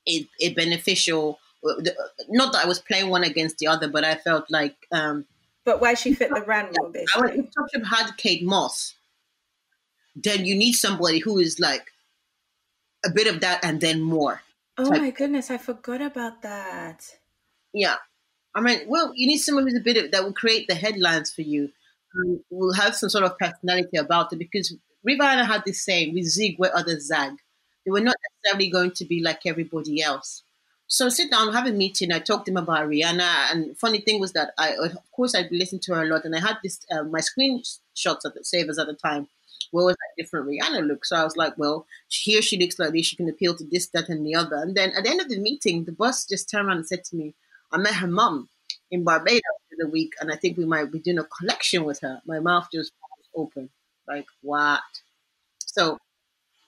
is 0.06 0.54
beneficial. 0.54 1.40
uh, 1.68 1.74
Not 2.30 2.54
that 2.54 2.66
I 2.66 2.68
was 2.68 2.80
playing 2.80 3.10
one 3.10 3.24
against 3.24 3.58
the 3.58 3.68
other, 3.68 3.88
but 3.88 4.04
I 4.04 4.16
felt 4.16 4.46
like 4.50 4.76
um, 4.92 5.26
but 5.66 5.80
why 5.80 5.94
she 5.94 6.14
fit 6.14 6.30
the 6.34 6.42
brand 6.42 6.76
more, 6.78 6.90
I 6.90 6.92
basically. 6.92 7.40
if 7.40 7.52
Topshop 7.52 7.86
had 7.86 8.18
Kate 8.18 8.44
Moss, 8.44 8.96
then 10.16 10.46
you 10.46 10.56
need 10.56 10.74
somebody 10.74 11.20
who 11.20 11.40
is 11.40 11.60
like 11.60 11.92
a 13.06 13.10
bit 13.10 13.28
of 13.28 13.42
that 13.42 13.64
and 13.64 13.80
then 13.80 14.02
more. 14.02 14.42
Oh 14.78 14.90
my 14.90 15.12
goodness, 15.12 15.52
I 15.52 15.58
forgot 15.58 16.02
about 16.02 16.42
that. 16.42 17.06
Yeah. 17.74 17.96
I 18.56 18.62
mean, 18.62 18.82
well, 18.88 19.14
you 19.16 19.28
need 19.28 19.38
someone 19.38 19.66
who's 19.66 19.80
a 19.80 19.84
bit 19.84 19.98
of 19.98 20.12
that 20.12 20.24
will 20.24 20.34
create 20.34 20.68
the 20.68 20.76
headlines 20.76 21.32
for 21.32 21.42
you, 21.42 21.72
and 22.14 22.40
will 22.50 22.74
have 22.74 22.96
some 22.96 23.10
sort 23.10 23.24
of 23.24 23.38
personality 23.38 23.98
about 23.98 24.32
it. 24.34 24.40
Because 24.40 24.76
Rihanna 25.08 25.46
had 25.46 25.64
this 25.66 25.84
saying, 25.84 26.14
"We 26.14 26.24
zig 26.24 26.56
where 26.58 26.76
others 26.76 27.08
zag." 27.08 27.34
They 27.86 27.92
were 27.92 28.02
not 28.02 28.16
necessarily 28.44 28.70
going 28.70 28.92
to 28.92 29.06
be 29.06 29.22
like 29.22 29.46
everybody 29.46 30.02
else. 30.02 30.44
So 30.88 31.10
sit 31.10 31.32
down, 31.32 31.54
have 31.54 31.66
a 31.66 31.72
meeting. 31.72 32.12
I 32.12 32.20
talked 32.20 32.46
to 32.46 32.52
him 32.52 32.58
about 32.58 32.88
Rihanna, 32.88 33.52
and 33.52 33.78
funny 33.78 34.00
thing 34.00 34.20
was 34.20 34.34
that 34.34 34.54
I, 34.58 34.74
of 34.76 35.12
course, 35.12 35.34
I'd 35.34 35.52
listened 35.52 35.82
to 35.84 35.96
her 35.96 36.04
a 36.04 36.06
lot, 36.06 36.26
and 36.26 36.36
I 36.36 36.40
had 36.40 36.58
this 36.64 36.80
uh, 36.92 37.04
my 37.04 37.20
screenshots 37.20 38.26
at 38.26 38.34
the 38.36 38.44
savers 38.44 38.78
at 38.78 38.88
the 38.88 38.94
time. 38.94 39.28
Where 39.72 39.86
was 39.86 39.96
different 40.18 40.48
Rihanna 40.48 40.86
look? 40.88 41.04
So 41.06 41.16
I 41.16 41.24
was 41.24 41.36
like, 41.36 41.58
well, 41.58 41.88
here 42.10 42.44
she 42.44 42.60
looks 42.60 42.78
like 42.78 42.92
this. 42.94 43.08
She 43.08 43.16
can 43.16 43.28
appeal 43.30 43.56
to 43.56 43.64
this, 43.64 43.88
that, 43.88 44.10
and 44.10 44.24
the 44.26 44.36
other. 44.36 44.58
And 44.58 44.76
then 44.76 44.92
at 44.92 45.04
the 45.04 45.10
end 45.10 45.22
of 45.22 45.30
the 45.30 45.40
meeting, 45.40 45.86
the 45.86 45.92
boss 45.92 46.26
just 46.26 46.50
turned 46.50 46.68
around 46.68 46.78
and 46.78 46.88
said 46.88 47.04
to 47.06 47.16
me, 47.16 47.34
I 47.72 47.78
met 47.78 47.96
her 47.96 48.08
mum 48.08 48.50
in 48.92 49.04
Barbados 49.04 49.42
for 49.70 49.76
the 49.80 49.90
week, 49.90 50.14
and 50.22 50.32
I 50.32 50.36
think 50.36 50.58
we 50.58 50.66
might 50.66 50.92
be 50.92 51.00
doing 51.00 51.18
a 51.18 51.24
collection 51.24 51.86
with 51.86 52.02
her. 52.02 52.22
My 52.28 52.40
mouth 52.40 52.68
just 52.72 52.92
open, 53.36 53.70
like 54.08 54.28
what? 54.42 54.82
So 55.66 55.98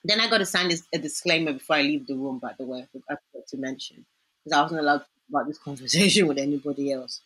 then 0.05 0.21
I 0.21 0.29
got 0.29 0.37
to 0.37 0.45
sign 0.45 0.69
this, 0.69 0.83
a 0.93 0.99
disclaimer 0.99 1.53
before 1.53 1.77
I 1.77 1.81
leave 1.81 2.05
the 2.07 2.15
room. 2.15 2.39
By 2.39 2.53
the 2.57 2.65
way, 2.65 2.87
I 3.09 3.15
forgot 3.15 3.47
to 3.47 3.57
mention 3.57 4.05
because 4.43 4.57
I 4.57 4.61
wasn't 4.61 4.81
allowed 4.81 5.03
about 5.29 5.47
this 5.47 5.57
conversation 5.57 6.27
with 6.29 6.37
anybody 6.37 6.91
else. 6.91 7.21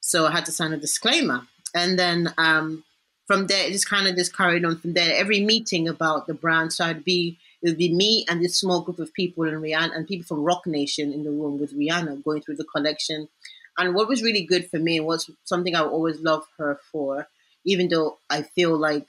So 0.00 0.26
I 0.26 0.32
had 0.32 0.46
to 0.46 0.52
sign 0.52 0.72
a 0.72 0.78
disclaimer, 0.78 1.42
and 1.74 1.98
then 1.98 2.32
um, 2.38 2.84
from 3.26 3.46
there 3.46 3.66
it 3.66 3.72
just 3.72 3.88
kind 3.88 4.08
of 4.08 4.16
just 4.16 4.36
carried 4.36 4.64
on 4.64 4.78
from 4.78 4.94
there. 4.94 5.14
Every 5.14 5.40
meeting 5.40 5.86
about 5.86 6.26
the 6.26 6.34
brand, 6.34 6.72
so 6.72 6.84
I'd 6.84 7.04
be 7.04 7.38
it 7.60 7.70
would 7.70 7.78
be 7.78 7.92
me 7.92 8.24
and 8.28 8.42
this 8.42 8.56
small 8.56 8.82
group 8.82 9.00
of 9.00 9.12
people 9.12 9.44
and 9.44 9.56
Rihanna 9.56 9.94
and 9.94 10.06
people 10.06 10.26
from 10.26 10.44
Roc 10.44 10.66
Nation 10.66 11.12
in 11.12 11.24
the 11.24 11.30
room 11.30 11.58
with 11.58 11.76
Rihanna 11.76 12.22
going 12.24 12.40
through 12.40 12.56
the 12.56 12.64
collection. 12.64 13.28
And 13.76 13.94
what 13.94 14.08
was 14.08 14.22
really 14.22 14.44
good 14.44 14.70
for 14.70 14.78
me 14.78 15.00
was 15.00 15.30
something 15.44 15.74
I 15.74 15.82
always 15.82 16.20
loved 16.20 16.46
her 16.58 16.78
for, 16.90 17.26
even 17.64 17.88
though 17.88 18.18
I 18.30 18.42
feel 18.42 18.76
like 18.76 19.06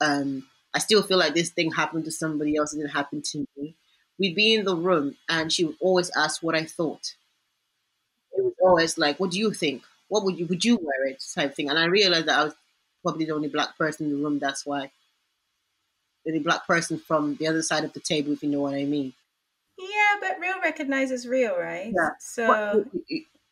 um, 0.00 0.46
I 0.74 0.78
still 0.80 1.02
feel 1.02 1.18
like 1.18 1.34
this 1.34 1.50
thing 1.50 1.70
happened 1.72 2.04
to 2.06 2.10
somebody 2.10 2.56
else, 2.56 2.74
it 2.74 2.78
didn't 2.78 2.90
happen 2.90 3.22
to 3.22 3.46
me. 3.56 3.74
We'd 4.18 4.34
be 4.34 4.54
in 4.54 4.64
the 4.64 4.76
room 4.76 5.16
and 5.28 5.52
she 5.52 5.64
would 5.64 5.76
always 5.80 6.10
ask 6.16 6.42
what 6.42 6.54
I 6.54 6.64
thought. 6.64 7.14
It 8.36 8.42
was 8.42 8.54
always 8.62 8.98
like, 8.98 9.18
What 9.20 9.30
do 9.30 9.38
you 9.38 9.52
think? 9.52 9.82
What 10.08 10.24
would 10.24 10.38
you 10.38 10.46
would 10.46 10.64
you 10.64 10.76
wear 10.76 11.06
it? 11.06 11.22
type 11.34 11.54
thing. 11.54 11.70
And 11.70 11.78
I 11.78 11.86
realized 11.86 12.26
that 12.26 12.38
I 12.38 12.44
was 12.44 12.54
probably 13.02 13.24
the 13.24 13.34
only 13.34 13.48
black 13.48 13.76
person 13.78 14.06
in 14.06 14.12
the 14.16 14.24
room, 14.24 14.38
that's 14.38 14.66
why. 14.66 14.90
The 16.24 16.30
only 16.32 16.40
black 16.42 16.66
person 16.66 16.98
from 16.98 17.36
the 17.36 17.46
other 17.48 17.62
side 17.62 17.84
of 17.84 17.92
the 17.92 18.00
table, 18.00 18.32
if 18.32 18.42
you 18.42 18.48
know 18.50 18.60
what 18.60 18.74
I 18.74 18.84
mean. 18.84 19.12
Yeah, 19.78 20.16
but 20.20 20.38
real 20.40 20.60
recognizes 20.60 21.26
real, 21.26 21.56
right? 21.58 21.92
Yeah. 21.94 22.10
So 22.18 22.48
What- 22.48 22.86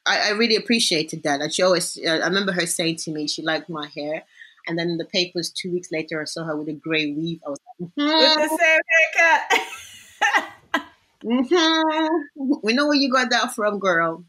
I, 0.05 0.29
I 0.29 0.31
really 0.31 0.57
appreciated 0.57 1.23
that. 1.23 1.41
And 1.41 1.53
she 1.53 1.63
always, 1.63 1.97
uh, 2.05 2.11
I 2.23 2.27
remember 2.27 2.51
her 2.53 2.67
saying 2.67 2.97
to 2.97 3.13
me, 3.13 3.29
she 3.29 3.43
liked 3.43 3.69
my 3.69 3.87
hair. 3.89 4.25
And 4.66 4.79
then 4.79 4.88
in 4.90 4.96
the 4.98 5.05
papers, 5.05 5.51
two 5.51 5.72
weeks 5.72 5.88
later, 5.92 6.20
I 6.20 6.25
saw 6.25 6.44
her 6.44 6.57
with 6.57 6.68
a 6.68 6.72
grey 6.72 7.12
weave. 7.12 7.40
I 7.46 7.51
was 7.51 7.59
like, 7.81 7.90
with 7.96 8.07
"Mhm, 8.07 8.37
the 8.37 8.59
same 8.59 8.81
haircut. 8.90 10.83
mhm. 11.25 12.09
we 12.62 12.72
know 12.72 12.87
where 12.87 12.96
you 12.96 13.11
got 13.11 13.31
that 13.31 13.55
from, 13.55 13.79
girl. 13.79 14.25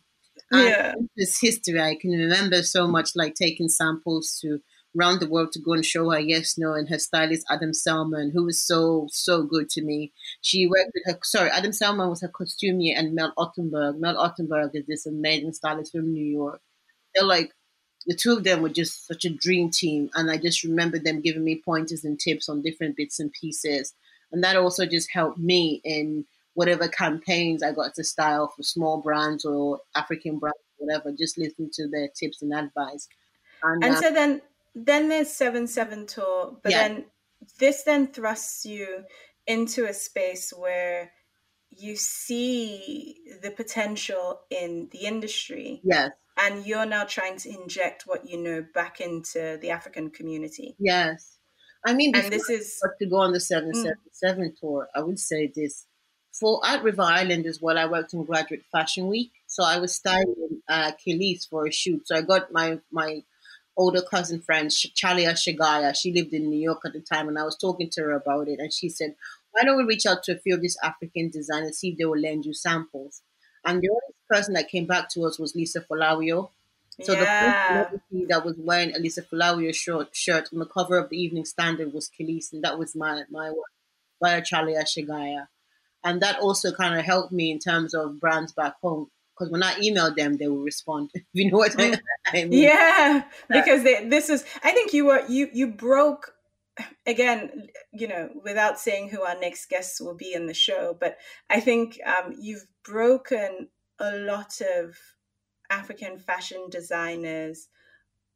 And 0.51 0.67
yeah. 0.69 0.93
It's 1.15 1.39
history. 1.39 1.81
I 1.81 1.95
can 1.99 2.11
remember 2.11 2.61
so 2.63 2.87
much 2.87 3.11
like 3.15 3.35
taking 3.35 3.69
samples 3.69 4.39
to 4.41 4.59
round 4.95 5.19
the 5.19 5.27
world 5.29 5.51
to 5.51 5.59
go 5.59 5.73
and 5.73 5.85
show 5.85 6.09
her 6.11 6.19
Yes 6.19 6.55
No 6.57 6.73
and 6.73 6.87
her 6.89 6.99
stylist 6.99 7.45
Adam 7.49 7.73
Selman, 7.73 8.31
who 8.33 8.45
was 8.45 8.59
so 8.61 9.07
so 9.11 9.43
good 9.43 9.69
to 9.71 9.81
me. 9.83 10.11
She 10.41 10.67
worked 10.67 10.91
with 10.93 11.03
her. 11.05 11.19
Sorry, 11.23 11.49
Adam 11.49 11.71
Selman 11.73 12.09
was 12.09 12.21
her 12.21 12.27
costumier, 12.29 12.95
and 12.97 13.15
Mel 13.15 13.33
Ottenberg. 13.37 13.99
Mel 13.99 14.15
Ottenberg 14.17 14.71
is 14.73 14.85
this 14.87 15.05
amazing 15.05 15.53
stylist 15.53 15.91
from 15.91 16.11
New 16.11 16.25
York. 16.25 16.61
They're 17.15 17.25
like 17.25 17.51
the 18.05 18.15
two 18.15 18.33
of 18.33 18.43
them 18.43 18.61
were 18.61 18.69
just 18.69 19.07
such 19.07 19.25
a 19.25 19.29
dream 19.29 19.69
team, 19.69 20.09
and 20.15 20.29
I 20.29 20.37
just 20.37 20.63
remember 20.63 20.99
them 20.99 21.21
giving 21.21 21.43
me 21.43 21.61
pointers 21.63 22.03
and 22.03 22.19
tips 22.19 22.49
on 22.49 22.61
different 22.61 22.97
bits 22.97 23.19
and 23.19 23.32
pieces, 23.32 23.93
and 24.32 24.43
that 24.43 24.55
also 24.55 24.86
just 24.86 25.11
helped 25.11 25.38
me 25.38 25.82
in 25.84 26.25
whatever 26.53 26.88
campaigns 26.88 27.63
I 27.63 27.71
got 27.71 27.95
to 27.95 28.03
style 28.03 28.47
for 28.55 28.63
small 28.63 29.01
brands 29.01 29.45
or 29.45 29.80
African 29.95 30.39
brands, 30.39 30.57
whatever. 30.78 31.11
Just 31.11 31.38
listen 31.38 31.69
to 31.73 31.88
their 31.88 32.07
tips 32.07 32.41
and 32.41 32.53
advice. 32.53 33.07
And, 33.63 33.84
and 33.84 33.95
uh, 33.95 34.01
so 34.01 34.11
then, 34.13 34.41
then 34.75 35.09
there's 35.09 35.30
Seven 35.30 35.67
Seven 35.67 36.05
Tour, 36.05 36.57
but 36.61 36.71
yeah. 36.71 36.88
then 36.88 37.05
this 37.59 37.84
then 37.84 38.07
thrusts 38.07 38.65
you 38.65 39.03
into 39.47 39.86
a 39.86 39.93
space 39.93 40.53
where 40.55 41.11
you 41.69 41.95
see 41.95 43.17
the 43.41 43.51
potential 43.51 44.41
in 44.49 44.89
the 44.91 44.99
industry. 44.99 45.82
Yes. 45.84 46.11
And 46.38 46.65
you're 46.65 46.86
now 46.86 47.03
trying 47.03 47.38
to 47.38 47.49
inject 47.49 48.03
what 48.05 48.27
you 48.27 48.38
know 48.38 48.65
back 48.73 48.99
into 48.99 49.57
the 49.61 49.69
African 49.69 50.09
community. 50.09 50.75
Yes. 50.79 51.38
I 51.86 51.93
mean, 51.93 52.15
and 52.15 52.31
this 52.31 52.49
is 52.49 52.79
to 52.99 53.05
go 53.05 53.17
on 53.17 53.34
the 53.34 53.39
777 53.39 54.43
mm. 54.43 54.59
tour, 54.59 54.88
I 54.95 55.01
would 55.01 55.19
say 55.19 55.51
this. 55.53 55.86
For 56.39 56.65
at 56.65 56.81
River 56.81 57.03
Island 57.03 57.45
as 57.45 57.61
well, 57.61 57.77
I 57.77 57.86
worked 57.86 58.13
on 58.15 58.23
Graduate 58.23 58.63
Fashion 58.71 59.07
Week. 59.07 59.31
So 59.45 59.63
I 59.63 59.77
was 59.77 59.93
styling 59.93 60.61
uh, 60.67 60.93
Kelis 60.93 61.47
for 61.47 61.67
a 61.67 61.71
shoot. 61.71 62.07
So 62.07 62.15
I 62.15 62.21
got 62.21 62.51
my, 62.51 62.79
my 62.91 63.23
older 63.77 64.01
cousin 64.01 64.41
friend, 64.41 64.69
Chalia 64.69 65.34
Shagaya. 65.34 65.95
She 65.95 66.11
lived 66.11 66.34
in 66.34 66.49
New 66.49 66.59
York 66.59 66.81
at 66.86 66.93
the 66.93 67.01
time, 67.01 67.27
and 67.27 67.38
I 67.38 67.43
was 67.43 67.57
talking 67.57 67.89
to 67.91 68.01
her 68.01 68.11
about 68.13 68.47
it. 68.47 68.59
And 68.59 68.73
she 68.73 68.89
said, 68.89 69.15
why 69.51 69.63
don't 69.63 69.77
we 69.77 69.84
reach 69.84 70.07
out 70.07 70.23
to 70.23 70.36
a 70.36 70.39
few 70.39 70.55
of 70.55 70.61
these 70.61 70.77
African 70.84 71.29
designers, 71.29 71.77
see 71.77 71.89
if 71.89 71.97
they 71.97 72.05
will 72.05 72.19
lend 72.19 72.45
you 72.45 72.53
samples? 72.53 73.21
And 73.66 73.82
the 73.82 73.89
only 73.89 74.14
person 74.30 74.53
that 74.55 74.70
came 74.70 74.86
back 74.86 75.09
to 75.09 75.26
us 75.26 75.39
was 75.39 75.55
Lisa 75.55 75.82
Folawiyo. 75.82 76.49
So 77.01 77.14
yeah. 77.14 77.86
the 77.86 77.89
first 77.89 78.30
that 78.30 78.45
was 78.45 78.55
wearing 78.57 78.95
a 78.95 78.99
Lisa 78.99 79.24
Folawiyo 79.24 79.74
short 79.74 80.16
shirt 80.16 80.49
on 80.53 80.59
the 80.59 80.66
cover 80.66 80.97
of 80.97 81.09
the 81.09 81.18
Evening 81.18 81.45
Standard 81.45 81.91
was 81.93 82.09
Kelis, 82.09 82.53
and 82.53 82.64
that 82.64 82.78
was 82.78 82.95
my 82.95 83.24
my 83.32 83.49
work 83.49 83.72
by 84.22 84.39
Charlie 84.41 84.76
Ashigaya. 84.76 85.47
And 86.03 86.22
that 86.22 86.39
also 86.39 86.72
kind 86.72 86.99
of 86.99 87.05
helped 87.05 87.32
me 87.32 87.49
in 87.49 87.59
terms 87.59 87.93
of 87.93 88.20
brands 88.20 88.51
back 88.51 88.76
home 88.82 89.09
because 89.34 89.51
when 89.51 89.64
I 89.64 89.74
emailed 89.76 90.16
them, 90.16 90.38
they 90.38 90.47
will 90.47 90.61
respond. 90.61 91.11
you 91.34 91.51
know 91.51 91.57
what 91.57 91.80
I 91.80 91.95
mm. 92.34 92.34
mean? 92.34 92.51
Yeah, 92.51 93.24
because 93.49 93.84
they, 93.84 94.07
this 94.07 94.30
is. 94.30 94.45
I 94.64 94.72
think 94.72 94.93
you 94.93 95.05
were 95.05 95.24
you 95.28 95.49
you 95.53 95.68
broke 95.68 96.34
again, 97.05 97.67
you 97.91 98.07
know, 98.07 98.30
without 98.43 98.80
saying 98.80 99.09
who 99.09 99.21
our 99.21 99.39
next 99.39 99.69
guests 99.69 100.01
will 100.01 100.15
be 100.15 100.34
in 100.34 100.47
the 100.47 100.53
show, 100.53 100.95
but 100.99 101.17
I 101.49 101.59
think 101.59 101.99
um, 102.05 102.36
you've 102.39 102.65
broken 102.84 103.69
a 103.99 104.17
lot 104.17 104.61
of 104.61 104.95
African 105.69 106.19
fashion 106.19 106.67
designers 106.69 107.67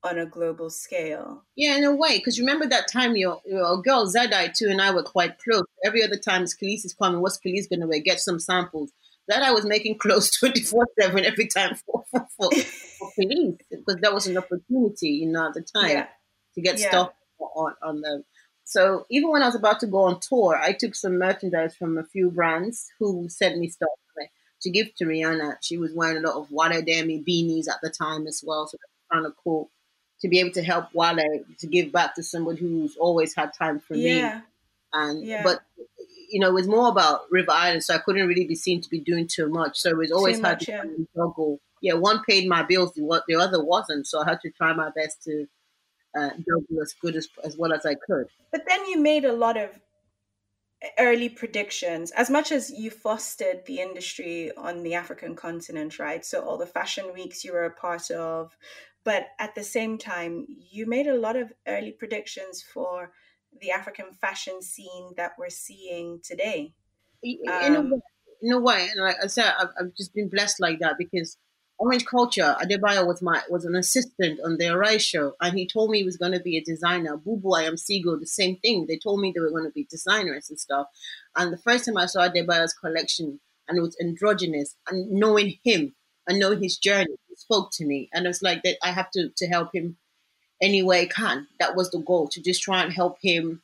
on 0.03 0.19
a 0.19 0.25
global 0.25 0.69
scale. 0.69 1.43
Yeah, 1.55 1.77
in 1.77 1.83
a 1.83 1.95
way, 1.95 2.17
because 2.17 2.39
remember 2.39 2.67
that 2.67 2.91
time 2.91 3.15
your, 3.15 3.41
your 3.45 3.81
girl 3.81 4.05
Zadai 4.05 4.53
too 4.53 4.67
and 4.69 4.81
I 4.81 4.91
were 4.91 5.03
quite 5.03 5.39
close. 5.39 5.63
Every 5.83 6.03
other 6.03 6.17
time 6.17 6.43
Kelis 6.43 6.85
is 6.85 6.95
coming, 6.99 7.21
what's 7.21 7.39
Kelis 7.39 7.69
going 7.69 7.81
to 7.81 7.87
wear? 7.87 7.99
Get 7.99 8.19
some 8.19 8.39
samples. 8.39 8.91
That 9.27 9.43
I 9.43 9.51
was 9.51 9.65
making 9.65 9.97
clothes 9.99 10.31
24 10.39 10.87
7 11.01 11.25
every 11.25 11.47
time 11.47 11.75
for, 11.75 12.03
for, 12.11 12.27
for, 12.37 12.51
for 12.51 13.11
because 13.17 13.97
that 14.01 14.13
was 14.13 14.27
an 14.27 14.37
opportunity, 14.37 15.09
you 15.09 15.31
know, 15.31 15.47
at 15.47 15.53
the 15.53 15.65
time 15.75 15.89
yeah. 15.89 16.07
to 16.55 16.61
get 16.61 16.79
yeah. 16.79 16.89
stuff 16.89 17.09
on, 17.57 17.73
on 17.81 18.01
them. 18.01 18.23
So 18.63 19.05
even 19.09 19.31
when 19.31 19.43
I 19.43 19.45
was 19.45 19.55
about 19.55 19.79
to 19.79 19.87
go 19.87 20.03
on 20.03 20.19
tour, 20.19 20.59
I 20.61 20.73
took 20.73 20.93
some 20.93 21.17
merchandise 21.17 21.75
from 21.75 21.97
a 21.97 22.03
few 22.03 22.29
brands 22.31 22.87
who 22.99 23.27
sent 23.29 23.57
me 23.57 23.69
stuff 23.69 23.89
to 24.61 24.69
give 24.69 24.93
to 24.95 25.05
Rihanna. 25.05 25.57
She 25.61 25.77
was 25.77 25.93
wearing 25.93 26.17
a 26.17 26.27
lot 26.27 26.37
of 26.37 26.51
Wale 26.51 26.81
Adeyemi 26.81 27.23
beanies 27.25 27.69
at 27.69 27.79
the 27.81 27.89
time 27.89 28.27
as 28.27 28.43
well, 28.45 28.67
so 28.67 28.77
that's 28.77 29.13
kind 29.13 29.25
of 29.25 29.33
cool 29.43 29.69
to 30.21 30.27
be 30.27 30.39
able 30.39 30.51
to 30.51 30.63
help 30.63 30.87
Wale 30.93 31.43
to 31.59 31.67
give 31.67 31.91
back 31.91 32.15
to 32.15 32.23
somebody 32.23 32.59
who's 32.59 32.97
always 32.97 33.35
had 33.35 33.53
time 33.53 33.79
for 33.79 33.95
yeah. 33.95 34.37
me. 34.37 34.41
And 34.93 35.25
yeah. 35.25 35.43
but 35.43 35.61
you 36.29 36.39
know, 36.39 36.49
it 36.49 36.53
was 36.53 36.67
more 36.67 36.89
about 36.89 37.21
River 37.31 37.51
Island, 37.51 37.83
so 37.83 37.93
I 37.93 37.99
couldn't 37.99 38.27
really 38.27 38.47
be 38.47 38.55
seen 38.55 38.81
to 38.81 38.89
be 38.89 38.99
doing 38.99 39.27
too 39.27 39.47
much. 39.47 39.77
So 39.77 39.89
it 39.89 39.97
was 39.97 40.11
always 40.11 40.41
hard 40.41 40.59
to 40.61 40.71
yeah. 40.71 40.83
juggle. 41.15 41.59
Yeah, 41.81 41.93
one 41.93 42.23
paid 42.27 42.49
my 42.49 42.63
bills, 42.63 42.93
the, 42.93 43.23
the 43.27 43.35
other 43.35 43.63
wasn't. 43.63 44.07
So 44.07 44.21
I 44.21 44.29
had 44.29 44.41
to 44.41 44.49
try 44.49 44.73
my 44.73 44.89
best 44.95 45.23
to 45.25 45.45
uh, 46.17 46.29
juggle 46.29 46.81
as 46.81 46.93
good 47.01 47.15
as 47.15 47.27
as 47.43 47.57
well 47.57 47.73
as 47.73 47.85
I 47.85 47.95
could. 47.95 48.27
But 48.51 48.65
then 48.67 48.85
you 48.85 48.99
made 48.99 49.25
a 49.25 49.33
lot 49.33 49.57
of 49.57 49.79
early 50.99 51.29
predictions. 51.29 52.11
As 52.11 52.29
much 52.29 52.51
as 52.51 52.69
you 52.69 52.91
fostered 52.91 53.65
the 53.65 53.79
industry 53.79 54.51
on 54.55 54.83
the 54.83 54.93
african 54.93 55.35
continent 55.35 55.99
right 55.99 56.23
so 56.23 56.41
all 56.41 56.57
the 56.57 56.65
fashion 56.65 57.11
weeks 57.13 57.43
you 57.43 57.51
were 57.51 57.65
a 57.65 57.73
part 57.73 58.11
of 58.11 58.55
but 59.03 59.27
at 59.39 59.55
the 59.55 59.63
same 59.63 59.97
time 59.97 60.45
you 60.71 60.85
made 60.85 61.07
a 61.07 61.17
lot 61.17 61.35
of 61.35 61.51
early 61.67 61.91
predictions 61.91 62.61
for 62.61 63.11
the 63.61 63.71
african 63.71 64.11
fashion 64.13 64.61
scene 64.61 65.13
that 65.17 65.31
we're 65.37 65.49
seeing 65.49 66.19
today. 66.23 66.73
In, 67.23 67.75
um, 67.75 67.75
a 67.75 67.81
way, 67.81 68.01
in 68.43 68.53
a 68.53 68.59
way 68.59 68.89
and 68.91 69.03
like 69.03 69.15
i 69.23 69.27
said 69.27 69.51
I've, 69.59 69.69
I've 69.79 69.95
just 69.95 70.13
been 70.13 70.29
blessed 70.29 70.59
like 70.59 70.79
that 70.79 70.95
because 70.99 71.37
Orange 71.79 72.05
Culture, 72.05 72.55
Adebayo 72.59 73.05
was 73.05 73.21
my 73.21 73.41
was 73.49 73.63
an 73.63 73.75
assistant 73.75 74.39
on 74.43 74.57
the 74.57 74.67
Arise 74.67 75.05
show, 75.05 75.35
and 75.39 75.57
he 75.57 75.67
told 75.67 75.91
me 75.91 75.99
he 75.99 76.03
was 76.03 76.17
going 76.17 76.31
to 76.31 76.39
be 76.39 76.57
a 76.57 76.63
designer. 76.63 77.17
Bubu, 77.17 77.57
I 77.57 77.63
am 77.63 77.77
Seagull, 77.77 78.19
the 78.19 78.25
same 78.25 78.57
thing. 78.57 78.87
They 78.87 78.97
told 78.97 79.21
me 79.21 79.31
they 79.31 79.41
were 79.41 79.51
going 79.51 79.65
to 79.65 79.71
be 79.71 79.87
designers 79.89 80.49
and 80.49 80.59
stuff. 80.59 80.87
And 81.35 81.53
the 81.53 81.57
first 81.57 81.85
time 81.85 81.97
I 81.97 82.07
saw 82.07 82.27
Adebayo's 82.27 82.73
collection, 82.73 83.39
and 83.67 83.77
it 83.77 83.81
was 83.81 83.95
androgynous, 84.01 84.75
and 84.89 85.11
knowing 85.11 85.59
him 85.63 85.93
and 86.27 86.39
knowing 86.39 86.63
his 86.63 86.77
journey, 86.77 87.15
it 87.29 87.39
spoke 87.39 87.69
to 87.73 87.85
me, 87.85 88.09
and 88.11 88.25
it 88.25 88.29
was 88.29 88.41
like 88.41 88.63
that. 88.63 88.77
I 88.83 88.91
have 88.91 89.11
to 89.11 89.29
to 89.37 89.47
help 89.47 89.73
him 89.73 89.97
any 90.59 90.81
way 90.81 91.01
I 91.01 91.05
can. 91.05 91.47
That 91.59 91.75
was 91.75 91.91
the 91.91 91.99
goal 91.99 92.27
to 92.29 92.41
just 92.41 92.63
try 92.63 92.81
and 92.81 92.91
help 92.91 93.19
him. 93.21 93.61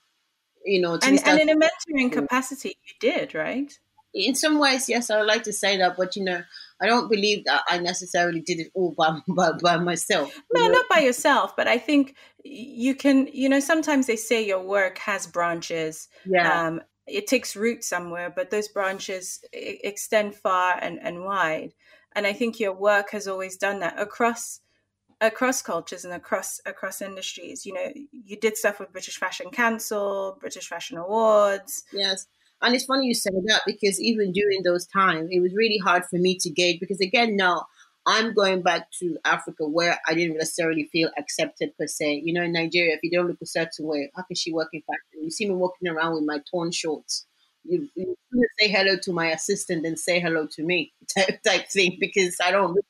You 0.63 0.81
know, 0.81 0.99
and, 1.01 1.19
and 1.25 1.41
in 1.41 1.49
a 1.49 1.55
mentoring 1.55 2.11
capacity, 2.11 2.77
you 2.85 2.93
did 2.99 3.33
right. 3.33 3.77
In 4.13 4.35
some 4.35 4.59
ways, 4.59 4.87
yes, 4.87 5.09
I 5.09 5.17
would 5.17 5.25
like 5.25 5.43
to 5.43 5.51
say 5.53 5.77
that, 5.77 5.97
but 5.97 6.15
you 6.15 6.23
know, 6.23 6.43
I 6.83 6.87
don't 6.87 7.09
believe 7.09 7.45
that 7.45 7.63
I 7.69 7.79
necessarily 7.79 8.41
did 8.41 8.59
it 8.59 8.67
all 8.73 8.93
by 8.97 9.19
by, 9.27 9.51
by 9.61 9.77
myself. 9.77 10.37
No, 10.53 10.67
not 10.67 10.85
by 10.89 10.99
yourself, 10.99 11.55
but 11.55 11.67
I 11.67 11.77
think 11.77 12.15
you 12.43 12.93
can. 12.93 13.27
You 13.31 13.49
know, 13.49 13.59
sometimes 13.59 14.07
they 14.07 14.17
say 14.17 14.45
your 14.45 14.61
work 14.61 14.97
has 14.99 15.25
branches. 15.25 16.09
Yeah. 16.25 16.67
Um, 16.67 16.81
it 17.07 17.27
takes 17.27 17.55
root 17.55 17.83
somewhere, 17.83 18.31
but 18.33 18.49
those 18.49 18.69
branches 18.69 19.43
extend 19.51 20.35
far 20.35 20.77
and, 20.81 20.99
and 21.01 21.25
wide. 21.25 21.73
And 22.15 22.25
I 22.25 22.31
think 22.31 22.59
your 22.59 22.73
work 22.73 23.11
has 23.11 23.27
always 23.27 23.57
done 23.57 23.79
that 23.79 23.99
across 23.99 24.61
across 25.19 25.61
cultures 25.61 26.05
and 26.05 26.13
across 26.13 26.59
across 26.65 27.01
industries. 27.01 27.65
You 27.65 27.73
know, 27.73 27.91
you 28.11 28.37
did 28.37 28.57
stuff 28.57 28.79
with 28.79 28.91
British 28.91 29.17
Fashion 29.17 29.49
Council, 29.51 30.37
British 30.39 30.67
Fashion 30.67 30.97
Awards. 30.97 31.83
Yes. 31.91 32.27
And 32.63 32.75
it's 32.75 32.85
funny 32.85 33.07
you 33.07 33.13
say 33.13 33.29
that 33.31 33.61
because 33.65 33.99
even 34.01 34.31
during 34.31 34.63
those 34.63 34.87
times, 34.87 35.29
it 35.31 35.41
was 35.41 35.53
really 35.53 35.77
hard 35.77 36.05
for 36.05 36.17
me 36.17 36.37
to 36.39 36.49
gauge 36.49 36.79
because 36.79 37.01
again, 37.01 37.35
now 37.35 37.65
I'm 38.05 38.33
going 38.33 38.61
back 38.61 38.89
to 38.99 39.17
Africa 39.25 39.67
where 39.67 39.99
I 40.07 40.13
didn't 40.13 40.37
necessarily 40.37 40.89
feel 40.91 41.09
accepted 41.17 41.77
per 41.77 41.87
se. 41.87 42.21
You 42.25 42.33
know, 42.33 42.43
in 42.43 42.53
Nigeria, 42.53 42.95
if 42.95 42.99
you 43.03 43.11
don't 43.11 43.27
look 43.27 43.41
a 43.41 43.45
certain 43.45 43.85
way, 43.85 44.11
how 44.15 44.23
can 44.23 44.35
she 44.35 44.51
work 44.51 44.69
in 44.73 44.81
fashion? 44.81 45.23
You 45.23 45.31
see 45.31 45.47
me 45.47 45.55
walking 45.55 45.87
around 45.87 46.13
with 46.15 46.23
my 46.25 46.39
torn 46.49 46.71
shorts. 46.71 47.25
You, 47.65 47.87
you 47.95 48.15
say 48.59 48.67
hello 48.67 48.97
to 49.03 49.13
my 49.13 49.31
assistant 49.31 49.85
and 49.85 49.97
say 49.97 50.19
hello 50.19 50.47
to 50.51 50.63
me 50.63 50.93
type, 51.17 51.41
type 51.43 51.69
thing 51.69 51.97
because 51.99 52.35
I 52.43 52.51
don't 52.51 52.73
look 52.73 52.85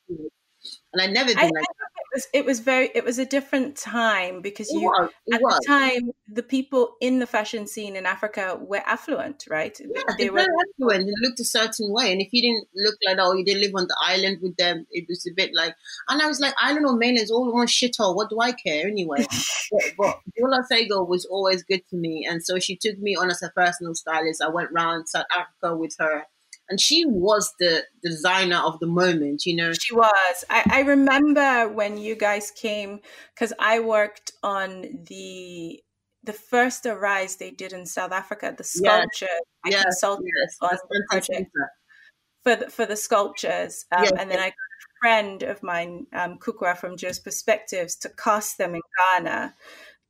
and 0.94 1.02
I 1.02 1.08
never 1.08 1.30
did 1.30 1.38
I, 1.38 1.44
like 1.44 1.54
that 1.54 1.93
was 2.14 2.28
it 2.34 2.46
was 2.46 2.60
very 2.60 2.90
it 2.94 3.04
was 3.04 3.20
a 3.20 3.26
different 3.26 3.76
time 3.76 4.42
because 4.42 4.70
you 4.72 4.82
was, 4.82 5.10
at 5.34 5.42
was. 5.42 5.60
the 5.60 5.68
time 5.68 6.12
the 6.28 6.44
people 6.44 6.96
in 7.02 7.20
the 7.20 7.28
fashion 7.28 7.68
scene 7.68 7.96
in 7.96 8.06
Africa 8.06 8.58
were 8.60 8.82
affluent, 8.86 9.46
right? 9.50 9.78
Yeah, 9.80 10.02
they, 10.18 10.30
were 10.30 10.40
affluent. 10.40 11.06
They 11.06 11.28
looked 11.28 11.40
a 11.40 11.46
certain 11.46 11.92
way, 11.92 12.12
and 12.12 12.22
if 12.22 12.30
you 12.32 12.42
didn't 12.42 12.68
look 12.76 12.96
like 13.06 13.18
oh, 13.20 13.34
you 13.34 13.44
didn't 13.44 13.62
live 13.62 13.76
on 13.76 13.88
the 13.88 13.98
island 14.02 14.40
with 14.42 14.56
them, 14.58 14.86
it 14.92 15.06
was 15.10 15.26
a 15.28 15.34
bit 15.36 15.52
like. 15.56 15.76
And 16.08 16.22
I 16.22 16.28
was 16.28 16.40
like, 16.40 16.54
island 16.60 16.86
or 16.86 16.96
mainland 16.96 17.24
is 17.24 17.32
all 17.32 17.52
one 17.54 17.68
shithole. 17.68 18.16
What 18.16 18.30
do 18.30 18.40
I 18.40 18.52
care 18.52 18.88
anyway? 18.88 19.26
but, 19.98 20.18
but 20.38 20.62
Sagoe 20.72 21.08
was 21.08 21.26
always 21.26 21.64
good 21.64 21.82
to 21.90 21.96
me, 21.96 22.28
and 22.30 22.44
so 22.44 22.60
she 22.60 22.76
took 22.76 22.98
me 23.00 23.16
on 23.16 23.30
as 23.30 23.44
a 23.44 23.50
personal 23.50 23.96
stylist. 23.96 24.42
I 24.42 24.50
went 24.50 24.72
around 24.72 25.08
South 25.08 25.26
Africa 25.36 25.76
with 25.76 25.96
her 26.00 26.26
and 26.74 26.82
she 26.82 27.06
was 27.06 27.54
the 27.60 27.84
designer 28.02 28.58
of 28.58 28.80
the 28.80 28.88
moment 28.88 29.46
you 29.46 29.56
know 29.56 29.72
she 29.74 29.94
was 29.94 30.44
i, 30.50 30.64
I 30.72 30.80
remember 30.82 31.70
when 31.70 32.00
you 32.00 32.16
guys 32.16 32.50
came 32.50 33.00
because 33.36 33.54
i 33.60 33.80
worked 33.80 34.32
on 34.42 35.06
the 35.08 35.80
the 36.24 36.34
first 36.34 36.88
arise 36.88 37.36
they 37.36 37.52
did 37.52 37.74
in 37.74 37.86
south 37.86 38.12
africa 38.12 38.56
the 38.58 38.64
sculpture 38.64 39.28
yes. 39.30 39.66
i 39.66 39.70
yes. 39.70 39.84
consulted 39.84 40.32
yes. 40.42 40.58
on 40.62 40.78
the 40.90 41.04
project 41.12 41.52
for 42.42 42.56
the, 42.56 42.70
for 42.72 42.88
the 42.88 42.96
sculptures 42.96 43.86
um, 43.96 44.04
yes. 44.06 44.14
and 44.18 44.32
then 44.32 44.40
i 44.40 44.46
got 44.46 44.50
a 44.50 45.00
friend 45.00 45.44
of 45.44 45.62
mine 45.62 46.08
um, 46.14 46.40
kukwa 46.40 46.76
from 46.76 46.98
joe's 46.98 47.20
perspectives 47.20 47.96
to 47.96 48.10
cast 48.10 48.58
them 48.58 48.74
in 48.74 48.82
ghana 48.98 49.54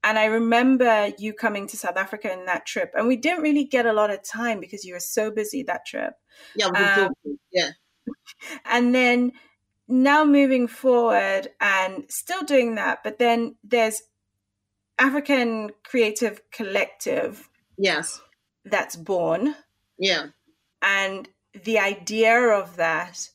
and 0.05 0.19
I 0.19 0.25
remember 0.25 1.13
you 1.17 1.31
coming 1.31 1.65
to 1.67 1.77
South 1.77 1.95
Africa 1.95 2.31
in 2.31 2.45
that 2.45 2.65
trip, 2.65 2.91
and 2.93 3.07
we 3.07 3.15
didn't 3.15 3.41
really 3.41 3.63
get 3.63 3.85
a 3.85 3.93
lot 3.93 4.09
of 4.09 4.21
time 4.21 4.59
because 4.59 4.83
you 4.83 4.93
were 4.93 4.99
so 4.99 5.31
busy 5.31 5.63
that 5.63 5.85
trip. 5.85 6.13
Yeah, 6.55 6.67
um, 6.67 7.13
yeah. 7.51 7.71
And 8.65 8.93
then 8.93 9.31
now 9.87 10.25
moving 10.25 10.67
forward 10.67 11.49
and 11.59 12.05
still 12.09 12.43
doing 12.43 12.75
that, 12.75 13.03
but 13.03 13.19
then 13.19 13.55
there's 13.63 14.01
African 14.99 15.71
Creative 15.83 16.41
Collective. 16.51 17.49
Yes. 17.77 18.21
That's 18.65 18.95
born. 18.95 19.55
Yeah. 19.97 20.27
And 20.81 21.27
the 21.63 21.79
idea 21.79 22.37
of 22.39 22.77
that 22.77 23.29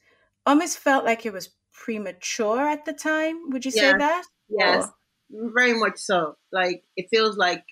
almost 0.46 0.78
felt 0.78 1.04
like 1.04 1.26
it 1.26 1.32
was 1.32 1.50
premature 1.72 2.66
at 2.66 2.84
the 2.84 2.92
time. 2.92 3.50
Would 3.50 3.64
you 3.64 3.70
say 3.70 3.92
that? 3.96 4.24
Yes, 4.48 4.86
Or- 4.86 5.50
very 5.54 5.74
much 5.78 5.98
so. 5.98 6.36
Like 6.52 6.82
it 6.96 7.06
feels 7.10 7.36
like, 7.36 7.64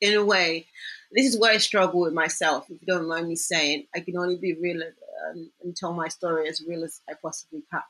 in 0.00 0.14
a 0.14 0.24
way, 0.24 0.66
this 1.12 1.26
is 1.26 1.38
where 1.38 1.52
I 1.52 1.58
struggle 1.58 2.00
with 2.00 2.12
myself. 2.12 2.66
If 2.70 2.80
you 2.80 2.86
don't 2.86 3.08
mind 3.08 3.28
me 3.28 3.36
saying, 3.36 3.86
I 3.94 4.00
can 4.00 4.16
only 4.16 4.36
be 4.36 4.54
real 4.54 4.82
um, 4.82 5.50
and 5.62 5.76
tell 5.76 5.92
my 5.92 6.08
story 6.08 6.48
as 6.48 6.62
real 6.66 6.84
as 6.84 7.00
I 7.08 7.14
possibly 7.20 7.62
can. 7.70 7.82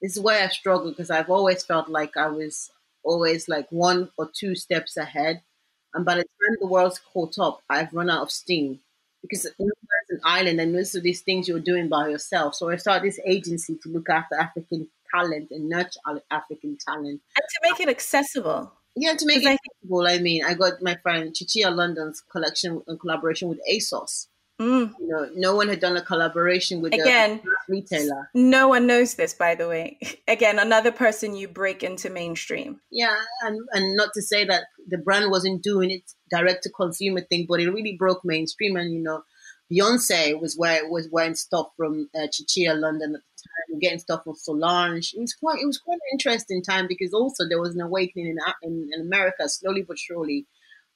This 0.00 0.16
is 0.16 0.22
where 0.22 0.42
I 0.42 0.48
struggle 0.48 0.90
because 0.90 1.10
I've 1.10 1.30
always 1.30 1.64
felt 1.64 1.88
like 1.88 2.16
I 2.16 2.28
was 2.28 2.70
always 3.02 3.48
like 3.48 3.70
one 3.70 4.10
or 4.16 4.30
two 4.32 4.54
steps 4.54 4.96
ahead, 4.96 5.42
and 5.94 6.04
by 6.04 6.14
the 6.14 6.22
time 6.22 6.56
the 6.60 6.66
world's 6.66 7.00
caught 7.12 7.38
up, 7.38 7.62
I've 7.70 7.92
run 7.92 8.10
out 8.10 8.22
of 8.22 8.30
steam. 8.30 8.80
Because 9.22 9.46
it's 9.46 9.54
an 9.58 10.20
island, 10.22 10.60
and 10.60 10.74
most 10.74 10.94
of 10.94 11.02
these 11.02 11.22
things 11.22 11.48
you're 11.48 11.58
doing 11.58 11.88
by 11.88 12.08
yourself. 12.08 12.54
So 12.54 12.68
I 12.68 12.76
started 12.76 13.08
this 13.08 13.18
agency 13.24 13.78
to 13.82 13.88
look 13.88 14.10
after 14.10 14.34
African 14.34 14.88
talent 15.14 15.48
and 15.50 15.70
nurture 15.70 16.00
African 16.30 16.76
talent. 16.86 17.22
And 17.36 17.48
to 17.48 17.60
make 17.62 17.80
it 17.80 17.88
accessible. 17.88 18.70
Yeah, 18.96 19.14
to 19.14 19.26
make 19.26 19.44
I 19.46 19.52
it 19.52 19.58
accessible, 19.66 20.06
I 20.06 20.18
mean, 20.18 20.44
I 20.44 20.54
got 20.54 20.82
my 20.82 20.96
friend 21.02 21.34
Chichia 21.34 21.74
London's 21.74 22.22
collection 22.30 22.82
in 22.86 22.98
collaboration 22.98 23.48
with 23.48 23.60
ASOS. 23.70 24.28
Mm. 24.60 24.92
You 25.00 25.08
know, 25.08 25.28
no 25.34 25.56
one 25.56 25.68
had 25.68 25.80
done 25.80 25.96
a 25.96 26.02
collaboration 26.02 26.80
with 26.80 26.94
Again, 26.94 27.40
a 27.44 27.72
retailer. 27.72 28.30
no 28.34 28.68
one 28.68 28.86
knows 28.86 29.14
this, 29.14 29.34
by 29.34 29.56
the 29.56 29.66
way. 29.66 29.98
Again, 30.28 30.60
another 30.60 30.92
person 30.92 31.34
you 31.34 31.48
break 31.48 31.82
into 31.82 32.08
mainstream. 32.08 32.80
Yeah, 32.92 33.16
and 33.42 33.58
and 33.72 33.96
not 33.96 34.10
to 34.14 34.22
say 34.22 34.44
that 34.44 34.66
the 34.86 34.98
brand 34.98 35.32
wasn't 35.32 35.64
doing 35.64 35.90
it 35.90 36.02
direct 36.30 36.62
to 36.62 36.70
consumer 36.70 37.22
thing, 37.22 37.46
but 37.48 37.60
it 37.60 37.68
really 37.68 37.96
broke 37.98 38.20
mainstream. 38.24 38.76
And 38.76 38.94
you 38.94 39.02
know, 39.02 39.24
Beyonce 39.72 40.40
was 40.40 40.56
where 40.56 40.88
was 40.88 41.08
wearing 41.10 41.34
stuff 41.34 41.70
from 41.76 42.08
uh, 42.14 42.28
Chichia 42.28 42.78
London 42.78 43.16
at 43.16 43.22
the 43.22 43.33
time, 43.44 43.78
getting 43.80 43.98
stuff 43.98 44.24
from 44.24 44.34
Solange. 44.36 45.14
It 45.14 45.20
was 45.20 45.34
quite 45.34 45.60
it 45.60 45.66
was 45.66 45.78
quite 45.78 45.96
an 45.96 46.10
interesting 46.12 46.62
time 46.62 46.86
because 46.88 47.12
also 47.14 47.48
there 47.48 47.60
was 47.60 47.74
an 47.74 47.80
awakening 47.82 48.26
in 48.28 48.38
in, 48.62 48.90
in 48.94 49.00
America 49.02 49.48
slowly 49.48 49.82
but 49.82 49.98
surely. 49.98 50.46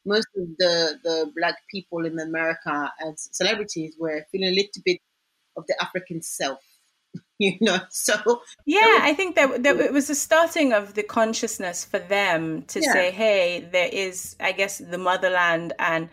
Most 0.07 0.29
of 0.37 0.49
the 0.59 0.99
the 1.05 1.31
black 1.37 1.57
people 1.71 2.07
in 2.07 2.19
America 2.19 2.93
as 3.07 3.29
celebrities 3.33 3.95
were 3.99 4.25
feeling 4.33 4.49
a 4.49 4.57
little 4.57 4.83
bit 4.85 5.01
of 5.57 5.65
the 5.69 5.77
African 5.83 6.23
self, 6.23 6.61
you 7.39 7.57
know. 7.61 7.79
So 7.91 8.43
Yeah, 8.67 9.01
I 9.03 9.15
think 9.15 9.35
that, 9.37 9.63
that 9.63 9.77
it 9.81 9.93
was 9.93 10.09
the 10.09 10.15
starting 10.15 10.73
of 10.73 10.95
the 10.95 11.03
consciousness 11.03 11.85
for 11.85 11.99
them 11.99 12.63
to 12.69 12.83
Yeah. 12.83 12.93
say, 12.93 13.11
"Hey, 13.11 13.61
there 13.73 13.89
is, 13.91 14.37
I 14.41 14.53
guess, 14.53 14.79
the 14.79 14.99
motherland," 14.99 15.73
and 15.79 16.09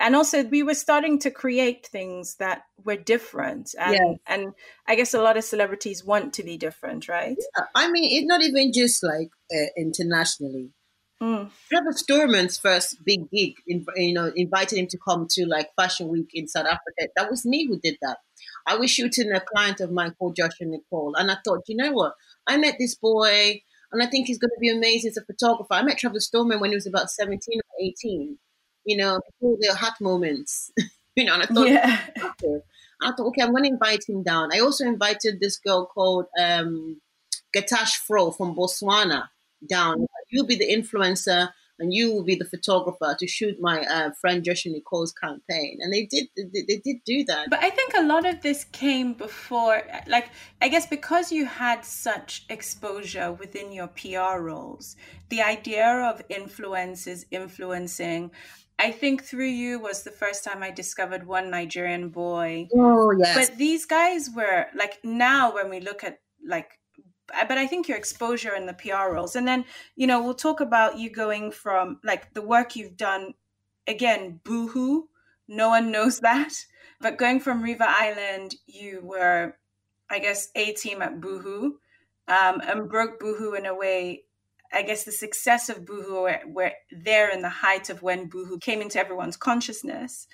and 0.00 0.14
also 0.16 0.44
we 0.44 0.62
were 0.62 0.74
starting 0.74 1.18
to 1.20 1.30
create 1.30 1.86
things 1.86 2.36
that 2.36 2.62
were 2.84 2.96
different, 2.96 3.74
and 3.78 3.94
Yes. 3.94 4.18
and 4.26 4.52
I 4.86 4.94
guess 4.94 5.14
a 5.14 5.22
lot 5.22 5.36
of 5.36 5.44
celebrities 5.44 6.04
want 6.04 6.34
to 6.34 6.42
be 6.42 6.56
different, 6.56 7.08
right? 7.08 7.36
I 7.74 7.90
mean, 7.90 8.04
it's 8.04 8.26
not 8.26 8.42
even 8.42 8.72
just 8.72 9.02
like 9.02 9.30
uh, 9.52 9.66
internationally. 9.76 10.70
Mm. 11.20 11.50
Trevor 11.68 11.90
Stuurman's 11.90 12.58
first 12.58 13.04
big 13.04 13.28
gig, 13.30 13.54
in, 13.66 13.84
you 13.96 14.12
know, 14.14 14.30
invited 14.36 14.78
him 14.78 14.86
to 14.86 14.98
come 14.98 15.26
to 15.30 15.46
like 15.46 15.68
Fashion 15.74 16.06
Week 16.08 16.30
in 16.32 16.46
South 16.46 16.66
Africa. 16.66 17.12
That 17.16 17.28
was 17.28 17.44
me 17.44 17.66
who 17.66 17.80
did 17.80 17.96
that. 18.02 18.18
I 18.68 18.76
was 18.76 18.90
shooting 18.90 19.32
a 19.32 19.40
client 19.40 19.80
of 19.80 19.90
mine 19.90 20.14
called 20.16 20.36
Joshua 20.36 20.66
Nicole, 20.66 21.14
and 21.16 21.30
I 21.30 21.36
thought, 21.44 21.64
you 21.66 21.76
know 21.76 21.90
what? 21.90 22.12
I 22.46 22.56
met 22.56 22.76
this 22.78 22.94
boy, 22.94 23.60
and 23.90 24.00
I 24.00 24.06
think 24.06 24.28
he's 24.28 24.38
going 24.38 24.50
to 24.50 24.60
be 24.60 24.70
amazing 24.70 25.08
as 25.10 25.16
a 25.16 25.24
photographer. 25.24 25.72
I 25.72 25.82
met 25.82 25.98
Trevor 25.98 26.18
Stuurman 26.18 26.60
when 26.60 26.70
he 26.70 26.76
was 26.76 26.86
about 26.86 27.10
seventeen 27.10 27.58
or 27.58 27.84
eighteen. 27.84 28.38
You 28.88 28.96
know, 28.96 29.20
the 29.40 29.74
hot 29.74 30.00
moments. 30.00 30.72
you 31.14 31.24
know, 31.24 31.34
and 31.34 31.42
I 31.42 31.46
thought, 31.46 31.68
Yeah, 31.68 32.00
active. 32.16 32.62
I 33.02 33.12
thought, 33.12 33.26
okay, 33.28 33.42
I'm 33.42 33.50
going 33.50 33.64
to 33.64 33.70
invite 33.70 34.04
him 34.08 34.22
down. 34.22 34.48
I 34.52 34.60
also 34.60 34.84
invited 34.84 35.40
this 35.40 35.58
girl 35.58 35.86
called 35.86 36.26
um, 36.40 37.00
Gatash 37.54 37.96
Fro 38.06 38.30
from 38.30 38.56
Botswana 38.56 39.28
down. 39.68 40.06
You'll 40.30 40.46
be 40.46 40.56
the 40.56 40.68
influencer 40.68 41.50
and 41.78 41.94
you 41.94 42.12
will 42.12 42.24
be 42.24 42.34
the 42.34 42.44
photographer 42.44 43.16
to 43.18 43.26
shoot 43.26 43.56
my 43.60 43.82
uh, 43.82 44.10
friend 44.20 44.42
Joshua 44.42 44.72
Nicole's 44.72 45.12
campaign. 45.12 45.78
And 45.80 45.92
they 45.92 46.06
did, 46.06 46.26
they, 46.36 46.62
they 46.66 46.80
did 46.84 46.96
do 47.04 47.24
that. 47.26 47.50
but 47.50 47.62
I 47.62 47.70
think 47.70 47.94
a 47.96 48.02
lot 48.02 48.26
of 48.26 48.42
this 48.42 48.64
came 48.64 49.12
before, 49.12 49.82
like 50.06 50.30
I 50.60 50.68
guess 50.68 50.86
because 50.86 51.30
you 51.30 51.46
had 51.46 51.84
such 51.84 52.44
exposure 52.48 53.32
within 53.32 53.72
your 53.72 53.88
PR 53.88 54.40
roles, 54.40 54.96
the 55.28 55.42
idea 55.42 55.86
of 55.86 56.22
influences 56.28 57.26
influencing. 57.30 58.30
I 58.78 58.92
think 58.92 59.24
through 59.24 59.46
you 59.46 59.80
was 59.80 60.02
the 60.02 60.10
first 60.10 60.44
time 60.44 60.62
I 60.62 60.70
discovered 60.70 61.26
one 61.26 61.50
Nigerian 61.50 62.10
boy. 62.10 62.68
Oh 62.74 63.10
yes, 63.10 63.34
but 63.34 63.58
these 63.58 63.86
guys 63.86 64.30
were 64.34 64.66
like 64.74 64.98
now 65.02 65.52
when 65.52 65.68
we 65.68 65.80
look 65.80 66.04
at 66.04 66.20
like 66.46 66.78
but 67.28 67.58
i 67.58 67.66
think 67.66 67.88
your 67.88 67.96
exposure 67.96 68.54
in 68.54 68.66
the 68.66 68.72
pr 68.72 69.12
roles 69.12 69.36
and 69.36 69.46
then 69.46 69.64
you 69.96 70.06
know 70.06 70.22
we'll 70.22 70.34
talk 70.34 70.60
about 70.60 70.98
you 70.98 71.10
going 71.10 71.50
from 71.50 72.00
like 72.02 72.32
the 72.34 72.42
work 72.42 72.74
you've 72.74 72.96
done 72.96 73.34
again 73.86 74.40
boohoo 74.44 75.02
no 75.46 75.68
one 75.68 75.90
knows 75.90 76.20
that 76.20 76.52
but 77.00 77.18
going 77.18 77.40
from 77.40 77.62
river 77.62 77.86
island 77.86 78.54
you 78.66 79.00
were 79.02 79.56
i 80.10 80.18
guess 80.18 80.48
a 80.54 80.72
team 80.72 81.02
at 81.02 81.20
boohoo 81.20 81.72
um, 82.28 82.60
and 82.60 82.90
broke 82.90 83.18
boohoo 83.18 83.54
in 83.54 83.66
a 83.66 83.74
way 83.74 84.22
I 84.72 84.82
guess 84.82 85.04
the 85.04 85.12
success 85.12 85.68
of 85.68 85.86
Boohoo 85.86 86.22
were, 86.22 86.40
were 86.46 86.72
there 86.90 87.30
in 87.30 87.42
the 87.42 87.48
height 87.48 87.90
of 87.90 88.02
when 88.02 88.28
Boohoo 88.28 88.58
came 88.58 88.80
into 88.80 88.98
everyone's 88.98 89.36
consciousness 89.36 90.26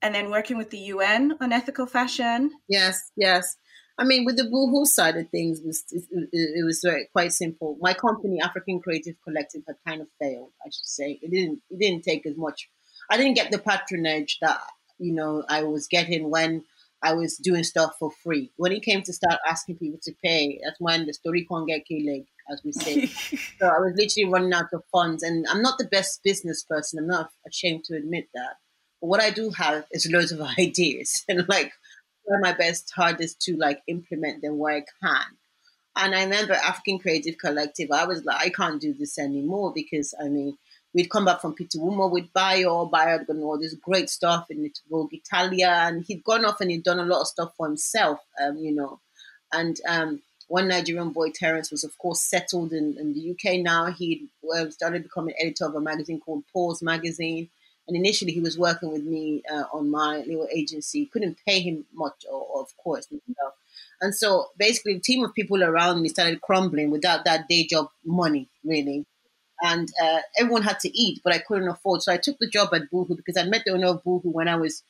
and 0.00 0.14
then 0.14 0.30
working 0.30 0.56
with 0.58 0.70
the 0.70 0.78
UN 0.78 1.36
on 1.40 1.52
ethical 1.52 1.86
fashion. 1.86 2.50
yes, 2.68 3.10
yes. 3.16 3.56
I 3.98 4.04
mean, 4.04 4.24
with 4.24 4.36
the 4.36 4.44
Boohoo 4.44 4.86
side 4.86 5.16
of 5.16 5.28
things, 5.28 5.60
it 5.60 5.66
was, 5.66 5.84
it, 5.90 6.64
was 6.64 6.80
very 6.82 7.08
quite 7.12 7.32
simple. 7.32 7.76
My 7.80 7.92
company, 7.92 8.40
African 8.42 8.80
Creative 8.80 9.14
Collective, 9.22 9.62
had 9.66 9.76
kind 9.86 10.00
of 10.00 10.08
failed. 10.20 10.50
I 10.64 10.68
should 10.68 10.86
say 10.86 11.18
it 11.20 11.30
didn't. 11.30 11.60
It 11.70 11.78
didn't 11.78 12.02
take 12.02 12.26
as 12.26 12.36
much. 12.36 12.68
I 13.10 13.16
didn't 13.18 13.34
get 13.34 13.50
the 13.52 13.58
patronage 13.58 14.38
that 14.40 14.60
you 14.98 15.12
know 15.12 15.44
I 15.48 15.64
was 15.64 15.86
getting 15.88 16.30
when 16.30 16.64
I 17.02 17.14
was 17.14 17.36
doing 17.36 17.64
stuff 17.64 17.92
for 17.98 18.10
free. 18.22 18.50
When 18.56 18.72
it 18.72 18.82
came 18.82 19.02
to 19.02 19.12
start 19.12 19.38
asking 19.46 19.76
people 19.76 19.98
to 20.04 20.14
pay, 20.24 20.58
that's 20.64 20.80
when 20.80 21.06
the 21.06 21.12
story 21.12 21.46
can't 21.50 21.66
get 21.66 21.82
leg, 21.90 22.24
as 22.52 22.62
we 22.64 22.72
say. 22.72 23.06
so 23.58 23.66
I 23.66 23.78
was 23.78 23.94
literally 23.96 24.30
running 24.30 24.52
out 24.52 24.72
of 24.72 24.84
funds, 24.92 25.22
and 25.22 25.46
I'm 25.48 25.62
not 25.62 25.78
the 25.78 25.86
best 25.86 26.22
business 26.22 26.62
person. 26.62 26.98
I'm 26.98 27.08
not 27.08 27.30
ashamed 27.46 27.84
to 27.84 27.96
admit 27.96 28.28
that. 28.34 28.56
But 29.00 29.08
what 29.08 29.22
I 29.22 29.30
do 29.30 29.50
have 29.50 29.86
is 29.90 30.10
loads 30.10 30.32
of 30.32 30.40
ideas, 30.58 31.24
and 31.28 31.48
like 31.48 31.72
try 32.26 32.38
my 32.40 32.52
best 32.52 32.92
hardest 32.94 33.40
to 33.42 33.56
like 33.56 33.82
implement 33.86 34.42
them 34.42 34.58
where 34.58 34.76
I 34.76 34.84
can. 35.02 35.24
And 35.94 36.14
I 36.14 36.24
remember 36.24 36.54
African 36.54 36.98
Creative 36.98 37.36
Collective. 37.36 37.90
I 37.90 38.06
was 38.06 38.24
like, 38.24 38.40
I 38.40 38.48
can't 38.48 38.80
do 38.80 38.94
this 38.94 39.18
anymore 39.18 39.72
because 39.74 40.14
I 40.18 40.28
mean, 40.28 40.56
we'd 40.94 41.10
come 41.10 41.24
back 41.24 41.40
from 41.40 41.54
Pitti 41.54 41.78
Uomo 41.78 42.10
with 42.10 42.32
Bio. 42.32 42.86
Bio 42.86 43.18
had 43.18 43.26
done 43.26 43.42
all 43.42 43.58
this 43.58 43.74
great 43.74 44.08
stuff 44.08 44.46
in 44.50 44.70
Vogue 44.90 45.12
Italia, 45.12 45.68
and 45.68 46.04
he'd 46.04 46.24
gone 46.24 46.44
off 46.44 46.60
and 46.60 46.70
he'd 46.70 46.84
done 46.84 46.98
a 46.98 47.04
lot 47.04 47.22
of 47.22 47.26
stuff 47.26 47.52
for 47.56 47.66
himself, 47.66 48.20
um, 48.42 48.56
you 48.56 48.72
know. 48.72 49.00
And 49.52 49.78
um, 49.86 50.22
one 50.52 50.68
Nigerian 50.68 51.12
boy, 51.12 51.30
Terence, 51.30 51.70
was 51.70 51.82
of 51.82 51.96
course 51.96 52.20
settled 52.20 52.74
in, 52.74 52.98
in 52.98 53.14
the 53.14 53.30
UK 53.30 53.60
now. 53.60 53.86
He 53.86 54.28
uh, 54.54 54.68
started 54.68 55.02
becoming 55.02 55.34
editor 55.40 55.64
of 55.64 55.74
a 55.74 55.80
magazine 55.80 56.20
called 56.20 56.44
Pause 56.52 56.82
Magazine. 56.82 57.48
And 57.88 57.96
initially, 57.96 58.32
he 58.32 58.40
was 58.40 58.58
working 58.58 58.92
with 58.92 59.02
me 59.02 59.42
uh, 59.50 59.64
on 59.72 59.90
my 59.90 60.18
little 60.18 60.46
agency. 60.54 61.06
Couldn't 61.06 61.38
pay 61.48 61.60
him 61.60 61.86
much, 61.94 62.26
or, 62.30 62.60
of 62.60 62.76
course. 62.76 63.06
You 63.10 63.22
know. 63.28 63.50
And 64.02 64.14
so 64.14 64.48
basically, 64.58 64.92
the 64.92 65.00
team 65.00 65.24
of 65.24 65.32
people 65.32 65.64
around 65.64 66.02
me 66.02 66.10
started 66.10 66.42
crumbling 66.42 66.90
without 66.90 67.24
that 67.24 67.48
day 67.48 67.66
job 67.66 67.88
money, 68.04 68.50
really. 68.62 69.06
And 69.62 69.88
uh, 70.02 70.18
everyone 70.38 70.64
had 70.64 70.80
to 70.80 70.90
eat, 70.90 71.22
but 71.24 71.32
I 71.32 71.38
couldn't 71.38 71.68
afford. 71.68 72.02
So 72.02 72.12
I 72.12 72.18
took 72.18 72.38
the 72.38 72.46
job 72.46 72.74
at 72.74 72.90
Boohoo 72.90 73.16
because 73.16 73.38
I 73.38 73.44
met 73.44 73.62
the 73.64 73.72
owner 73.72 73.86
of 73.86 74.04
Boohoo 74.04 74.30
when 74.30 74.48
I 74.48 74.56
was 74.56 74.82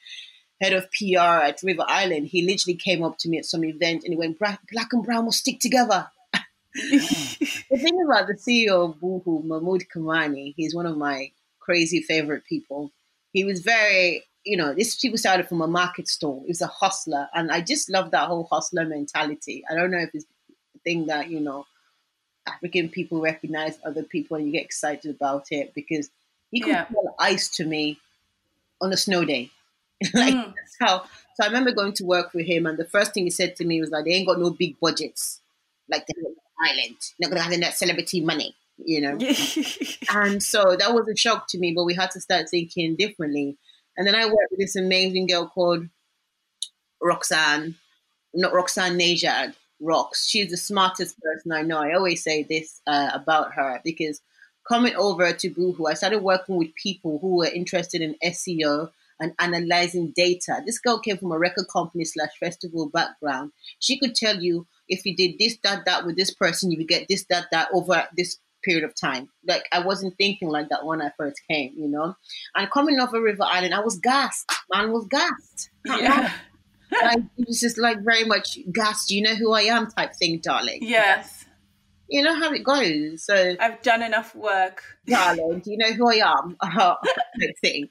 head 0.62 0.72
of 0.72 0.86
PR 0.92 1.18
at 1.44 1.62
River 1.62 1.84
Island. 1.88 2.28
He 2.28 2.46
literally 2.46 2.76
came 2.76 3.02
up 3.02 3.18
to 3.18 3.28
me 3.28 3.38
at 3.38 3.44
some 3.46 3.64
event 3.64 4.04
and 4.04 4.12
he 4.12 4.16
went, 4.16 4.38
Black 4.38 4.60
and 4.92 5.02
Brown 5.02 5.24
must 5.24 5.40
stick 5.40 5.58
together. 5.58 6.08
the 6.74 7.78
thing 7.78 8.00
about 8.04 8.28
the 8.28 8.34
CEO 8.34 8.90
of 8.90 9.00
Boohoo, 9.00 9.42
Mahmoud 9.42 9.84
Kamani, 9.94 10.54
he's 10.56 10.74
one 10.74 10.86
of 10.86 10.96
my 10.96 11.32
crazy 11.60 12.00
favorite 12.00 12.44
people. 12.44 12.92
He 13.32 13.44
was 13.44 13.60
very, 13.60 14.24
you 14.44 14.56
know, 14.56 14.72
this 14.72 14.94
people 14.98 15.18
started 15.18 15.48
from 15.48 15.60
a 15.60 15.66
market 15.66 16.08
stall. 16.08 16.40
He 16.42 16.48
was 16.48 16.62
a 16.62 16.66
hustler, 16.66 17.28
and 17.34 17.50
I 17.50 17.60
just 17.60 17.90
love 17.90 18.10
that 18.12 18.28
whole 18.28 18.48
hustler 18.50 18.84
mentality. 18.84 19.64
I 19.70 19.74
don't 19.74 19.90
know 19.90 19.98
if 19.98 20.10
it's 20.14 20.24
a 20.76 20.78
thing 20.80 21.06
that 21.06 21.30
you 21.30 21.40
know 21.40 21.66
African 22.46 22.88
people 22.88 23.20
recognize 23.20 23.78
other 23.84 24.02
people 24.02 24.36
and 24.36 24.46
you 24.46 24.52
get 24.52 24.64
excited 24.64 25.14
about 25.14 25.46
it 25.50 25.74
because 25.74 26.10
he 26.50 26.60
could 26.60 26.70
Yeah. 26.70 26.88
sell 26.88 27.14
ice 27.18 27.48
to 27.56 27.64
me 27.64 27.98
on 28.80 28.92
a 28.92 28.96
snow 28.96 29.24
day. 29.24 29.50
like 30.14 30.34
Mm. 30.34 30.54
that's 30.56 30.76
how. 30.80 31.04
So 31.34 31.44
I 31.44 31.46
remember 31.46 31.72
going 31.72 31.94
to 31.94 32.04
work 32.04 32.34
with 32.34 32.46
him, 32.46 32.66
and 32.66 32.78
the 32.78 32.84
first 32.84 33.14
thing 33.14 33.24
he 33.24 33.30
said 33.30 33.56
to 33.56 33.64
me 33.64 33.80
was 33.80 33.90
like, 33.90 34.04
"They 34.04 34.12
ain't 34.12 34.26
got 34.28 34.38
no 34.40 34.50
big 34.50 34.78
budgets, 34.80 35.40
like 35.88 36.06
the 36.06 36.14
island. 36.64 36.96
They're 37.18 37.28
not 37.30 37.36
gonna 37.36 37.50
have 37.50 37.60
that 37.60 37.78
celebrity 37.78 38.20
money, 38.20 38.54
you 38.78 39.00
know." 39.00 39.18
And 40.14 40.42
so 40.42 40.76
that 40.76 40.92
was 40.94 41.08
a 41.08 41.16
shock 41.16 41.48
to 41.48 41.58
me, 41.58 41.72
but 41.72 41.84
we 41.84 41.94
had 41.94 42.10
to 42.12 42.20
start 42.20 42.48
thinking 42.50 42.96
differently. 42.96 43.56
And 43.96 44.06
then 44.06 44.14
I 44.14 44.24
worked 44.26 44.50
with 44.50 44.60
this 44.60 44.76
amazing 44.76 45.26
girl 45.26 45.46
called 45.48 45.88
Roxanne, 47.00 47.76
not 48.34 48.52
Roxanne 48.54 48.98
Najad, 48.98 49.54
Rox. 49.82 50.28
She's 50.28 50.50
the 50.50 50.56
smartest 50.56 51.20
person 51.20 51.52
I 51.52 51.62
know. 51.62 51.78
I 51.78 51.94
always 51.94 52.22
say 52.22 52.42
this 52.44 52.80
uh, 52.86 53.10
about 53.12 53.54
her 53.54 53.80
because 53.84 54.20
coming 54.66 54.94
over 54.96 55.32
to 55.32 55.50
Boohoo, 55.50 55.86
I 55.86 55.94
started 55.94 56.20
working 56.22 56.56
with 56.56 56.74
people 56.74 57.18
who 57.20 57.36
were 57.36 57.46
interested 57.46 58.00
in 58.00 58.16
SEO 58.22 58.90
and 59.22 59.32
analyzing 59.38 60.12
data. 60.14 60.60
This 60.66 60.78
girl 60.78 60.98
came 60.98 61.16
from 61.16 61.32
a 61.32 61.38
record 61.38 61.66
company 61.72 62.04
slash 62.04 62.32
festival 62.40 62.90
background. 62.92 63.52
She 63.78 63.98
could 63.98 64.14
tell 64.14 64.42
you 64.42 64.66
if 64.88 65.06
you 65.06 65.16
did 65.16 65.36
this, 65.38 65.56
that, 65.62 65.84
that 65.86 66.04
with 66.04 66.16
this 66.16 66.34
person, 66.34 66.70
you 66.70 66.78
would 66.78 66.88
get 66.88 67.06
this, 67.08 67.24
that, 67.30 67.46
that 67.52 67.68
over 67.72 68.04
this 68.16 68.38
period 68.62 68.84
of 68.84 68.94
time. 68.94 69.28
Like 69.46 69.64
I 69.72 69.84
wasn't 69.84 70.16
thinking 70.16 70.48
like 70.48 70.68
that 70.70 70.84
when 70.84 71.02
I 71.02 71.10
first 71.16 71.40
came, 71.50 71.72
you 71.76 71.88
know. 71.88 72.14
And 72.54 72.70
coming 72.70 72.98
off 73.00 73.12
of 73.12 73.22
River 73.22 73.44
Island, 73.44 73.74
I 73.74 73.80
was 73.80 73.98
gassed. 73.98 74.50
Man 74.72 74.92
was 74.92 75.06
gassed. 75.06 75.70
Yeah. 75.84 76.32
like, 77.02 77.18
it 77.38 77.48
was 77.48 77.60
just 77.60 77.78
like 77.78 77.98
very 78.04 78.24
much 78.24 78.58
gassed. 78.72 79.10
You 79.10 79.22
know 79.22 79.34
who 79.34 79.52
I 79.52 79.62
am 79.62 79.90
type 79.90 80.14
thing, 80.14 80.40
darling. 80.42 80.80
Yes. 80.82 81.46
You 82.08 82.22
know 82.22 82.34
how 82.34 82.52
it 82.52 82.62
goes. 82.62 83.24
So 83.24 83.56
I've 83.58 83.80
done 83.82 84.02
enough 84.02 84.34
work. 84.34 84.82
darling, 85.06 85.60
do 85.60 85.70
you 85.70 85.78
know 85.78 85.92
who 85.92 86.10
I 86.10 86.34
am? 86.40 86.56
type 86.62 87.56
thing. 87.62 87.88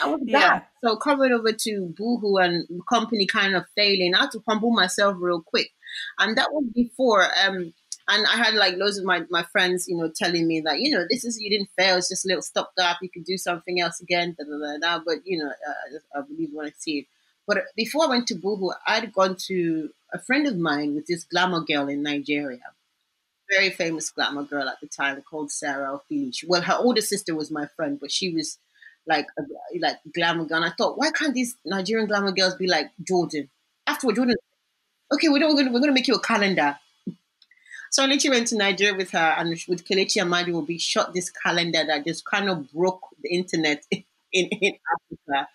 I 0.00 0.06
was 0.08 0.20
Yeah. 0.24 0.30
gassed. 0.30 0.66
So 0.82 0.96
coming 0.96 1.32
over 1.32 1.52
to 1.52 1.94
Boohoo 1.96 2.36
and 2.38 2.66
company 2.88 3.26
kind 3.26 3.54
of 3.54 3.66
failing, 3.76 4.14
I 4.14 4.22
had 4.22 4.32
to 4.32 4.42
humble 4.46 4.70
myself 4.72 5.16
real 5.18 5.42
quick. 5.42 5.70
And 6.18 6.36
that 6.38 6.52
was 6.52 6.64
before 6.74 7.24
um 7.44 7.72
and 8.08 8.26
I 8.26 8.36
had 8.36 8.54
like 8.54 8.76
loads 8.76 8.98
of 8.98 9.04
my, 9.04 9.24
my 9.30 9.44
friends, 9.44 9.86
you 9.88 9.96
know, 9.96 10.10
telling 10.14 10.46
me 10.48 10.60
that, 10.62 10.80
you 10.80 10.90
know, 10.90 11.06
this 11.08 11.24
is, 11.24 11.40
you 11.40 11.48
didn't 11.48 11.70
fail. 11.78 11.96
It's 11.96 12.08
just 12.08 12.24
a 12.24 12.28
little 12.28 12.42
stopgap. 12.42 12.96
You 13.00 13.08
could 13.08 13.24
do 13.24 13.38
something 13.38 13.80
else 13.80 14.00
again. 14.00 14.34
Da, 14.36 14.44
da, 14.44 14.58
da, 14.58 14.78
da. 14.98 15.04
But, 15.04 15.24
you 15.24 15.38
know, 15.38 15.48
uh, 15.50 16.18
I 16.18 16.22
believe 16.22 16.50
when 16.52 16.66
I 16.66 16.72
see 16.76 16.98
it. 16.98 17.06
But 17.46 17.58
before 17.76 18.06
I 18.06 18.08
went 18.08 18.26
to 18.28 18.34
Boohoo, 18.34 18.72
I'd 18.88 19.12
gone 19.12 19.36
to 19.46 19.92
a 20.12 20.18
friend 20.18 20.48
of 20.48 20.56
mine 20.58 20.96
with 20.96 21.06
this 21.06 21.22
glamour 21.22 21.60
girl 21.60 21.88
in 21.88 22.02
Nigeria. 22.02 22.72
Very 23.48 23.70
famous 23.70 24.10
glamour 24.10 24.44
girl 24.44 24.68
at 24.68 24.80
the 24.80 24.88
time 24.88 25.22
called 25.22 25.52
Sarah 25.52 25.98
Ophilich. 25.98 26.44
Well, 26.46 26.62
her 26.62 26.74
older 26.76 27.00
sister 27.02 27.34
was 27.36 27.50
my 27.52 27.66
friend, 27.66 28.00
but 28.00 28.10
she 28.10 28.32
was 28.34 28.58
like 29.06 29.26
like 29.80 29.98
glamour 30.14 30.44
girl. 30.44 30.58
And 30.58 30.66
I 30.66 30.74
thought, 30.76 30.98
why 30.98 31.10
can't 31.10 31.34
these 31.34 31.56
Nigerian 31.64 32.06
glamour 32.06 32.32
girls 32.32 32.54
be 32.56 32.66
like 32.66 32.90
Jordan? 33.06 33.48
Afterward, 33.86 34.16
Jordan, 34.16 34.36
okay, 35.12 35.28
we're, 35.28 35.38
not, 35.38 35.54
we're 35.54 35.80
to 35.80 35.92
make 35.92 36.08
you 36.08 36.14
a 36.14 36.20
calendar. 36.20 36.78
So 37.90 38.02
I 38.02 38.06
literally 38.06 38.38
went 38.38 38.48
to 38.48 38.56
Nigeria 38.56 38.96
with 38.96 39.10
her 39.10 39.34
and 39.36 39.50
with 39.68 39.84
Kelechi 39.84 40.22
Amadi 40.22 40.50
will 40.52 40.62
be 40.62 40.78
shot 40.78 41.12
this 41.12 41.30
calendar 41.30 41.84
that 41.84 42.06
just 42.06 42.24
kind 42.24 42.48
of 42.48 42.72
broke 42.72 43.02
the 43.22 43.28
internet 43.34 43.84
in, 43.90 44.04
in 44.32 44.74
Africa. 44.94 45.48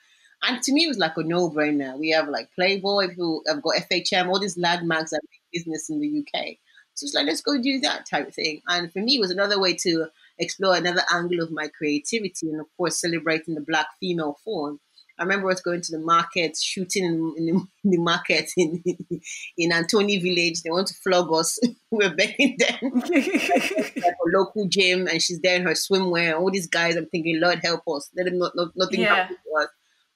And 0.43 0.61
to 0.61 0.71
me, 0.71 0.85
it 0.85 0.87
was 0.87 0.99
like 0.99 1.17
a 1.17 1.23
no-brainer. 1.23 1.97
We 1.97 2.11
have 2.11 2.27
like 2.29 2.53
Playboy, 2.53 3.07
who 3.15 3.43
have 3.47 3.63
got 3.63 3.77
FHM, 3.89 4.27
all 4.27 4.39
these 4.39 4.57
landmarks 4.57 5.09
that 5.11 5.21
make 5.31 5.41
business 5.51 5.89
in 5.89 5.99
the 5.99 6.19
UK. 6.19 6.57
So 6.93 7.05
it's 7.05 7.15
like, 7.15 7.25
let's 7.25 7.41
go 7.41 7.59
do 7.59 7.79
that 7.79 8.05
type 8.05 8.27
of 8.27 8.35
thing. 8.35 8.61
And 8.67 8.93
for 8.93 8.99
me, 8.99 9.15
it 9.15 9.19
was 9.19 9.31
another 9.31 9.59
way 9.59 9.73
to 9.75 10.07
explore 10.39 10.75
another 10.75 11.01
angle 11.11 11.41
of 11.41 11.51
my 11.51 11.67
creativity 11.67 12.49
and, 12.49 12.59
of 12.59 12.67
course, 12.77 12.99
celebrating 13.01 13.55
the 13.55 13.61
black 13.61 13.87
female 13.99 14.37
form. 14.43 14.79
I 15.19 15.23
remember 15.23 15.49
us 15.49 15.61
going 15.61 15.81
to 15.81 15.91
the 15.91 15.99
market, 16.03 16.55
shooting 16.57 17.03
in, 17.03 17.33
in, 17.37 17.45
the, 17.47 17.51
in 17.85 17.91
the 17.91 17.97
market 17.97 18.51
in, 18.55 18.83
in 19.57 19.71
Anthony 19.71 20.17
Village. 20.19 20.61
They 20.61 20.69
want 20.69 20.87
to 20.89 20.93
flog 20.93 21.33
us. 21.33 21.57
We're 21.91 22.13
begging 22.15 22.57
them. 22.59 23.01
a 23.11 24.37
local 24.37 24.67
gym, 24.67 25.07
and 25.07 25.19
she's 25.21 25.39
there 25.41 25.55
in 25.55 25.63
her 25.63 25.71
swimwear. 25.71 26.39
All 26.39 26.51
these 26.51 26.67
guys, 26.67 26.95
I'm 26.95 27.07
thinking, 27.07 27.39
Lord 27.39 27.59
help 27.63 27.81
us. 27.87 28.09
Let 28.15 28.25
them 28.25 28.37
not, 28.37 28.51
not 28.55 28.69
nothing 28.75 29.01
Yeah. 29.01 29.15
happen 29.15 29.37
to 29.37 29.61
us. 29.63 29.69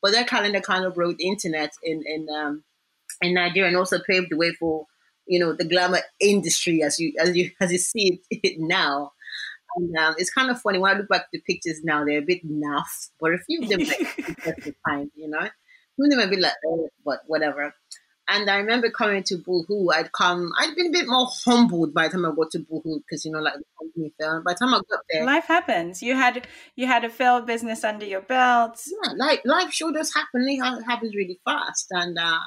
But 0.04 0.12
that 0.14 0.28
calendar 0.28 0.62
kind 0.62 0.86
of 0.86 0.96
broke 0.96 1.18
the 1.18 1.28
internet 1.28 1.72
in 1.84 2.04
in 2.06 2.28
um, 2.30 2.64
in 3.22 3.34
Nigeria, 3.36 3.68
and 3.70 3.78
also 3.78 4.00
paved 4.08 4.28
the 4.32 4.38
way 4.38 4.52
for 4.54 4.86
you 5.28 5.40
know 5.40 5.54
the 5.54 5.66
glamour 5.66 6.00
industry 6.20 6.82
as 6.84 7.00
you 7.00 7.14
as 7.20 7.36
you 7.36 7.52
as 7.60 7.72
you 7.72 7.78
see 7.78 8.22
it 8.30 8.60
now. 8.60 9.14
And 9.76 9.96
um, 9.98 10.16
it's 10.18 10.32
kind 10.32 10.50
of 10.50 10.62
funny 10.62 10.80
when 10.80 10.96
I 10.96 10.98
look 10.98 11.10
back 11.10 11.22
at 11.22 11.28
the 11.32 11.42
pictures 11.42 11.82
now; 11.84 12.04
they're 12.06 12.20
a 12.20 12.22
bit 12.22 12.46
naff, 12.48 13.10
but 13.20 13.34
a 13.34 13.38
few 13.40 13.64
of 13.64 13.70
them 13.70 13.80
like 13.80 14.20
at 14.48 14.64
the 14.64 14.76
time, 14.88 15.12
you 15.16 15.30
know. 15.30 15.40
Some 15.40 16.06
of 16.06 16.10
them 16.12 16.20
are 16.20 16.28
a 16.28 16.30
bit 16.30 16.40
like, 16.40 16.54
oh, 16.66 16.90
but 17.06 17.20
whatever. 17.28 17.74
And 18.28 18.50
I 18.50 18.58
remember 18.58 18.90
coming 18.90 19.24
to 19.24 19.38
Boohoo, 19.38 19.90
I'd 19.94 20.14
come, 20.14 20.52
I'd 20.58 20.74
been 20.76 20.88
a 20.88 20.92
bit 20.92 21.08
more 21.08 21.28
humbled 21.44 21.94
by 21.94 22.08
the 22.08 22.14
time 22.14 22.26
I 22.26 22.34
got 22.34 22.50
to 22.52 22.60
Boohoo 22.60 23.00
because, 23.00 23.26
you 23.26 23.32
know, 23.32 23.40
like 23.40 23.56
the 23.56 23.64
company 23.78 24.14
fell. 24.18 24.42
By 24.46 24.54
the 24.54 24.60
time 24.60 24.74
I 24.74 24.82
got 24.90 25.02
there, 25.10 25.26
Life 25.26 25.46
happens. 25.48 26.02
You 26.02 26.16
had 26.16 26.48
you 26.78 26.88
had 26.88 27.04
a 27.04 27.10
failed 27.10 27.46
business 27.46 27.84
under 27.84 28.06
your 28.06 28.22
belt. 28.22 28.82
yeah, 28.88 29.14
like 29.18 29.42
life 29.44 29.74
sure 29.74 29.92
does 29.92 30.14
happen. 30.14 30.48
It 30.48 30.62
happens 30.86 31.14
really 31.14 31.42
fast. 31.44 31.88
And 31.92 32.18
uh, 32.18 32.40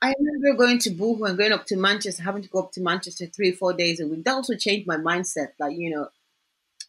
I 0.00 0.14
remember 0.18 0.56
going 0.56 0.78
to 0.80 0.90
Boohoo 0.90 1.24
and 1.24 1.36
going 1.36 1.52
up 1.52 1.66
to 1.66 1.76
Manchester, 1.76 2.22
having 2.22 2.42
to 2.42 2.48
go 2.48 2.60
up 2.60 2.72
to 2.72 2.80
Manchester 2.80 3.26
three, 3.26 3.52
four 3.52 3.72
days 3.72 4.00
a 4.00 4.06
week. 4.06 4.24
That 4.24 4.34
also 4.34 4.54
changed 4.54 4.86
my 4.86 4.96
mindset. 4.96 5.48
Like, 5.58 5.76
you 5.76 5.90
know, 5.90 6.08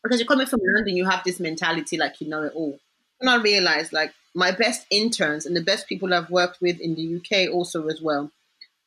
because 0.03 0.19
you're 0.19 0.27
coming 0.27 0.47
from 0.47 0.61
London, 0.63 0.95
you 0.95 1.05
have 1.05 1.23
this 1.23 1.39
mentality 1.39 1.97
like 1.97 2.21
you 2.21 2.27
know 2.27 2.43
it 2.43 2.53
all. 2.53 2.79
And 3.19 3.29
I 3.29 3.37
realized 3.37 3.93
like 3.93 4.13
my 4.35 4.51
best 4.51 4.85
interns 4.89 5.45
and 5.45 5.55
the 5.55 5.63
best 5.63 5.87
people 5.87 6.13
I've 6.13 6.29
worked 6.29 6.61
with 6.61 6.79
in 6.79 6.95
the 6.95 7.17
UK 7.17 7.53
also 7.53 7.87
as 7.87 8.01
well, 8.01 8.31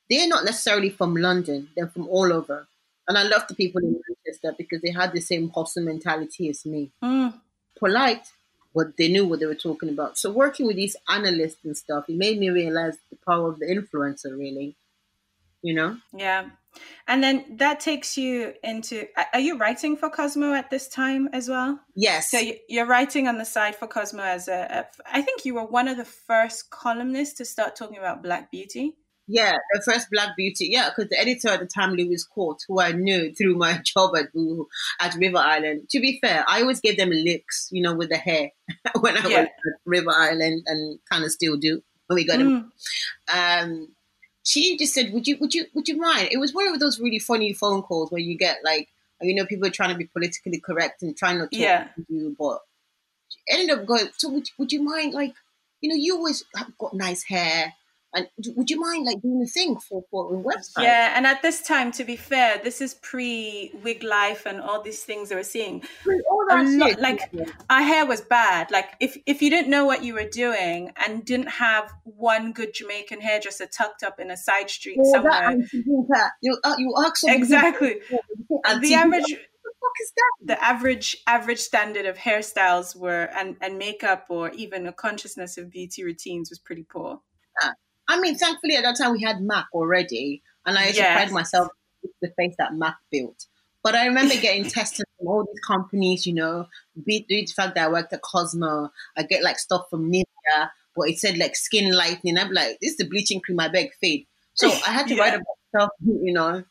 they're 0.09 0.29
not 0.29 0.45
necessarily 0.45 0.91
from 0.91 1.15
London, 1.17 1.69
they're 1.75 1.89
from 1.89 2.09
all 2.09 2.33
over. 2.33 2.67
And 3.09 3.19
I 3.19 3.25
love 3.25 3.47
the 3.49 3.55
people 3.55 3.83
in 3.83 4.01
Manchester 4.09 4.55
because 4.57 4.81
they 4.81 4.93
had 4.93 5.13
the 5.13 5.21
same 5.21 5.51
hustle 5.51 5.83
mentality 5.85 6.49
as 6.49 6.65
me 6.65 6.93
Mm, 7.03 7.35
polite, 7.77 8.29
but 8.75 8.97
they 8.97 9.09
knew 9.09 9.27
what 9.27 9.41
they 9.41 9.47
were 9.47 9.55
talking 9.55 9.89
about. 9.89 10.19
So 10.19 10.31
working 10.31 10.67
with 10.67 10.77
these 10.77 10.97
analysts 11.09 11.65
and 11.65 11.77
stuff, 11.77 12.09
it 12.09 12.17
made 12.17 12.39
me 12.39 12.51
realize 12.51 12.97
the 13.11 13.17
power 13.27 13.49
of 13.49 13.59
the 13.59 13.67
influencer. 13.67 14.37
Really, 14.39 14.77
you 15.63 15.75
know. 15.75 15.97
yeah. 16.17 16.51
And 17.07 17.23
then 17.23 17.59
that 17.59 17.81
takes 17.81 18.17
you 18.17 18.55
into 18.65 19.07
are 19.35 19.41
you 19.41 19.59
writing 19.59 19.95
for 19.95 20.09
Cosmo 20.09 20.55
at 20.55 20.71
this 20.71 20.89
time 20.89 21.29
as 21.35 21.47
well? 21.49 21.79
Yes. 21.95 22.31
So 22.31 22.39
you- 22.39 22.59
you're 22.67 22.87
writing 22.87 23.29
on 23.29 23.37
the 23.37 23.45
side 23.45 23.77
for 23.77 23.87
Cosmo 23.87 24.23
as 24.23 24.49
a, 24.49 24.87
a 24.87 24.87
I 25.19 25.21
think 25.21 25.45
you 25.45 25.55
were 25.55 25.67
one 25.67 25.87
of 25.87 25.99
the 25.99 26.07
first 26.07 26.71
columnists 26.71 27.35
to 27.39 27.45
start 27.45 27.77
talking 27.77 27.99
about 27.99 28.23
black 28.23 28.51
beauty. 28.51 28.97
Yeah, 29.33 29.57
the 29.73 29.81
first 29.83 30.09
Black 30.11 30.37
Beauty. 30.37 30.69
Yeah, 30.71 30.91
because 30.91 31.09
the 31.11 31.19
editor 31.19 31.49
at 31.49 31.61
the 31.61 31.67
time, 31.67 31.93
Louise 31.95 32.25
Court, 32.25 32.59
who 32.69 32.81
I 32.81 32.93
knew 32.93 33.33
through 33.39 33.57
my 33.57 33.79
job 33.85 34.15
at 34.17 34.33
Boohoo 34.33 34.67
at 35.01 35.15
River 35.15 35.39
Island. 35.39 35.89
To 35.91 36.01
be 36.01 36.19
fair, 36.21 36.45
I 36.47 36.61
always 36.63 36.81
gave 36.81 36.97
them 36.99 37.11
licks, 37.11 37.69
you 37.73 37.83
know, 37.83 37.95
with 37.95 38.11
the 38.11 38.17
hair 38.19 38.51
when 39.01 39.17
I 39.17 39.27
Yeah. 39.29 39.41
was 39.41 39.49
at 39.49 39.81
River 39.87 40.11
Island, 40.11 40.65
and 40.67 40.99
kind 41.11 41.25
of 41.25 41.31
still 41.33 41.57
do 41.57 41.83
when 42.07 42.17
we 42.17 42.27
got 42.27 42.39
them. 42.39 42.73
Mm, 43.31 43.65
um, 43.65 43.89
she 44.45 44.77
just 44.77 44.93
said, 44.95 45.13
"Would 45.13 45.27
you, 45.27 45.37
would 45.41 45.55
you, 45.55 45.67
would 45.75 45.89
you 45.89 45.97
mind?" 45.97 46.29
It 46.33 46.39
was 46.39 46.53
one 46.53 46.69
of 46.69 46.79
those 46.81 47.01
really 47.01 47.19
funny 47.21 47.53
phone 47.53 47.83
calls 47.83 48.11
where 48.11 48.21
you 48.21 48.37
get 48.37 48.59
like, 48.65 48.89
you 49.21 49.35
know, 49.35 49.47
people 49.47 49.67
are 49.69 49.71
trying 49.71 49.91
to 49.93 49.97
be 49.99 50.07
politically 50.07 50.59
correct 50.61 51.03
and 51.03 51.17
trying 51.17 51.39
not 51.39 51.53
to 51.53 51.59
Yeah. 51.59 51.85
to 51.95 52.05
you, 52.09 52.37
but 52.39 52.61
she 53.29 53.39
ended 53.49 53.79
up 53.79 53.87
going. 53.87 54.09
So, 54.17 54.29
would, 54.31 54.49
would 54.59 54.73
you 54.73 54.83
mind, 54.83 55.15
like, 55.15 55.35
you 55.81 55.89
know, 55.89 55.95
you 55.97 56.17
always 56.17 56.45
have 56.57 56.77
got 56.79 56.93
nice 56.95 57.23
hair, 57.25 57.75
and 58.15 58.29
would 58.57 58.69
you 58.69 58.79
mind 58.79 59.07
like 59.07 59.23
doing 59.23 59.43
a 59.43 59.47
thing 59.51 59.77
for 59.79 60.05
for 60.11 60.35
a 60.35 60.39
website? 60.39 60.83
Yeah, 60.83 61.15
and 61.17 61.27
at 61.27 61.41
this 61.43 61.63
time, 61.63 61.93
to 61.93 62.05
be 62.05 62.17
fair, 62.17 62.61
this 62.63 62.81
is 62.81 62.95
pre 62.95 63.71
wig 63.83 64.03
life 64.03 64.45
and 64.47 64.61
all 64.61 64.83
these 64.83 65.03
things 65.03 65.29
that 65.31 65.37
we're 65.37 65.43
seeing. 65.43 65.83
all 66.31 66.47
that 66.49 66.67
lot- 66.67 67.01
like 67.01 67.33
our 67.71 67.83
hair 67.83 68.05
was 68.07 68.21
bad. 68.21 68.71
Like 68.71 68.91
if 69.01 69.17
if 69.27 69.41
you 69.41 69.51
didn't 69.51 69.71
know 69.71 69.85
what 69.87 70.05
you 70.05 70.15
were 70.15 70.29
doing 70.29 70.93
and 70.97 71.25
didn't 71.25 71.49
have 71.49 71.93
one 72.05 72.53
good 72.53 72.75
Jamaican 72.75 73.21
hairdresser 73.21 73.67
tucked 73.67 74.03
up 74.03 74.21
in 74.21 74.31
a 74.31 74.37
side 74.37 74.69
street 74.71 74.99
that 74.99 75.13
somewhere. 75.13 75.57
You, 76.43 76.59
uh, 76.65 76.75
you 76.79 76.95
ask 77.05 77.17
somebody- 77.19 77.39
exactly. 77.43 78.01
The 78.11 78.95
average 78.95 79.25
the 79.25 80.13
that? 80.17 80.33
the 80.43 80.65
average 80.65 81.17
average 81.27 81.59
standard 81.61 82.07
of 82.07 82.17
hairstyles 82.17 82.95
were 82.97 83.29
and 83.35 83.57
and 83.61 83.79
makeup 83.79 84.27
or 84.29 84.51
even 84.51 84.87
a 84.87 84.93
consciousness 84.93 85.57
of 85.59 85.71
beauty 85.71 86.05
routines 86.05 86.51
was 86.51 86.59
pretty 86.59 86.85
poor. 86.85 87.21
I 88.09 88.21
mean, 88.21 88.37
thankfully 88.37 88.77
at 88.77 88.83
that 88.85 88.97
time 88.97 89.13
we 89.13 89.23
had 89.23 89.41
Mac 89.43 89.67
already, 89.73 90.43
and 90.67 90.79
I 90.79 90.87
used 90.89 90.99
to 90.99 91.05
Yes. 91.05 91.13
pride 91.13 91.33
myself 91.33 91.69
with 92.03 92.13
the 92.21 92.31
face 92.37 92.55
that 92.59 92.75
Mac 92.75 92.97
built. 93.11 93.47
But 93.83 93.95
I 93.95 94.07
remember 94.07 94.35
getting 94.41 94.67
tested 94.67 95.07
from 95.19 95.29
all 95.29 95.45
these 95.45 95.61
companies, 95.67 96.27
you 96.27 96.35
know, 96.35 96.69
be 97.05 97.21
due 97.21 97.45
to 97.47 97.53
the 97.53 97.55
fact 97.63 97.75
that 97.75 97.87
I 97.87 97.91
worked 97.91 98.13
at 98.13 98.23
Cosmo, 98.23 98.91
I 99.17 99.23
get 99.25 99.43
like 99.43 99.59
stuff 99.59 99.87
from 99.91 100.11
Nivea, 100.11 100.71
but 100.97 101.09
it 101.09 101.19
said 101.19 101.39
like 101.39 101.57
skin 101.57 101.93
lightening. 101.93 102.39
I'm 102.39 102.53
like, 102.53 102.79
this 102.81 102.93
is 102.93 102.97
the 102.99 103.09
bleaching 103.09 103.41
cream 103.41 103.61
I 103.61 103.69
beg 103.69 103.93
fade. 103.95 104.27
So 104.55 104.83
I 104.87 104.91
had 104.91 105.09
to 105.09 105.17
write 105.19 105.35
Yeah. 105.35 105.37
about 105.37 105.59
stuff, 105.75 105.91
you 106.01 106.33
know. 106.33 106.65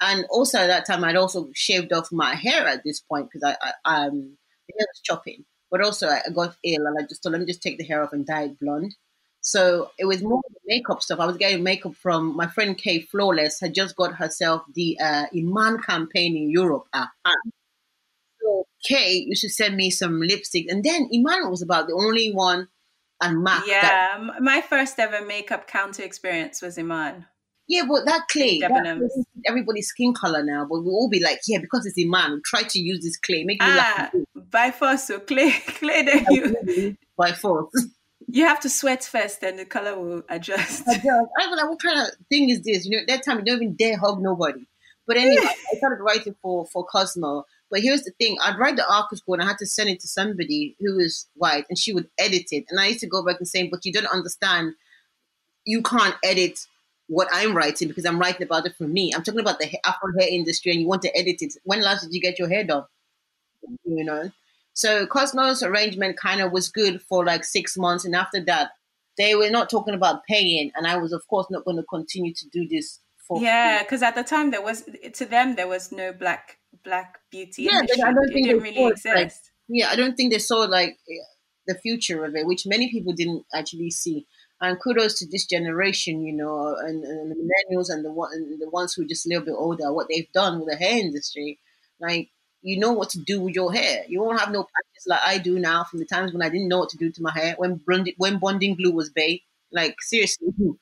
And 0.00 0.24
also 0.30 0.58
at 0.58 0.68
that 0.68 0.86
time, 0.86 1.04
I'd 1.04 1.16
also 1.16 1.48
shaved 1.54 1.92
off 1.92 2.12
my 2.12 2.34
hair 2.34 2.66
at 2.66 2.84
this 2.84 3.00
point 3.00 3.28
because 3.30 3.42
I, 3.44 3.72
I 3.84 4.06
um 4.06 4.36
the 4.68 4.74
hair 4.78 4.86
was 4.92 5.00
chopping. 5.02 5.44
But 5.70 5.82
also 5.84 6.08
I 6.08 6.22
got 6.34 6.56
ill 6.64 6.86
and 6.86 6.96
I 6.98 7.06
just 7.06 7.22
thought, 7.22 7.32
let 7.32 7.40
me 7.40 7.46
just 7.46 7.62
take 7.62 7.78
the 7.78 7.84
hair 7.84 8.02
off 8.02 8.12
and 8.12 8.26
dye 8.26 8.44
it 8.44 8.58
blonde. 8.60 8.94
So 9.48 9.92
it 9.98 10.04
was 10.04 10.22
more 10.22 10.42
the 10.50 10.60
makeup 10.66 11.02
stuff. 11.02 11.20
I 11.20 11.24
was 11.24 11.38
getting 11.38 11.62
makeup 11.62 11.94
from 11.94 12.36
my 12.36 12.46
friend 12.46 12.76
Kay 12.76 13.00
Flawless 13.00 13.60
had 13.60 13.72
just 13.72 13.96
got 13.96 14.14
herself 14.16 14.60
the 14.74 14.98
uh, 15.00 15.24
Iman 15.34 15.80
campaign 15.80 16.36
in 16.36 16.50
Europe. 16.50 16.84
Ah, 16.92 17.10
ah. 17.24 17.32
So 18.42 18.66
Kay 18.84 19.24
used 19.26 19.40
to 19.40 19.48
send 19.48 19.74
me 19.74 19.88
some 19.88 20.20
lipstick, 20.20 20.66
and 20.68 20.84
then 20.84 21.08
Iman 21.14 21.50
was 21.50 21.62
about 21.62 21.86
the 21.86 21.94
only 21.94 22.30
one 22.30 22.68
and 23.22 23.42
MAC. 23.42 23.62
Yeah, 23.66 23.80
that, 23.80 24.42
my 24.42 24.60
first 24.60 24.98
ever 24.98 25.24
makeup 25.24 25.66
counter 25.66 26.02
experience 26.02 26.60
was 26.60 26.76
Iman. 26.76 27.24
Yeah, 27.68 27.84
but 27.88 28.04
that 28.04 28.28
clay, 28.30 28.58
that 28.58 29.10
everybody's 29.46 29.88
skin 29.88 30.12
color 30.12 30.42
now. 30.42 30.66
But 30.68 30.82
we'll 30.82 30.94
all 30.94 31.08
be 31.08 31.22
like, 31.22 31.40
yeah, 31.46 31.58
because 31.58 31.86
it's 31.86 31.96
Iman, 31.98 32.34
we 32.34 32.40
try 32.44 32.64
to 32.64 32.78
use 32.78 33.02
this 33.02 33.16
clay, 33.16 33.44
make 33.44 33.62
ah, 33.62 34.10
by 34.50 34.72
force. 34.72 35.04
So 35.04 35.20
clay, 35.20 35.52
clay 35.66 36.02
that 36.02 36.26
you 36.28 36.98
by 37.16 37.32
force. 37.32 37.72
You 38.30 38.44
have 38.44 38.60
to 38.60 38.68
sweat 38.68 39.04
first, 39.04 39.40
then 39.40 39.56
the 39.56 39.64
color 39.64 39.98
will 39.98 40.22
adjust. 40.28 40.82
adjust. 40.86 41.06
I 41.08 41.46
was 41.48 41.56
like, 41.56 41.68
what 41.70 41.82
kind 41.82 42.00
of 42.00 42.14
thing 42.28 42.50
is 42.50 42.62
this? 42.62 42.84
You 42.84 42.98
know, 42.98 43.04
that 43.08 43.24
time 43.24 43.38
you 43.38 43.44
don't 43.44 43.62
even 43.62 43.74
dare 43.74 43.98
hug 43.98 44.20
nobody. 44.20 44.66
But 45.06 45.16
anyway, 45.16 45.46
I 45.46 45.76
started 45.78 46.02
writing 46.02 46.36
for 46.42 46.66
for 46.66 46.84
Cosmo. 46.84 47.46
But 47.70 47.80
here's 47.80 48.02
the 48.02 48.10
thing: 48.12 48.36
I'd 48.44 48.58
write 48.58 48.76
the 48.76 48.86
article 48.88 49.32
and 49.32 49.42
I 49.42 49.46
had 49.46 49.58
to 49.58 49.66
send 49.66 49.88
it 49.88 50.00
to 50.00 50.08
somebody 50.08 50.76
who 50.78 50.96
was 50.96 51.26
white, 51.34 51.64
and 51.70 51.78
she 51.78 51.94
would 51.94 52.10
edit 52.18 52.48
it. 52.52 52.66
And 52.68 52.78
I 52.78 52.88
used 52.88 53.00
to 53.00 53.06
go 53.06 53.24
back 53.24 53.36
and 53.38 53.48
say, 53.48 53.66
"But 53.66 53.86
you 53.86 53.92
don't 53.92 54.06
understand. 54.06 54.74
You 55.64 55.80
can't 55.82 56.14
edit 56.22 56.66
what 57.06 57.28
I'm 57.32 57.56
writing 57.56 57.88
because 57.88 58.04
I'm 58.04 58.18
writing 58.18 58.42
about 58.42 58.66
it 58.66 58.76
for 58.76 58.86
me. 58.86 59.12
I'm 59.14 59.22
talking 59.22 59.40
about 59.40 59.58
the 59.58 59.70
Afro 59.86 60.12
hair 60.18 60.28
industry, 60.30 60.72
and 60.72 60.80
you 60.82 60.86
want 60.86 61.02
to 61.02 61.16
edit 61.16 61.40
it. 61.40 61.54
When 61.64 61.80
last 61.80 62.02
did 62.02 62.12
you 62.12 62.20
get 62.20 62.38
your 62.38 62.48
hair 62.48 62.64
done? 62.64 62.84
You 63.84 64.04
know." 64.04 64.30
So 64.78 65.08
Cosmo's 65.08 65.64
arrangement 65.64 66.16
kind 66.16 66.40
of 66.40 66.52
was 66.52 66.68
good 66.68 67.02
for 67.02 67.24
like 67.24 67.42
six 67.42 67.76
months, 67.76 68.04
and 68.04 68.14
after 68.14 68.40
that, 68.44 68.70
they 69.16 69.34
were 69.34 69.50
not 69.50 69.68
talking 69.68 69.92
about 69.92 70.24
paying, 70.28 70.70
and 70.76 70.86
I 70.86 70.98
was 70.98 71.12
of 71.12 71.26
course 71.26 71.48
not 71.50 71.64
going 71.64 71.78
to 71.78 71.82
continue 71.82 72.32
to 72.32 72.48
do 72.52 72.68
this 72.68 73.00
for. 73.26 73.42
Yeah, 73.42 73.82
because 73.82 74.04
at 74.04 74.14
the 74.14 74.22
time 74.22 74.52
there 74.52 74.62
was 74.62 74.84
to 75.14 75.26
them 75.26 75.56
there 75.56 75.66
was 75.66 75.90
no 75.90 76.12
black 76.12 76.58
black 76.84 77.18
beauty 77.28 77.64
yeah, 77.64 77.80
industry. 77.80 78.04
I 78.04 78.12
don't 78.12 78.28
think 78.28 78.46
it 78.46 78.50
didn't 78.50 78.62
really 78.62 78.84
exist. 78.84 79.16
Like, 79.16 79.32
yeah, 79.66 79.88
I 79.90 79.96
don't 79.96 80.14
think 80.14 80.32
they 80.32 80.38
saw 80.38 80.58
like 80.58 80.96
the 81.66 81.74
future 81.74 82.24
of 82.24 82.36
it, 82.36 82.46
which 82.46 82.64
many 82.64 82.88
people 82.88 83.12
didn't 83.14 83.46
actually 83.52 83.90
see. 83.90 84.28
And 84.60 84.78
kudos 84.80 85.18
to 85.18 85.26
this 85.28 85.44
generation, 85.44 86.22
you 86.22 86.34
know, 86.36 86.76
and, 86.78 87.02
and 87.02 87.32
the 87.32 87.34
millennials 87.34 87.90
and 87.90 88.04
the 88.04 88.12
one 88.12 88.30
and 88.32 88.62
the 88.62 88.70
ones 88.70 88.94
who 88.94 89.02
are 89.02 89.08
just 89.08 89.26
a 89.26 89.28
little 89.28 89.44
bit 89.44 89.54
older, 89.58 89.92
what 89.92 90.06
they've 90.08 90.30
done 90.32 90.60
with 90.60 90.68
the 90.68 90.76
hair 90.76 90.98
industry. 90.98 91.58
Like 92.00 92.30
you 92.62 92.78
know 92.78 92.92
what 92.92 93.10
to 93.10 93.18
do 93.20 93.40
with 93.40 93.54
your 93.54 93.72
hair. 93.72 94.04
You 94.08 94.20
won't 94.20 94.40
have 94.40 94.50
no 94.50 94.64
practice 94.64 95.06
like 95.06 95.20
I 95.24 95.38
do 95.38 95.58
now 95.58 95.84
from 95.84 96.00
the 96.00 96.04
times 96.04 96.32
when 96.32 96.42
I 96.42 96.48
didn't 96.48 96.68
know 96.68 96.78
what 96.78 96.90
to 96.90 96.96
do 96.96 97.10
to 97.10 97.22
my 97.22 97.32
hair 97.32 97.54
when 97.56 97.80
when 98.16 98.38
bonding 98.38 98.74
glue 98.74 98.92
was 98.92 99.10
bait. 99.10 99.42
Like 99.72 100.00
seriously. 100.00 100.48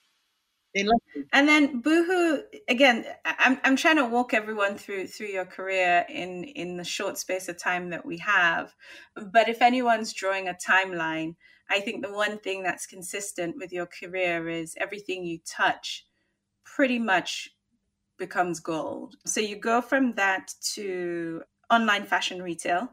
And 1.32 1.48
then 1.48 1.80
Boohoo 1.80 2.42
again. 2.68 3.06
I'm 3.24 3.58
I'm 3.64 3.76
trying 3.76 3.96
to 3.96 4.04
walk 4.04 4.34
everyone 4.34 4.76
through 4.76 5.06
through 5.06 5.28
your 5.28 5.46
career 5.46 6.04
in 6.08 6.44
in 6.44 6.76
the 6.76 6.84
short 6.84 7.16
space 7.16 7.48
of 7.48 7.58
time 7.58 7.90
that 7.90 8.04
we 8.04 8.18
have. 8.18 8.74
But 9.14 9.48
if 9.48 9.62
anyone's 9.62 10.12
drawing 10.12 10.48
a 10.48 10.54
timeline, 10.54 11.36
I 11.70 11.80
think 11.80 12.04
the 12.04 12.12
one 12.12 12.38
thing 12.38 12.62
that's 12.62 12.86
consistent 12.86 13.56
with 13.56 13.72
your 13.72 13.86
career 13.86 14.48
is 14.48 14.74
everything 14.78 15.24
you 15.24 15.38
touch 15.46 16.06
pretty 16.64 16.98
much 16.98 17.50
becomes 18.18 18.60
gold. 18.60 19.16
So 19.24 19.40
you 19.40 19.56
go 19.56 19.80
from 19.80 20.14
that 20.14 20.52
to 20.74 21.42
online 21.70 22.04
fashion 22.04 22.42
retail. 22.42 22.90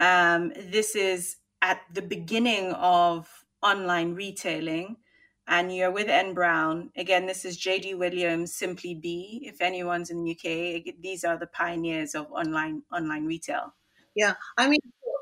Um, 0.00 0.52
this 0.56 0.96
is 0.96 1.36
at 1.60 1.82
the 1.92 2.02
beginning 2.02 2.72
of 2.72 3.28
online 3.62 4.14
retailing, 4.14 4.96
and 5.46 5.74
you're 5.74 5.90
with 5.90 6.08
N 6.08 6.34
Brown. 6.34 6.90
Again, 6.96 7.26
this 7.26 7.44
is 7.44 7.58
JD 7.58 7.96
Williams, 7.98 8.54
Simply 8.54 8.94
Be. 8.94 9.42
If 9.44 9.60
anyone's 9.60 10.10
in 10.10 10.24
the 10.24 10.32
UK, 10.32 10.94
these 11.00 11.24
are 11.24 11.38
the 11.38 11.46
pioneers 11.46 12.14
of 12.14 12.30
online 12.32 12.82
online 12.92 13.26
retail. 13.26 13.74
Yeah, 14.14 14.34
I 14.58 14.68
mean, 14.68 14.80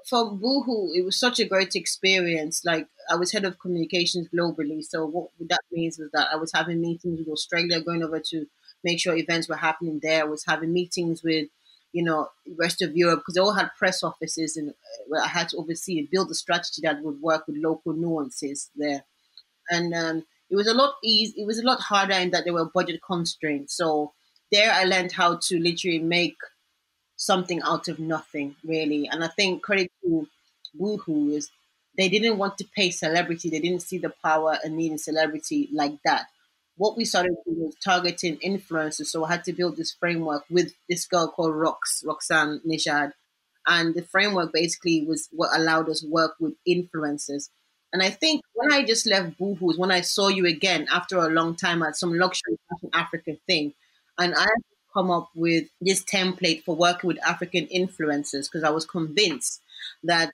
for 0.08 0.32
Boohoo, 0.32 0.92
it 0.94 1.04
was 1.04 1.18
such 1.18 1.38
a 1.40 1.44
great 1.48 1.76
experience. 1.76 2.64
Like 2.64 2.88
I 3.10 3.16
was 3.16 3.32
head 3.32 3.44
of 3.44 3.58
communications 3.58 4.28
globally, 4.34 4.82
so 4.82 5.06
what 5.06 5.28
that 5.48 5.60
means 5.70 5.98
was 5.98 6.10
that 6.12 6.28
I 6.32 6.36
was 6.36 6.52
having 6.52 6.80
meetings 6.80 7.18
with 7.18 7.28
Australia, 7.28 7.80
going 7.80 8.02
over 8.02 8.20
to 8.30 8.46
make 8.82 8.98
sure 8.98 9.14
events 9.14 9.48
were 9.48 9.56
happening 9.56 10.00
there. 10.02 10.22
I 10.22 10.24
was 10.24 10.44
having 10.46 10.72
meetings 10.72 11.22
with 11.22 11.48
you 11.92 12.04
know, 12.04 12.28
rest 12.58 12.82
of 12.82 12.96
Europe, 12.96 13.20
because 13.20 13.34
they 13.34 13.40
all 13.40 13.54
had 13.54 13.70
press 13.78 14.02
offices 14.02 14.56
and 14.56 14.70
uh, 14.70 14.72
where 15.08 15.22
I 15.22 15.28
had 15.28 15.48
to 15.50 15.56
oversee 15.56 15.98
and 15.98 16.10
build 16.10 16.30
a 16.30 16.34
strategy 16.34 16.82
that 16.82 17.02
would 17.02 17.20
work 17.20 17.46
with 17.46 17.56
local 17.56 17.92
nuances 17.92 18.70
there. 18.76 19.04
And 19.70 19.94
um, 19.94 20.26
it 20.50 20.56
was 20.56 20.66
a 20.66 20.74
lot 20.74 20.94
easy. 21.02 21.40
It 21.40 21.46
was 21.46 21.58
a 21.58 21.66
lot 21.66 21.80
harder 21.80 22.14
in 22.14 22.30
that 22.30 22.44
there 22.44 22.52
were 22.52 22.64
budget 22.64 23.00
constraints. 23.04 23.76
So 23.76 24.12
there, 24.52 24.72
I 24.72 24.84
learned 24.84 25.12
how 25.12 25.36
to 25.36 25.58
literally 25.58 26.00
make 26.00 26.36
something 27.16 27.60
out 27.62 27.88
of 27.88 27.98
nothing, 27.98 28.56
really. 28.64 29.08
And 29.08 29.22
I 29.22 29.28
think 29.28 29.62
credit 29.62 29.90
to 30.02 30.26
Boohoo 30.74 31.30
is 31.30 31.50
they 31.96 32.08
didn't 32.08 32.38
want 32.38 32.58
to 32.58 32.64
pay 32.64 32.90
celebrity. 32.90 33.50
They 33.50 33.60
didn't 33.60 33.82
see 33.82 33.98
the 33.98 34.12
power 34.24 34.58
and 34.62 34.76
need 34.76 34.92
in 34.92 34.98
celebrity 34.98 35.68
like 35.72 35.94
that 36.04 36.26
what 36.80 36.96
we 36.96 37.04
started 37.04 37.36
doing 37.44 37.66
was 37.66 37.74
targeting 37.84 38.38
influencers. 38.38 39.08
So 39.08 39.22
I 39.22 39.32
had 39.32 39.44
to 39.44 39.52
build 39.52 39.76
this 39.76 39.92
framework 39.92 40.44
with 40.48 40.72
this 40.88 41.04
girl 41.06 41.28
called 41.28 41.52
Rox, 41.52 42.02
Roxanne 42.06 42.62
Nijad. 42.66 43.12
And 43.66 43.94
the 43.94 44.00
framework 44.00 44.50
basically 44.54 45.04
was 45.06 45.28
what 45.30 45.50
allowed 45.54 45.90
us 45.90 46.02
work 46.02 46.36
with 46.40 46.54
influencers. 46.66 47.50
And 47.92 48.02
I 48.02 48.08
think 48.08 48.40
when 48.54 48.72
I 48.72 48.82
just 48.82 49.06
left 49.06 49.36
Boohoo's, 49.36 49.76
when 49.76 49.90
I 49.90 50.00
saw 50.00 50.28
you 50.28 50.46
again 50.46 50.86
after 50.90 51.18
a 51.18 51.28
long 51.28 51.54
time 51.54 51.82
at 51.82 51.96
some 51.96 52.14
luxury 52.14 52.56
African 52.94 53.38
thing, 53.46 53.74
and 54.18 54.32
I 54.34 54.46
come 54.94 55.10
up 55.10 55.28
with 55.34 55.64
this 55.82 56.02
template 56.02 56.64
for 56.64 56.74
working 56.74 57.08
with 57.08 57.22
African 57.22 57.66
influencers 57.66 58.46
because 58.50 58.64
I 58.64 58.70
was 58.70 58.86
convinced 58.86 59.60
that 60.04 60.32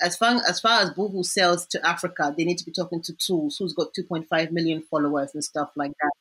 as 0.00 0.16
far 0.16 0.40
as 0.48 0.60
far 0.60 0.80
as 0.82 0.90
Boohoo 0.90 1.22
sells 1.22 1.66
to 1.68 1.86
Africa, 1.86 2.34
they 2.36 2.44
need 2.44 2.58
to 2.58 2.64
be 2.64 2.72
talking 2.72 3.02
to 3.02 3.12
Toolz, 3.14 3.58
who's 3.58 3.72
got 3.72 3.94
2.5 3.98 4.50
million 4.52 4.82
followers 4.82 5.30
and 5.34 5.42
stuff 5.42 5.70
like 5.76 5.92
that. 6.00 6.12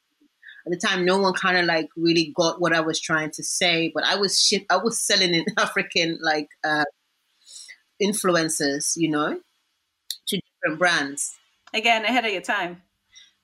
At 0.65 0.71
the 0.71 0.87
time, 0.87 1.05
no 1.05 1.17
one 1.17 1.33
kind 1.33 1.57
of 1.57 1.65
like 1.65 1.87
really 1.95 2.33
got 2.35 2.59
what 2.59 2.73
I 2.73 2.81
was 2.81 2.99
trying 2.99 3.31
to 3.31 3.43
say, 3.43 3.91
but 3.93 4.03
I 4.03 4.15
was 4.15 4.41
ship, 4.41 4.65
I 4.69 4.77
was 4.77 4.99
selling 4.99 5.33
in 5.33 5.45
African 5.57 6.19
like 6.21 6.49
uh, 6.63 6.83
influencers, 8.01 8.93
you 8.95 9.09
know, 9.09 9.39
to 10.27 10.41
different 10.41 10.79
brands. 10.79 11.37
Again, 11.73 12.05
ahead 12.05 12.25
of 12.25 12.31
your 12.31 12.41
time. 12.41 12.81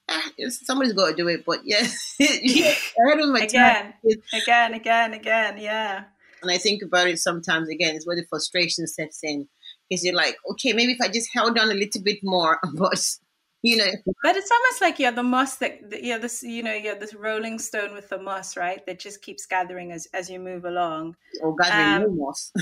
Eh, 0.09 0.49
somebody's 0.49 0.93
got 0.93 1.11
to 1.11 1.15
do 1.15 1.27
it, 1.29 1.45
but 1.45 1.61
yeah, 1.63 1.87
yeah 2.19 2.73
ahead 3.07 3.19
of 3.19 3.29
my 3.29 3.41
again, 3.41 3.83
time. 3.83 3.93
Again, 4.33 4.73
again, 4.73 5.13
again, 5.13 5.57
yeah. 5.59 6.03
And 6.41 6.51
I 6.51 6.57
think 6.57 6.81
about 6.83 7.07
it 7.07 7.19
sometimes. 7.19 7.69
Again, 7.69 7.95
it's 7.95 8.05
where 8.05 8.17
the 8.17 8.25
frustration 8.29 8.85
sets 8.85 9.23
in 9.23 9.47
because 9.93 10.03
you're 10.03 10.15
like, 10.15 10.37
okay, 10.51 10.73
maybe 10.73 10.93
if 10.93 11.01
I 11.01 11.07
just 11.07 11.29
held 11.33 11.57
on 11.57 11.69
a 11.69 11.73
little 11.73 12.01
bit 12.01 12.19
more, 12.23 12.59
but 12.73 13.17
you 13.61 13.77
know. 13.77 13.91
But 14.23 14.35
it's 14.35 14.51
almost 14.51 14.81
like 14.81 14.99
you're 14.99 15.11
the 15.11 15.23
moss 15.23 15.57
that 15.57 16.03
you're 16.03 16.19
this, 16.19 16.43
you 16.43 16.63
know, 16.63 16.73
you're 16.73 16.99
this 16.99 17.13
rolling 17.13 17.59
stone 17.59 17.93
with 17.93 18.09
the 18.09 18.19
moss, 18.19 18.57
right? 18.57 18.85
That 18.85 18.99
just 18.99 19.21
keeps 19.21 19.45
gathering 19.45 19.91
as 19.91 20.07
as 20.13 20.29
you 20.29 20.39
move 20.39 20.65
along. 20.65 21.15
Or 21.41 21.55
gathering 21.55 22.09
um, 22.09 22.17
moss. 22.17 22.51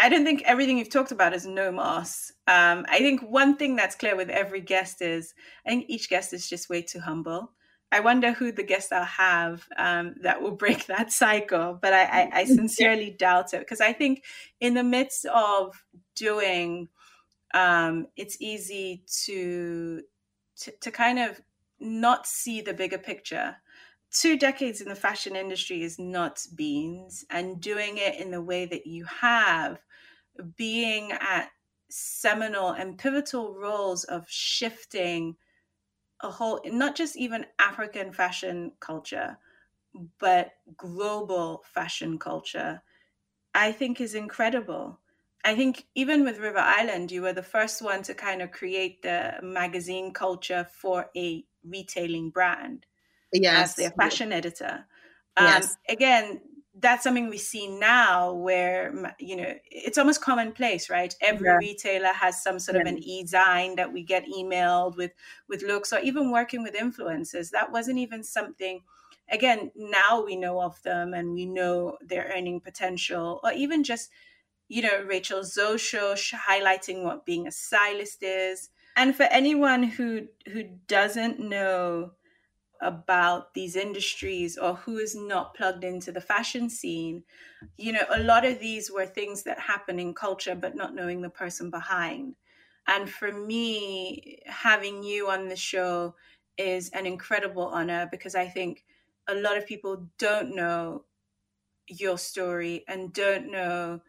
I 0.00 0.08
don't 0.08 0.24
think 0.24 0.42
everything 0.44 0.78
you've 0.78 0.90
talked 0.90 1.12
about 1.12 1.34
is 1.34 1.46
no 1.46 1.70
moss. 1.70 2.32
Um, 2.48 2.84
I 2.88 2.98
think 2.98 3.22
one 3.22 3.56
thing 3.56 3.76
that's 3.76 3.94
clear 3.94 4.16
with 4.16 4.28
every 4.28 4.60
guest 4.60 5.00
is 5.00 5.34
I 5.64 5.70
think 5.70 5.84
each 5.88 6.08
guest 6.08 6.32
is 6.32 6.48
just 6.48 6.68
way 6.68 6.82
too 6.82 6.98
humble. 6.98 7.52
I 7.94 8.00
wonder 8.00 8.32
who 8.32 8.50
the 8.50 8.64
guests 8.64 8.90
I'll 8.90 9.04
have 9.04 9.68
um, 9.76 10.16
that 10.22 10.42
will 10.42 10.56
break 10.56 10.86
that 10.88 11.12
cycle, 11.12 11.78
but 11.80 11.92
I, 11.92 12.02
I, 12.02 12.30
I 12.40 12.44
sincerely 12.44 13.14
doubt 13.16 13.54
it 13.54 13.60
because 13.60 13.80
I 13.80 13.92
think 13.92 14.24
in 14.60 14.74
the 14.74 14.82
midst 14.82 15.26
of 15.26 15.80
doing, 16.16 16.88
um, 17.54 18.08
it's 18.16 18.36
easy 18.40 19.04
to, 19.26 20.02
to 20.62 20.72
to 20.80 20.90
kind 20.90 21.20
of 21.20 21.40
not 21.78 22.26
see 22.26 22.60
the 22.60 22.74
bigger 22.74 22.98
picture. 22.98 23.54
Two 24.10 24.36
decades 24.36 24.80
in 24.80 24.88
the 24.88 24.96
fashion 24.96 25.36
industry 25.36 25.84
is 25.84 25.96
not 25.96 26.44
beans, 26.56 27.24
and 27.30 27.60
doing 27.60 27.98
it 27.98 28.16
in 28.20 28.32
the 28.32 28.42
way 28.42 28.66
that 28.66 28.88
you 28.88 29.04
have, 29.04 29.78
being 30.56 31.12
at 31.12 31.48
seminal 31.90 32.70
and 32.70 32.98
pivotal 32.98 33.54
roles 33.54 34.02
of 34.02 34.26
shifting 34.28 35.36
a 36.24 36.30
whole 36.30 36.60
not 36.64 36.96
just 36.96 37.16
even 37.16 37.46
African 37.58 38.12
fashion 38.12 38.72
culture, 38.80 39.38
but 40.18 40.52
global 40.76 41.62
fashion 41.72 42.18
culture, 42.18 42.82
I 43.54 43.72
think 43.72 44.00
is 44.00 44.14
incredible. 44.14 45.00
I 45.44 45.54
think 45.54 45.86
even 45.94 46.24
with 46.24 46.38
River 46.38 46.58
Island, 46.58 47.12
you 47.12 47.22
were 47.22 47.34
the 47.34 47.42
first 47.42 47.82
one 47.82 48.02
to 48.04 48.14
kind 48.14 48.40
of 48.40 48.50
create 48.50 49.02
the 49.02 49.34
magazine 49.42 50.12
culture 50.12 50.66
for 50.72 51.10
a 51.14 51.44
retailing 51.62 52.30
brand 52.30 52.86
yes. 53.32 53.70
as 53.70 53.76
their 53.76 53.90
fashion 53.90 54.32
editor. 54.32 54.86
Um, 55.36 55.46
yes. 55.46 55.76
Again, 55.88 56.40
that's 56.80 57.04
something 57.04 57.28
we 57.28 57.38
see 57.38 57.68
now 57.68 58.32
where 58.32 59.14
you 59.20 59.36
know 59.36 59.54
it's 59.70 59.98
almost 59.98 60.20
commonplace 60.20 60.90
right 60.90 61.14
every 61.20 61.46
yeah. 61.46 61.56
retailer 61.56 62.12
has 62.12 62.42
some 62.42 62.58
sort 62.58 62.74
yeah. 62.74 62.82
of 62.82 62.86
an 62.88 62.98
e-zine 62.98 63.76
that 63.76 63.92
we 63.92 64.02
get 64.02 64.26
emailed 64.26 64.96
with 64.96 65.12
with 65.48 65.62
looks 65.62 65.92
or 65.92 66.00
even 66.00 66.30
working 66.30 66.62
with 66.62 66.74
influencers 66.74 67.50
that 67.50 67.70
wasn't 67.70 67.98
even 67.98 68.24
something 68.24 68.80
again 69.30 69.70
now 69.76 70.24
we 70.24 70.36
know 70.36 70.60
of 70.60 70.82
them 70.82 71.14
and 71.14 71.32
we 71.32 71.46
know 71.46 71.96
their 72.00 72.32
earning 72.36 72.60
potential 72.60 73.40
or 73.44 73.52
even 73.52 73.84
just 73.84 74.10
you 74.68 74.82
know 74.82 75.02
rachel 75.06 75.44
zoe 75.44 75.78
show 75.78 76.14
highlighting 76.14 77.04
what 77.04 77.24
being 77.24 77.46
a 77.46 77.52
stylist 77.52 78.22
is 78.22 78.70
And 78.96 79.14
for 79.14 79.24
anyone 79.24 79.82
who 79.82 80.28
who 80.52 80.64
doesn't 80.86 81.40
know 81.40 82.12
about 82.84 83.54
these 83.54 83.76
industries 83.76 84.56
or 84.58 84.74
who 84.74 84.98
is 84.98 85.14
not 85.16 85.54
plugged 85.54 85.84
into 85.84 86.12
the 86.12 86.20
fashion 86.20 86.70
scene, 86.70 87.24
you 87.76 87.92
know, 87.92 88.04
a 88.10 88.22
lot 88.22 88.44
of 88.44 88.60
these 88.60 88.90
were 88.90 89.06
things 89.06 89.42
that 89.44 89.58
happen 89.58 89.98
in 89.98 90.14
culture, 90.14 90.54
but 90.54 90.76
not 90.76 90.94
knowing 90.94 91.22
the 91.22 91.30
person 91.30 91.70
behind. 91.70 92.36
And 92.86 93.10
for 93.10 93.32
me, 93.32 94.40
having 94.46 95.02
you 95.02 95.30
on 95.30 95.48
the 95.48 95.56
show 95.56 96.16
is 96.58 96.90
an 96.90 97.06
incredible 97.06 97.66
honor 97.66 98.08
because 98.10 98.34
I 98.34 98.46
think 98.48 98.84
a 99.26 99.34
lot 99.34 99.56
of 99.56 99.66
people 99.66 100.10
don't 100.18 100.54
know 100.54 101.06
your 101.88 102.18
story 102.18 102.84
and 102.88 103.12
don't 103.12 103.50
know 103.50 104.00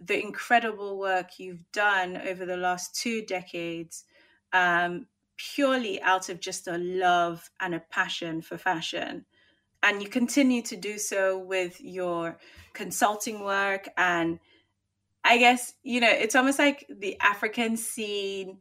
the 0.00 0.20
incredible 0.22 0.98
work 0.98 1.38
you've 1.38 1.70
done 1.72 2.16
over 2.16 2.46
the 2.46 2.56
last 2.56 2.94
two 2.94 3.24
decades 3.24 4.04
um, 4.52 5.08
purely 5.36 6.00
out 6.02 6.28
of 6.28 6.40
just 6.40 6.66
a 6.66 6.78
love 6.78 7.50
and 7.60 7.74
a 7.74 7.80
passion 7.90 8.42
for 8.42 8.58
fashion. 8.58 9.24
And 9.82 10.02
you 10.02 10.08
continue 10.08 10.62
to 10.62 10.76
do 10.76 10.98
so 10.98 11.38
with 11.38 11.80
your 11.80 12.38
consulting 12.72 13.44
work. 13.44 13.88
And 13.96 14.40
I 15.24 15.38
guess, 15.38 15.74
you 15.82 16.00
know, 16.00 16.10
it's 16.10 16.34
almost 16.34 16.58
like 16.58 16.86
the 16.88 17.18
African 17.20 17.76
scene 17.76 18.58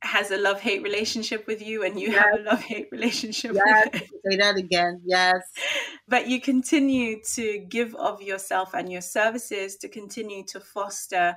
has 0.00 0.30
a 0.30 0.36
love 0.36 0.60
hate 0.60 0.82
relationship 0.82 1.46
with 1.46 1.60
you 1.60 1.82
and 1.82 1.98
you 1.98 2.10
yes. 2.10 2.24
have 2.24 2.40
a 2.40 2.42
love 2.42 2.62
hate 2.62 2.88
relationship 2.92 3.52
yes. 3.54 3.88
with 3.92 4.02
it. 4.02 4.08
Say 4.30 4.36
that 4.36 4.56
again. 4.56 5.00
Yes. 5.04 5.42
But 6.08 6.26
you 6.26 6.40
continue 6.40 7.20
to 7.34 7.58
give 7.68 7.94
of 7.96 8.22
yourself 8.22 8.72
and 8.72 8.90
your 8.90 9.02
services 9.02 9.76
to 9.76 9.88
continue 9.88 10.42
to 10.46 10.58
foster 10.58 11.36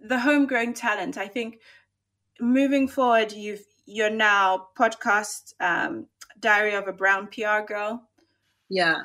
the 0.00 0.18
homegrown 0.18 0.74
talent. 0.74 1.16
I 1.16 1.28
think 1.28 1.60
moving 2.40 2.88
forward, 2.88 3.30
you've 3.30 3.64
you're 3.86 4.10
now 4.10 4.68
podcast 4.78 5.54
um, 5.60 6.06
Diary 6.38 6.74
of 6.74 6.88
a 6.88 6.92
Brown 6.92 7.28
PR 7.28 7.66
Girl. 7.66 8.02
Yeah. 8.68 9.02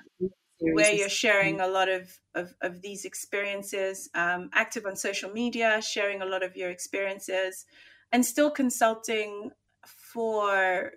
Where 0.62 0.94
you're 0.94 1.10
sharing 1.10 1.62
a 1.62 1.68
lot 1.68 1.88
of, 1.88 2.20
of, 2.36 2.54
of 2.62 2.82
these 2.82 3.06
experiences, 3.06 4.10
um, 4.14 4.50
active 4.54 4.86
on 4.86 4.98
social 4.98 5.32
media, 5.32 5.82
sharing 5.82 6.22
a 6.22 6.26
lot 6.26 6.44
of 6.44 6.58
your 6.58 6.70
experiences 6.70 7.66
and 8.12 8.26
still 8.26 8.52
consulting 8.52 9.52
for 9.86 10.92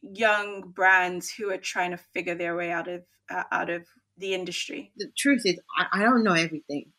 young 0.00 0.62
brands 0.74 1.30
who 1.30 1.50
are 1.50 1.58
trying 1.58 1.92
to 1.92 1.96
figure 1.96 2.34
their 2.34 2.56
way 2.56 2.70
out 2.70 2.88
of 2.88 3.02
uh, 3.30 3.44
out 3.50 3.70
of 3.70 3.86
the 4.18 4.34
industry. 4.34 4.92
The 4.96 5.10
truth 5.16 5.42
is, 5.44 5.58
I, 5.76 6.00
I 6.00 6.02
don't 6.02 6.24
know 6.24 6.34
everything, 6.34 6.92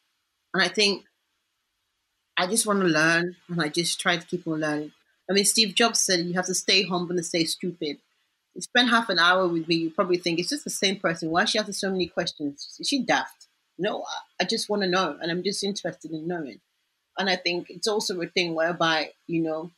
and 0.53 0.63
I 0.63 0.67
think 0.67 1.03
I 2.38 2.47
just 2.47 2.65
want 2.65 2.81
to 2.81 2.88
learn, 2.88 3.36
and 3.49 3.61
I 3.61 3.69
just 3.69 3.99
try 3.99 4.17
to 4.17 4.25
keep 4.25 4.47
on 4.47 4.59
learning. 4.59 4.91
I 5.30 5.34
mean, 5.34 5.45
Steve 5.45 5.76
Jobs 5.76 6.01
said 6.01 6.26
you 6.26 6.34
have 6.34 6.45
to 6.47 6.55
stay 6.55 6.84
humble 6.84 7.15
and 7.15 7.26
stay 7.26 7.45
stupid. 7.45 7.97
You 8.53 8.61
spend 8.61 8.89
half 8.89 9.09
an 9.09 9.19
hour 9.19 9.47
with 9.47 9.67
me, 9.67 9.76
you 9.76 9.89
probably 9.89 10.17
think 10.17 10.39
it's 10.39 10.49
just 10.49 10.63
the 10.63 10.69
same 10.69 10.99
person. 10.99 11.30
Why 11.30 11.45
she 11.45 11.57
asking 11.57 11.74
so 11.74 11.89
many 11.89 12.07
questions? 12.07 12.76
Is 12.80 12.88
she 12.88 13.01
daft? 13.01 13.47
No, 13.78 14.05
I 14.39 14.43
just 14.43 14.69
want 14.69 14.84
to 14.84 14.88
know, 14.88 15.17
and 15.19 15.32
I'm 15.32 15.43
just 15.43 15.63
interested 15.63 16.11
in 16.11 16.28
knowing. 16.28 16.59
And 17.17 17.30
I 17.30 17.36
think 17.36 17.69
it's 17.69 17.88
also 17.88 18.19
a 18.21 18.28
thing 18.28 18.53
whereby, 18.53 19.11
you 19.28 19.41
know, 19.41 19.71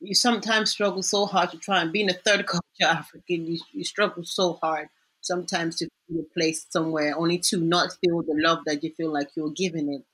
you 0.00 0.14
sometimes 0.14 0.70
struggle 0.70 1.02
so 1.02 1.26
hard 1.26 1.50
to 1.50 1.58
try 1.58 1.80
and 1.80 1.92
being 1.92 2.10
a 2.10 2.14
third 2.14 2.46
culture 2.46 2.64
African, 2.82 3.46
you, 3.46 3.60
you 3.72 3.84
struggle 3.84 4.24
so 4.24 4.54
hard 4.54 4.88
sometimes 5.20 5.76
to 5.76 5.88
feel 6.08 6.24
placed 6.34 6.72
somewhere 6.72 7.14
only 7.16 7.38
to 7.38 7.58
not 7.58 7.92
feel 8.02 8.22
the 8.22 8.34
love 8.34 8.60
that 8.66 8.82
you 8.82 8.90
feel 8.90 9.12
like 9.12 9.28
you're 9.36 9.50
giving 9.50 9.92
it. 9.92 10.04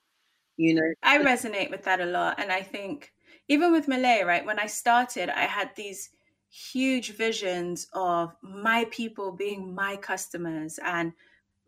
You 0.56 0.74
know, 0.74 0.92
I 1.02 1.18
resonate 1.18 1.70
with 1.70 1.84
that 1.84 2.00
a 2.00 2.06
lot. 2.06 2.40
And 2.40 2.50
I 2.50 2.62
think 2.62 3.12
even 3.48 3.72
with 3.72 3.86
Malée, 3.86 4.24
right, 4.24 4.44
when 4.44 4.58
I 4.58 4.66
started, 4.66 5.28
I 5.28 5.44
had 5.44 5.70
these 5.76 6.10
huge 6.48 7.12
visions 7.16 7.86
of 7.92 8.34
my 8.42 8.86
people 8.90 9.32
being 9.32 9.74
my 9.74 9.96
customers 9.96 10.78
and 10.82 11.12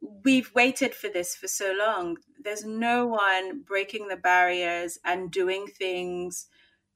we've 0.00 0.54
waited 0.54 0.94
for 0.94 1.08
this 1.08 1.34
for 1.34 1.48
so 1.48 1.74
long. 1.76 2.16
There's 2.42 2.64
no 2.64 3.06
one 3.06 3.62
breaking 3.62 4.08
the 4.08 4.16
barriers 4.16 4.98
and 5.04 5.30
doing 5.30 5.66
things 5.66 6.46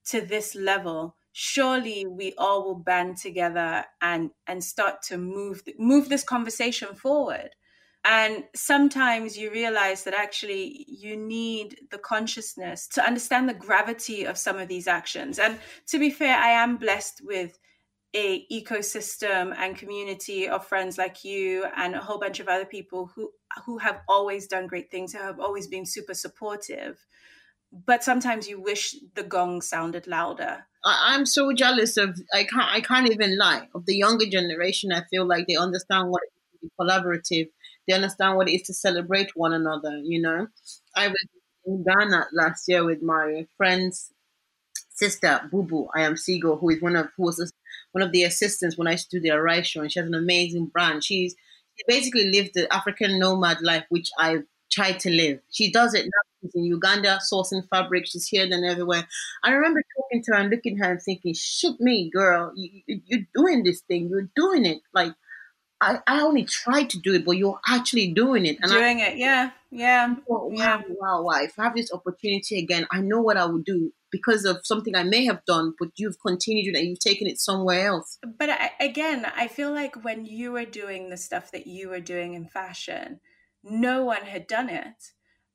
to 0.06 0.20
this 0.20 0.54
level. 0.54 1.16
Surely 1.32 2.06
we 2.06 2.34
all 2.38 2.64
will 2.64 2.74
band 2.78 3.16
together 3.16 3.84
and 4.00 4.30
and 4.46 4.62
start 4.62 5.02
to 5.02 5.16
move 5.16 5.62
move 5.78 6.08
this 6.08 6.24
conversation 6.24 6.94
forward. 6.94 7.50
And 8.04 8.44
sometimes 8.54 9.36
you 9.36 9.52
realize 9.52 10.02
that 10.04 10.14
actually 10.14 10.84
you 10.88 11.16
need 11.16 11.76
the 11.90 11.98
consciousness 11.98 12.88
to 12.88 13.04
understand 13.04 13.48
the 13.48 13.54
gravity 13.54 14.24
of 14.24 14.36
some 14.36 14.58
of 14.58 14.66
these 14.66 14.88
actions. 14.88 15.38
And 15.38 15.58
to 15.86 16.00
be 16.00 16.10
fair, 16.10 16.36
I 16.36 16.50
am 16.50 16.78
blessed 16.78 17.20
with 17.24 17.58
a 18.14 18.46
ecosystem 18.52 19.54
and 19.56 19.76
community 19.76 20.48
of 20.48 20.66
friends 20.66 20.98
like 20.98 21.24
you 21.24 21.64
and 21.76 21.94
a 21.94 22.00
whole 22.00 22.18
bunch 22.18 22.40
of 22.40 22.48
other 22.48 22.64
people 22.64 23.10
who 23.14 23.30
who 23.64 23.78
have 23.78 24.00
always 24.08 24.46
done 24.46 24.66
great 24.66 24.90
things 24.90 25.12
who 25.12 25.18
have 25.18 25.40
always 25.40 25.66
been 25.66 25.86
super 25.86 26.14
supportive. 26.14 26.98
But 27.86 28.04
sometimes 28.04 28.48
you 28.48 28.60
wish 28.60 28.96
the 29.14 29.22
gong 29.22 29.62
sounded 29.62 30.06
louder. 30.06 30.66
I, 30.84 31.14
am 31.14 31.24
so 31.24 31.52
jealous 31.52 31.96
of 31.96 32.18
i 32.34 32.44
can't 32.44 32.70
i 32.70 32.80
can't 32.80 33.10
even 33.10 33.38
lie 33.38 33.68
of 33.74 33.86
the 33.86 33.96
younger 33.96 34.26
generation. 34.26 34.92
I 34.92 35.04
feel 35.10 35.24
like 35.24 35.46
they 35.46 35.56
understand 35.56 36.10
what 36.10 36.22
it 36.22 36.32
is 36.34 36.42
to 36.52 36.66
be 36.66 36.72
collaborative 36.78 37.48
they 37.86 37.94
understand 37.94 38.36
what 38.36 38.48
it 38.48 38.54
is 38.54 38.62
to 38.62 38.74
celebrate 38.74 39.30
one 39.36 39.52
another 39.52 39.98
you 39.98 40.20
know 40.20 40.46
i 40.96 41.08
was 41.08 41.26
in 41.66 41.84
ghana 41.84 42.26
last 42.32 42.68
year 42.68 42.84
with 42.84 43.02
my 43.02 43.46
friends 43.56 44.12
sister 44.90 45.40
Bubu 45.52 45.88
I 45.94 46.02
am 46.02 46.14
Sigo, 46.14 46.58
who 46.60 46.70
is 46.70 46.80
one 46.82 46.96
of 46.96 47.08
who 47.16 47.24
was 47.24 47.52
one 47.92 48.02
of 48.02 48.12
the 48.12 48.24
assistants 48.24 48.76
when 48.78 48.86
I 48.88 48.92
used 48.92 49.10
to 49.10 49.18
do 49.18 49.22
the 49.22 49.30
Arise 49.30 49.66
show, 49.66 49.80
and 49.80 49.90
she 49.92 49.98
has 49.98 50.06
an 50.08 50.14
amazing 50.14 50.66
brand. 50.66 51.04
She's 51.04 51.34
she 51.76 51.84
basically 51.88 52.30
lived 52.30 52.50
the 52.54 52.72
African 52.72 53.18
nomad 53.18 53.62
life, 53.62 53.84
which 53.88 54.10
I've 54.18 54.44
tried 54.70 55.00
to 55.00 55.10
live. 55.10 55.40
She 55.50 55.70
does 55.72 55.94
it 55.94 56.04
now. 56.04 56.22
She's 56.42 56.54
in 56.54 56.64
Uganda, 56.64 57.18
sourcing 57.32 57.66
fabric. 57.68 58.06
She's 58.06 58.26
here 58.26 58.44
and 58.50 58.64
everywhere. 58.64 59.06
I 59.42 59.52
remember 59.52 59.82
talking 59.96 60.22
to 60.24 60.32
her 60.32 60.38
and 60.40 60.50
looking 60.50 60.78
at 60.78 60.84
her 60.86 60.92
and 60.92 61.02
thinking, 61.02 61.34
"Shit, 61.34 61.80
me, 61.80 62.10
girl, 62.10 62.52
you, 62.56 62.82
you're 62.86 63.26
doing 63.34 63.64
this 63.64 63.80
thing. 63.82 64.08
You're 64.08 64.28
doing 64.36 64.66
it. 64.66 64.78
Like 64.94 65.12
I, 65.82 65.98
I 66.06 66.20
only 66.20 66.44
tried 66.44 66.90
to 66.90 66.98
do 67.00 67.12
it, 67.14 67.24
but 67.24 67.32
you're 67.32 67.58
actually 67.68 68.12
doing 68.12 68.46
it. 68.46 68.58
And 68.62 68.70
doing 68.70 69.02
I, 69.02 69.06
it, 69.08 69.18
yeah, 69.18 69.50
yeah, 69.70 70.14
wow, 70.26 70.48
yeah. 70.52 70.82
Wow, 70.88 71.22
wow, 71.22 71.42
If 71.42 71.58
I 71.58 71.64
have 71.64 71.74
this 71.74 71.92
opportunity 71.92 72.58
again, 72.58 72.86
I 72.92 73.00
know 73.00 73.20
what 73.20 73.36
I 73.36 73.46
would 73.46 73.64
do 73.64 73.92
because 74.12 74.44
of 74.44 74.60
something 74.64 74.94
I 74.94 75.02
may 75.02 75.24
have 75.24 75.44
done, 75.44 75.74
but 75.78 75.88
you've 75.96 76.20
continued 76.24 76.76
it 76.76 76.78
and 76.78 76.88
you've 76.88 77.00
taken 77.00 77.26
it 77.26 77.40
somewhere 77.40 77.88
else. 77.88 78.18
But 78.38 78.50
I, 78.50 78.70
again, 78.78 79.26
I 79.36 79.48
feel 79.48 79.72
like 79.72 80.04
when 80.04 80.24
you 80.24 80.52
were 80.52 80.64
doing 80.64 81.10
the 81.10 81.16
stuff 81.16 81.50
that 81.50 81.66
you 81.66 81.88
were 81.88 82.00
doing 82.00 82.34
in 82.34 82.46
fashion, 82.46 83.18
no 83.64 84.04
one 84.04 84.22
had 84.22 84.46
done 84.46 84.68
it. 84.68 85.12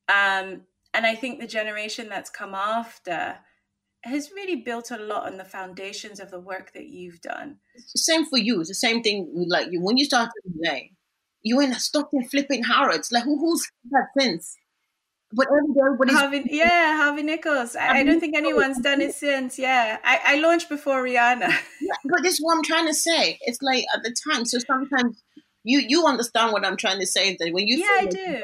Um, 0.09 0.63
and 0.93 1.05
I 1.05 1.15
think 1.15 1.39
the 1.39 1.47
generation 1.47 2.09
that's 2.09 2.29
come 2.29 2.53
after 2.53 3.37
has 4.03 4.31
really 4.31 4.57
built 4.57 4.91
a 4.91 4.97
lot 4.97 5.25
on 5.25 5.37
the 5.37 5.43
foundations 5.43 6.19
of 6.19 6.31
the 6.31 6.39
work 6.39 6.73
that 6.73 6.87
you've 6.87 7.21
done. 7.21 7.57
It's 7.75 7.93
the 7.93 7.99
same 7.99 8.25
for 8.25 8.37
you. 8.37 8.59
It's 8.59 8.69
the 8.69 8.75
same 8.75 9.01
thing 9.01 9.31
like 9.47 9.67
you 9.71 9.81
when 9.81 9.97
you 9.97 10.05
started 10.05 10.31
today. 10.43 10.91
You 11.41 11.57
went 11.57 11.75
Stockton 11.75 12.27
flipping 12.27 12.63
Harrods. 12.63 13.11
Like 13.11 13.23
who, 13.23 13.39
who's 13.39 13.69
that 13.91 14.07
since? 14.17 14.57
But 15.33 15.47
everybody's 15.77 16.15
Harvey, 16.15 16.43
yeah, 16.51 16.97
Harvey 16.97 17.21
Nichols. 17.21 17.75
I, 17.75 17.99
I 17.99 18.03
don't 18.03 18.19
think 18.19 18.35
anyone's 18.35 18.79
done 18.79 19.01
it 19.01 19.13
since. 19.13 19.59
Yeah, 19.59 19.97
I, 20.03 20.19
I 20.25 20.39
launched 20.39 20.69
before 20.69 21.03
Rihanna. 21.03 21.49
yeah, 21.81 21.93
but 22.05 22.23
this 22.23 22.35
is 22.35 22.39
what 22.39 22.55
I'm 22.55 22.63
trying 22.63 22.87
to 22.87 22.93
say. 22.93 23.37
It's 23.41 23.61
like 23.61 23.83
at 23.93 24.03
the 24.03 24.15
time. 24.31 24.45
So 24.45 24.57
sometimes 24.59 25.21
you 25.63 25.83
you 25.85 26.05
understand 26.05 26.53
what 26.53 26.65
I'm 26.65 26.77
trying 26.77 26.99
to 27.01 27.05
say. 27.05 27.35
That 27.39 27.51
when 27.51 27.67
you 27.67 27.79
yeah, 27.79 27.87
I 27.99 28.05
do. 28.05 28.43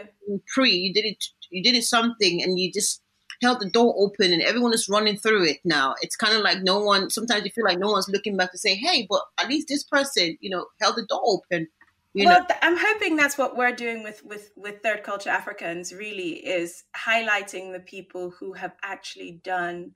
Pre, 0.54 0.72
you 0.72 0.93
did 0.93 1.06
it. 1.06 1.24
You 1.49 1.64
did 1.64 1.76
it 1.76 1.84
something, 1.84 2.43
and 2.43 2.60
you 2.60 2.70
just 2.72 3.01
held 3.44 3.60
the 3.60 3.70
door 3.70 3.94
open 3.98 4.34
and 4.34 4.41
everyone 4.41 4.74
is 4.74 4.89
running 4.89 5.18
through 5.18 5.46
it 5.46 5.58
now. 5.64 5.96
It's 6.02 6.16
kind 6.16 6.36
of 6.36 6.41
like 6.41 6.62
no 6.62 6.80
one, 6.80 7.10
sometimes 7.10 7.44
you 7.46 7.52
feel 7.52 7.66
like 7.66 7.80
no 7.80 7.91
one's 7.91 8.10
looking 8.10 8.38
back 8.38 8.52
to 8.52 8.58
say, 8.58 8.76
hey, 8.76 9.06
but 9.10 9.22
at 9.39 9.50
least 9.50 9.68
this 9.68 9.84
person, 9.84 10.38
you 10.41 10.50
know, 10.50 10.66
held 10.82 10.96
the 10.96 11.06
door 11.06 11.22
open. 11.26 11.68
You 12.16 12.26
well, 12.26 12.46
th- 12.46 12.60
I'm 12.62 12.78
hoping 12.78 13.16
that's 13.16 13.38
what 13.38 13.58
we're 13.58 13.76
doing 13.76 14.04
with, 14.04 14.24
with, 14.24 14.52
with 14.56 14.82
third 14.84 15.04
culture 15.04 15.30
Africans 15.30 15.94
really 15.94 16.46
is 16.46 16.84
highlighting 16.96 17.74
the 17.74 17.80
people 17.80 18.32
who 18.39 18.54
have 18.54 18.74
actually 18.84 19.41
done 19.44 19.94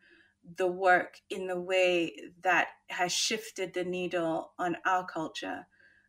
the 0.55 0.67
work 0.67 1.19
in 1.29 1.47
the 1.47 1.59
way 1.59 2.13
that 2.43 2.67
has 2.89 3.11
shifted 3.11 3.73
the 3.73 3.83
needle 3.83 4.53
on 4.57 4.77
our 4.85 5.05
culture 5.05 5.67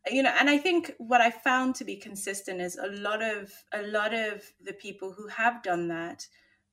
you 0.09 0.23
know 0.23 0.33
and 0.39 0.49
i 0.49 0.57
think 0.57 0.93
what 0.97 1.19
i 1.19 1.29
found 1.29 1.75
to 1.75 1.83
be 1.83 1.95
consistent 1.95 2.61
is 2.61 2.77
a 2.77 2.87
lot 2.87 3.21
of 3.21 3.51
a 3.73 3.81
lot 3.81 4.13
of 4.13 4.43
the 4.63 4.73
people 4.73 5.11
who 5.11 5.27
have 5.27 5.61
done 5.61 5.87
that 5.89 6.25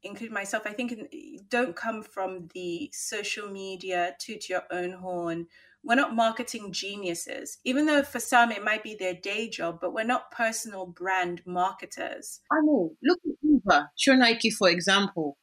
include 0.07 0.32
myself, 0.32 0.64
I 0.66 0.72
think 0.72 0.92
eh, 0.92 1.38
don't 1.48 1.76
come 1.76 2.02
from 2.02 2.48
the 2.54 2.90
social 2.92 3.50
media 3.50 4.16
toot 4.18 4.48
your 4.48 4.62
own 4.70 4.92
horn. 4.92 5.46
We're 5.82 5.94
not 5.94 6.14
marketing 6.16 6.72
geniuses, 6.72 7.59
even 7.64 7.86
though 7.86 8.02
for 8.02 8.18
some 8.18 8.50
it 8.50 8.64
might 8.64 8.82
be 8.82 8.94
their 8.94 9.14
day 9.14 9.48
job, 9.48 9.78
but 9.80 9.92
we're 9.92 10.04
not 10.04 10.32
personal 10.32 10.86
brand 10.86 11.42
marketers. 11.46 12.40
I 12.50 12.57
know. 12.62 12.92
Look 13.02 13.20
at 13.24 13.36
Uber, 13.42 13.90
Nike, 14.18 14.50
for 14.50 14.68
example. 14.68 15.38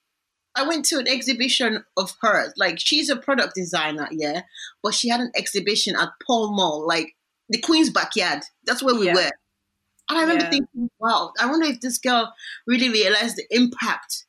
I 0.56 0.68
went 0.68 0.86
to 0.86 1.00
an 1.00 1.08
exhibition 1.08 1.84
of 1.98 2.14
hers. 2.22 2.54
Like 2.58 2.80
she's 2.80 3.10
a 3.10 3.16
product 3.16 3.56
designer, 3.56 4.08
yeah, 4.12 4.42
but 4.84 4.94
she 4.94 5.10
had 5.10 5.20
an 5.22 5.32
exhibition 5.36 5.96
at 5.96 6.10
Pall 6.26 6.56
Mall, 6.56 6.86
like 6.88 7.16
the 7.50 7.60
Queen's 7.60 7.90
backyard. 7.90 8.44
That's 8.66 8.84
where 8.84 8.96
we 8.96 9.08
Yeah. 9.08 9.14
were. 9.14 9.32
And 10.10 10.20
I 10.20 10.22
remember 10.22 10.44
Yeah. 10.44 10.50
thinking, 10.50 10.90
wow, 11.00 11.32
I 11.40 11.46
wonder 11.48 11.68
if 11.68 11.80
this 11.82 11.98
girl 11.98 12.34
really 12.68 12.90
realized 12.90 13.38
the 13.38 13.48
impact 13.50 14.26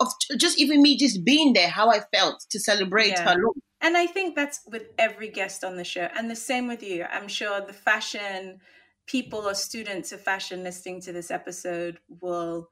of 0.00 0.08
just 0.36 0.58
even 0.58 0.82
me 0.82 0.96
just 0.96 1.24
being 1.24 1.52
there, 1.52 1.68
how 1.68 1.90
I 1.90 2.00
felt 2.14 2.44
to 2.50 2.60
celebrate 2.60 3.18
Yeah. 3.18 3.28
her 3.28 3.34
look. 3.36 3.56
And 3.80 3.96
I 3.96 4.06
think 4.06 4.34
that's 4.34 4.60
with 4.66 4.88
every 4.98 5.28
guest 5.28 5.62
on 5.62 5.76
the 5.76 5.84
show, 5.84 6.08
and 6.16 6.30
the 6.30 6.36
same 6.36 6.66
with 6.66 6.82
you. 6.82 7.04
I'm 7.04 7.28
sure 7.28 7.60
the 7.60 7.72
fashion 7.72 8.60
people 9.06 9.46
or 9.48 9.54
students 9.54 10.12
of 10.12 10.20
fashion 10.20 10.64
listening 10.64 11.00
to 11.02 11.12
this 11.12 11.30
episode 11.30 12.00
will 12.08 12.68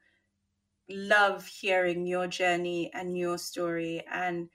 love 0.89 1.47
hearing 1.47 2.07
your 2.07 2.27
journey 2.27 2.91
and 2.93 3.17
your 3.17 3.39
story. 3.39 4.03
And 4.11 4.49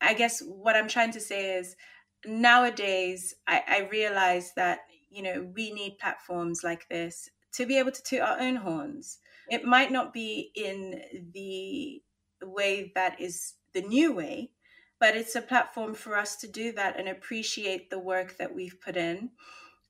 I 0.00 0.14
guess 0.14 0.40
what 0.40 0.76
I'm 0.76 0.88
trying 0.88 1.12
to 1.12 1.20
say 1.20 1.56
is 1.56 1.76
nowadays, 2.24 3.34
I, 3.46 3.62
I 3.66 3.88
realize 3.90 4.52
that, 4.56 4.80
you 5.10 5.22
know, 5.22 5.50
we 5.54 5.72
need 5.72 5.98
platforms 5.98 6.62
like 6.62 6.88
this 6.88 7.28
to 7.54 7.66
be 7.66 7.78
able 7.78 7.92
to 7.92 8.02
toot 8.02 8.20
our 8.20 8.38
own 8.40 8.56
horns. 8.56 9.18
It 9.50 9.64
might 9.64 9.90
not 9.90 10.12
be 10.12 10.52
in 10.54 11.02
the 11.32 12.00
way 12.42 12.92
that 12.94 13.20
is 13.20 13.54
the 13.74 13.82
new 13.82 14.14
way, 14.14 14.52
but 15.00 15.16
it's 15.16 15.34
a 15.34 15.42
platform 15.42 15.94
for 15.94 16.16
us 16.16 16.36
to 16.36 16.48
do 16.48 16.72
that 16.72 16.98
and 16.98 17.08
appreciate 17.08 17.90
the 17.90 17.98
work 17.98 18.36
that 18.38 18.54
we've 18.54 18.80
put 18.80 18.96
in, 18.96 19.30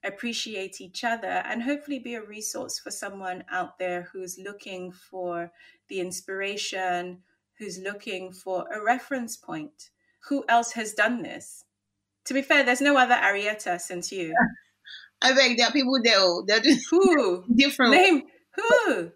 appreciate 0.03 0.81
each 0.81 1.05
other, 1.05 1.27
and 1.27 1.63
hopefully 1.63 1.99
be 1.99 2.15
a 2.15 2.23
resource 2.23 2.79
for 2.79 2.91
someone 2.91 3.45
out 3.51 3.79
there 3.79 4.09
who's 4.13 4.39
looking 4.39 4.93
for 4.93 5.53
the 5.89 6.01
inspiration, 6.01 7.19
who's 7.59 7.79
looking 7.79 8.33
for 8.33 8.67
a 8.73 8.83
reference 8.83 9.37
point. 9.37 9.91
Who 10.29 10.45
else 10.49 10.73
has 10.73 10.95
done 10.95 11.23
this? 11.23 11.65
To 12.27 12.35
be 12.35 12.43
fair, 12.43 12.63
there's 12.63 12.81
no 12.81 12.97
other 12.97 13.15
Arietta 13.15 13.81
since 13.81 14.11
you. 14.11 14.35
I 15.23 15.35
beg 15.35 15.59
there 15.59 15.69
are 15.69 15.73
people 15.73 16.01
there, 16.03 16.61
Who? 16.91 17.45
different. 17.55 17.93
Name 17.93 18.23
who? 18.57 19.13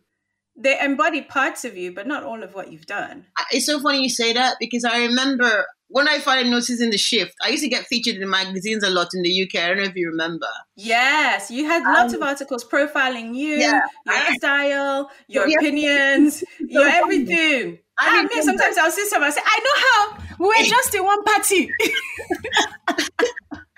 They 0.57 0.79
embody 0.81 1.23
parts 1.23 1.65
of 1.65 1.77
you, 1.77 1.93
but 1.93 2.07
not 2.07 2.23
all 2.23 2.43
of 2.45 2.55
what 2.55 2.71
you've 2.71 2.87
done. 2.87 3.27
It's 3.51 3.67
so 3.67 3.81
funny 3.81 4.03
you 4.05 4.09
say 4.09 4.33
that 4.35 4.57
because 4.61 4.85
I 4.85 4.99
remember 5.07 5.67
when 5.89 6.07
I 6.09 6.19
started 6.19 6.47
noticing 6.47 6.91
the 6.91 6.99
shift, 6.99 7.35
I 7.43 7.49
used 7.49 7.65
to 7.65 7.69
get 7.69 7.87
featured 7.87 8.17
in 8.23 8.31
magazines 8.31 8.85
a 8.85 8.91
lot 8.91 9.09
in 9.15 9.23
the 9.23 9.43
UK. 9.43 9.61
I 9.63 9.69
don't 9.69 9.79
know 9.79 9.83
if 9.85 9.97
you 9.97 10.09
remember. 10.11 10.47
Yes, 10.77 11.51
you 11.51 11.65
had 11.67 11.83
lots 11.83 12.15
of 12.15 12.23
articles 12.23 12.65
profiling 12.65 13.35
you, 13.35 13.55
Um, 13.55 13.61
yeah, 13.61 13.81
your 14.07 14.35
style, 14.37 15.11
your 15.29 15.49
Yeah. 15.49 15.57
opinions, 15.59 16.45
your 16.61 16.85
funny. 16.89 16.99
everything. 17.03 17.79
I 17.99 18.09
I 18.09 18.13
mean, 18.23 18.29
remember- 18.29 18.43
sometimes 18.45 18.79
I'll 18.79 18.91
see 18.93 19.07
someone 19.07 19.33
say, 19.33 19.41
I 19.45 19.59
know 19.65 19.77
how 19.87 20.17
we 20.39 20.47
were 20.47 20.69
just 20.69 20.95
in 20.95 21.03
one 21.05 21.23
party. 21.25 21.69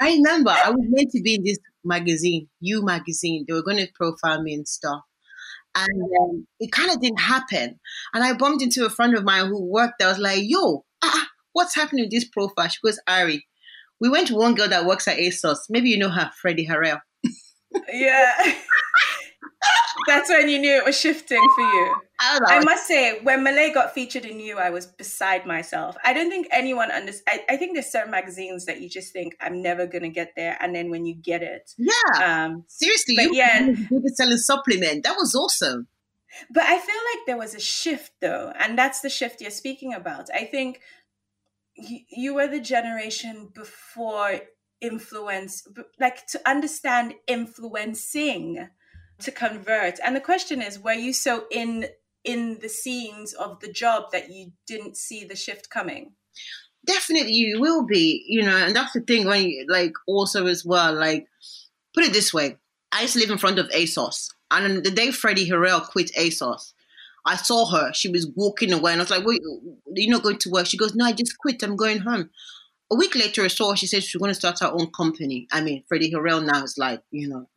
I 0.01 0.13
remember 0.13 0.51
I 0.51 0.71
was 0.71 0.85
meant 0.89 1.11
to 1.13 1.23
be 1.23 1.37
in 1.37 1.45
this 1.45 1.59
magazine, 1.85 2.49
You 2.61 2.85
magazine. 2.85 3.45
They 3.49 3.55
were 3.55 3.63
going 3.63 3.79
to 3.79 3.89
profile 3.95 4.43
me 4.43 4.55
and 4.55 4.69
stuff. 4.69 5.01
And 5.77 6.03
um, 6.21 6.47
it 6.59 6.73
kind 6.73 6.91
of 6.91 7.01
didn't 7.01 7.21
happen. 7.21 7.79
And 8.15 8.25
I 8.25 8.33
bumped 8.33 8.63
into 8.63 8.87
a 8.87 8.91
friend 8.91 9.15
of 9.15 9.25
mine 9.25 9.47
who 9.47 9.63
worked 9.63 9.95
there. 9.99 10.09
I 10.09 10.13
was 10.13 10.19
like, 10.19 10.41
yo, 10.43 10.85
ah, 11.05 11.27
what's 11.53 11.75
happening 11.75 12.05
with 12.05 12.11
this 12.11 12.25
profile? 12.29 12.69
She 12.69 12.79
goes, 12.83 12.99
Ari, 13.07 13.47
we 14.01 14.09
went 14.09 14.29
to 14.29 14.37
one 14.37 14.55
girl 14.55 14.69
that 14.69 14.87
works 14.87 15.07
at 15.07 15.19
ASOS. 15.19 15.59
Maybe 15.69 15.91
you 15.91 15.99
know 15.99 16.09
her, 16.09 16.31
Freddie 16.41 16.67
Harrell. 16.67 17.01
yeah. 17.93 18.55
That's 20.07 20.29
when 20.29 20.49
you 20.49 20.59
knew 20.59 20.73
it 20.77 20.85
was 20.85 20.99
shifting 20.99 21.43
for 21.57 21.65
you. 21.65 21.95
I, 22.21 22.39
I 22.47 22.61
must 22.61 22.87
say, 22.87 23.21
when 23.23 23.45
Malée 23.45 23.73
got 23.75 23.93
featured 23.93 24.25
in 24.25 24.39
You, 24.41 24.59
I 24.59 24.71
was 24.71 24.87
beside 24.87 25.47
myself. 25.47 25.97
I 26.05 26.13
don't 26.13 26.31
think 26.31 26.47
anyone 26.51 26.91
understands. 26.91 27.43
I, 27.49 27.55
I 27.55 27.57
think 27.57 27.75
there's 27.75 27.91
certain 27.91 28.11
magazines 28.11 28.67
that 28.67 28.81
you 28.81 28.89
just 28.89 29.13
think, 29.13 29.37
I'm 29.41 29.63
never 29.63 29.87
going 29.87 30.03
to 30.03 30.09
get 30.09 30.33
there. 30.37 30.57
And 30.61 30.75
then 30.75 30.91
when 30.91 31.07
you 31.07 31.15
get 31.15 31.43
it, 31.43 31.73
yeah, 31.77 32.45
um, 32.45 32.65
seriously, 32.69 33.17
but 33.17 33.25
you 33.25 33.35
yeah. 33.35 33.67
yeah. 33.67 33.75
biggest 33.91 34.17
selling 34.17 34.39
supplement. 34.39 35.05
That 35.05 35.17
was 35.17 35.35
awesome. 35.35 35.89
But 36.51 36.65
I 36.65 36.79
feel 36.79 37.01
like 37.15 37.27
there 37.27 37.39
was 37.39 37.55
a 37.55 37.61
shift 37.61 38.13
though, 38.21 38.53
and 38.59 38.79
that's 38.79 39.01
the 39.01 39.09
shift 39.09 39.41
you're 39.41 39.51
speaking 39.51 39.95
about. 39.95 40.29
I 40.35 40.45
think 40.45 40.81
you, 41.75 42.01
you 42.11 42.35
were 42.35 42.47
the 42.47 42.61
generation 42.61 43.51
before 43.55 44.41
influence, 44.81 45.67
like 45.99 46.27
to 46.29 46.41
understand 46.47 47.15
influencing 47.27 48.69
to 49.21 49.31
convert. 49.31 49.99
And 50.05 50.15
the 50.15 50.21
question 50.21 50.61
is, 50.63 50.79
were 50.79 50.93
you 50.93 51.13
so 51.13 51.47
in 51.51 51.87
in 52.25 52.59
the 52.61 52.69
scenes 52.69 53.33
of 53.35 53.61
the 53.61 53.73
job 53.73 54.11
that 54.13 54.31
you 54.31 54.53
didn't 54.67 54.97
see 54.97 55.25
the 55.25 55.37
shift 55.37 55.71
coming? 55.71 56.13
definitely 56.87 57.33
you 57.33 57.61
will 57.61 57.85
be 57.85 58.25
you 58.27 58.43
know 58.43 58.57
and 58.57 58.75
that's 58.75 58.93
the 58.93 59.01
thing 59.01 59.27
when 59.27 59.45
you 59.45 59.67
like 59.69 59.93
also 60.07 60.47
as 60.47 60.65
well 60.65 60.95
like 60.95 61.27
put 61.95 62.05
it 62.05 62.13
this 62.13 62.33
way. 62.33 62.57
I 62.93 63.03
used 63.03 63.15
to 63.15 63.21
live 63.21 63.31
in 63.31 63.39
front 63.39 63.59
of 63.59 63.69
asos 63.71 64.29
and 64.51 64.85
the 64.85 64.91
day 64.91 65.11
freddie 65.11 65.49
harrell 65.49 65.87
quit 65.87 66.13
asos 66.17 66.73
i 67.27 67.37
saw 67.37 67.67
her. 67.67 67.93
She 67.93 68.09
was 68.09 68.31
walking 68.37 68.73
away 68.73 68.93
and 68.93 69.01
i 69.01 69.05
was 69.05 69.11
like 69.11 69.27
wait 69.27 69.43
you're 69.95 70.11
not 70.11 70.23
going 70.23 70.39
to 70.39 70.51
work? 70.51 70.67
She 70.67 70.79
goes 70.79 70.95
no 70.95 71.05
i 71.05 71.13
just 71.13 71.37
quit. 71.39 71.63
I'm 71.63 71.77
going 71.77 71.99
home. 71.99 72.31
A 72.91 72.97
week 72.97 73.15
later 73.17 73.43
i 73.43 73.49
saw 73.49 73.71
her. 73.71 73.77
She 73.77 73.89
said 73.89 74.05
she's 74.05 74.21
going 74.21 74.31
to 74.31 74.35
start 74.35 74.61
her 74.61 74.71
own 74.73 74.91
company. 74.93 75.49
I 75.53 75.61
mean 75.61 75.83
freddie 75.89 76.13
harrell 76.13 76.45
now 76.45 76.63
is 76.63 76.79
like 76.79 77.03
you 77.11 77.29
know 77.29 77.49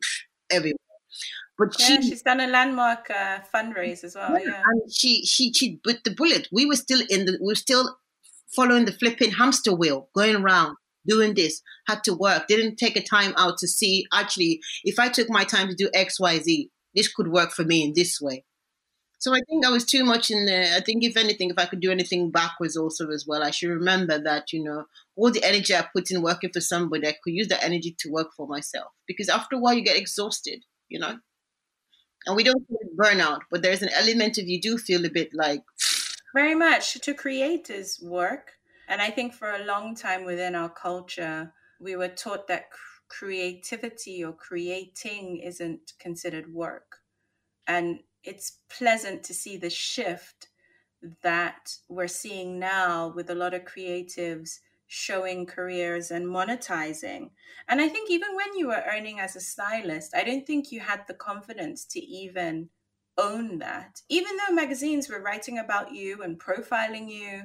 everywhere 0.50 0.79
but 1.60 1.78
Yeah, 1.78 1.86
she 1.86 2.02
she's 2.02 2.22
done 2.22 2.40
a 2.40 2.46
landmark 2.46 3.10
uh, 3.10 3.40
fundraise 3.54 4.02
as 4.02 4.14
well. 4.14 4.32
Yeah. 4.40 4.62
and 4.64 4.90
she 4.90 5.26
she 5.26 5.52
she 5.52 5.78
bit 5.84 6.04
the 6.04 6.10
bullet. 6.10 6.48
We 6.50 6.64
were 6.64 6.74
still 6.86 7.02
in 7.10 7.26
the 7.26 7.36
we 7.38 7.48
were 7.48 7.54
still 7.54 7.98
following 8.56 8.86
the 8.86 8.92
flipping 8.92 9.32
hamster 9.32 9.74
wheel, 9.74 10.08
going 10.14 10.36
around 10.36 10.78
doing 11.06 11.34
this. 11.34 11.60
Had 11.86 12.02
to 12.04 12.14
work. 12.14 12.46
Didn't 12.48 12.76
take 12.76 12.96
a 12.96 13.02
time 13.02 13.34
out 13.36 13.58
to 13.58 13.68
see 13.68 14.06
actually 14.10 14.62
if 14.84 14.98
I 14.98 15.10
took 15.10 15.28
my 15.28 15.44
time 15.44 15.68
to 15.68 15.74
do 15.74 15.90
X 15.92 16.18
Y 16.18 16.38
Z, 16.38 16.70
this 16.94 17.12
could 17.12 17.28
work 17.28 17.50
for 17.52 17.64
me 17.64 17.84
in 17.84 17.92
this 17.94 18.18
way. 18.22 18.46
So 19.18 19.34
I 19.34 19.40
think 19.46 19.66
I 19.66 19.70
was 19.70 19.84
too 19.84 20.02
much 20.02 20.30
in 20.30 20.46
there. 20.46 20.74
I 20.74 20.80
think 20.80 21.04
if 21.04 21.14
anything, 21.18 21.50
if 21.50 21.58
I 21.58 21.66
could 21.66 21.80
do 21.80 21.90
anything 21.90 22.30
backwards 22.30 22.74
also 22.74 23.10
as 23.10 23.26
well, 23.28 23.42
I 23.42 23.50
should 23.50 23.68
remember 23.68 24.18
that 24.18 24.54
you 24.54 24.64
know 24.64 24.86
all 25.14 25.30
the 25.30 25.44
energy 25.44 25.74
I 25.74 25.86
put 25.94 26.10
in 26.10 26.22
working 26.22 26.52
for 26.54 26.62
somebody, 26.62 27.06
I 27.06 27.16
could 27.22 27.34
use 27.34 27.48
that 27.48 27.62
energy 27.62 27.94
to 27.98 28.10
work 28.10 28.28
for 28.34 28.46
myself. 28.46 28.92
Because 29.06 29.28
after 29.28 29.56
a 29.56 29.58
while, 29.58 29.74
you 29.74 29.84
get 29.84 29.98
exhausted, 29.98 30.64
you 30.88 30.98
know 30.98 31.18
and 32.26 32.36
we 32.36 32.44
don't 32.44 32.66
feel 32.68 32.78
burnout, 32.96 33.40
but 33.50 33.62
there's 33.62 33.82
an 33.82 33.90
element 33.94 34.38
of 34.38 34.46
you 34.46 34.60
do 34.60 34.78
feel 34.78 35.04
a 35.04 35.10
bit 35.10 35.30
like 35.32 35.62
Very 36.34 36.54
much 36.54 37.00
to 37.00 37.14
create 37.14 37.70
is 37.70 38.00
work. 38.02 38.52
And 38.88 39.00
I 39.00 39.10
think 39.10 39.34
for 39.34 39.50
a 39.50 39.64
long 39.64 39.94
time 39.94 40.24
within 40.24 40.54
our 40.54 40.68
culture, 40.68 41.52
we 41.80 41.96
were 41.96 42.08
taught 42.08 42.48
that 42.48 42.64
creativity 43.08 44.24
or 44.24 44.32
creating 44.32 45.38
isn't 45.38 45.92
considered 45.98 46.52
work. 46.52 46.98
And 47.66 48.00
it's 48.22 48.58
pleasant 48.68 49.22
to 49.24 49.34
see 49.34 49.56
the 49.56 49.70
shift 49.70 50.48
that 51.22 51.76
we're 51.88 52.08
seeing 52.08 52.58
now 52.58 53.12
with 53.14 53.30
a 53.30 53.34
lot 53.34 53.54
of 53.54 53.64
creatives 53.64 54.58
showing 54.92 55.46
careers 55.46 56.10
and 56.10 56.26
monetizing. 56.26 57.30
And 57.68 57.80
I 57.80 57.88
think 57.88 58.10
even 58.10 58.34
when 58.34 58.56
you 58.56 58.66
were 58.66 58.82
earning 58.92 59.20
as 59.20 59.36
a 59.36 59.40
stylist, 59.40 60.16
I 60.16 60.24
don't 60.24 60.44
think 60.44 60.72
you 60.72 60.80
had 60.80 61.06
the 61.06 61.14
confidence 61.14 61.84
to 61.92 62.00
even 62.00 62.70
own 63.16 63.60
that. 63.60 64.02
Even 64.08 64.32
though 64.36 64.52
magazines 64.52 65.08
were 65.08 65.22
writing 65.22 65.58
about 65.58 65.94
you 65.94 66.22
and 66.22 66.40
profiling 66.40 67.08
you, 67.08 67.44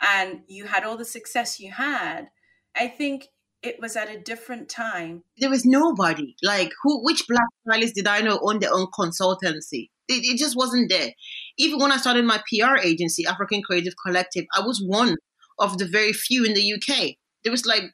and 0.00 0.42
you 0.46 0.66
had 0.66 0.84
all 0.84 0.96
the 0.96 1.04
success 1.04 1.58
you 1.58 1.72
had, 1.72 2.28
I 2.76 2.86
think 2.86 3.26
it 3.60 3.80
was 3.80 3.96
at 3.96 4.08
a 4.08 4.20
different 4.20 4.68
time. 4.68 5.24
there 5.38 5.50
was 5.50 5.64
nobody 5.64 6.36
like 6.44 6.70
who 6.82 7.02
which 7.04 7.26
black 7.26 7.48
stylist 7.66 7.96
did 7.96 8.06
I 8.06 8.20
know 8.20 8.38
owned 8.40 8.60
their 8.60 8.72
own 8.72 8.86
consultancy. 8.96 9.90
It, 10.06 10.22
it 10.22 10.38
just 10.38 10.56
wasn't 10.56 10.90
there. 10.90 11.10
Even 11.58 11.80
when 11.80 11.90
I 11.90 11.96
started 11.96 12.24
my 12.24 12.40
PR 12.48 12.76
agency, 12.76 13.26
African 13.26 13.62
Creative 13.62 13.94
Collective, 14.06 14.44
I 14.54 14.60
was 14.60 14.80
one 14.86 15.16
of 15.58 15.78
the 15.78 15.86
very 15.86 16.12
few 16.12 16.44
in 16.44 16.54
the 16.54 16.74
UK. 16.74 17.14
There 17.42 17.52
was 17.52 17.66
like 17.66 17.84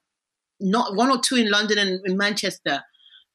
not 0.61 0.95
one 0.95 1.11
or 1.11 1.21
two 1.21 1.37
in 1.37 1.51
London 1.51 1.79
and 1.79 2.01
in 2.05 2.17
Manchester, 2.17 2.83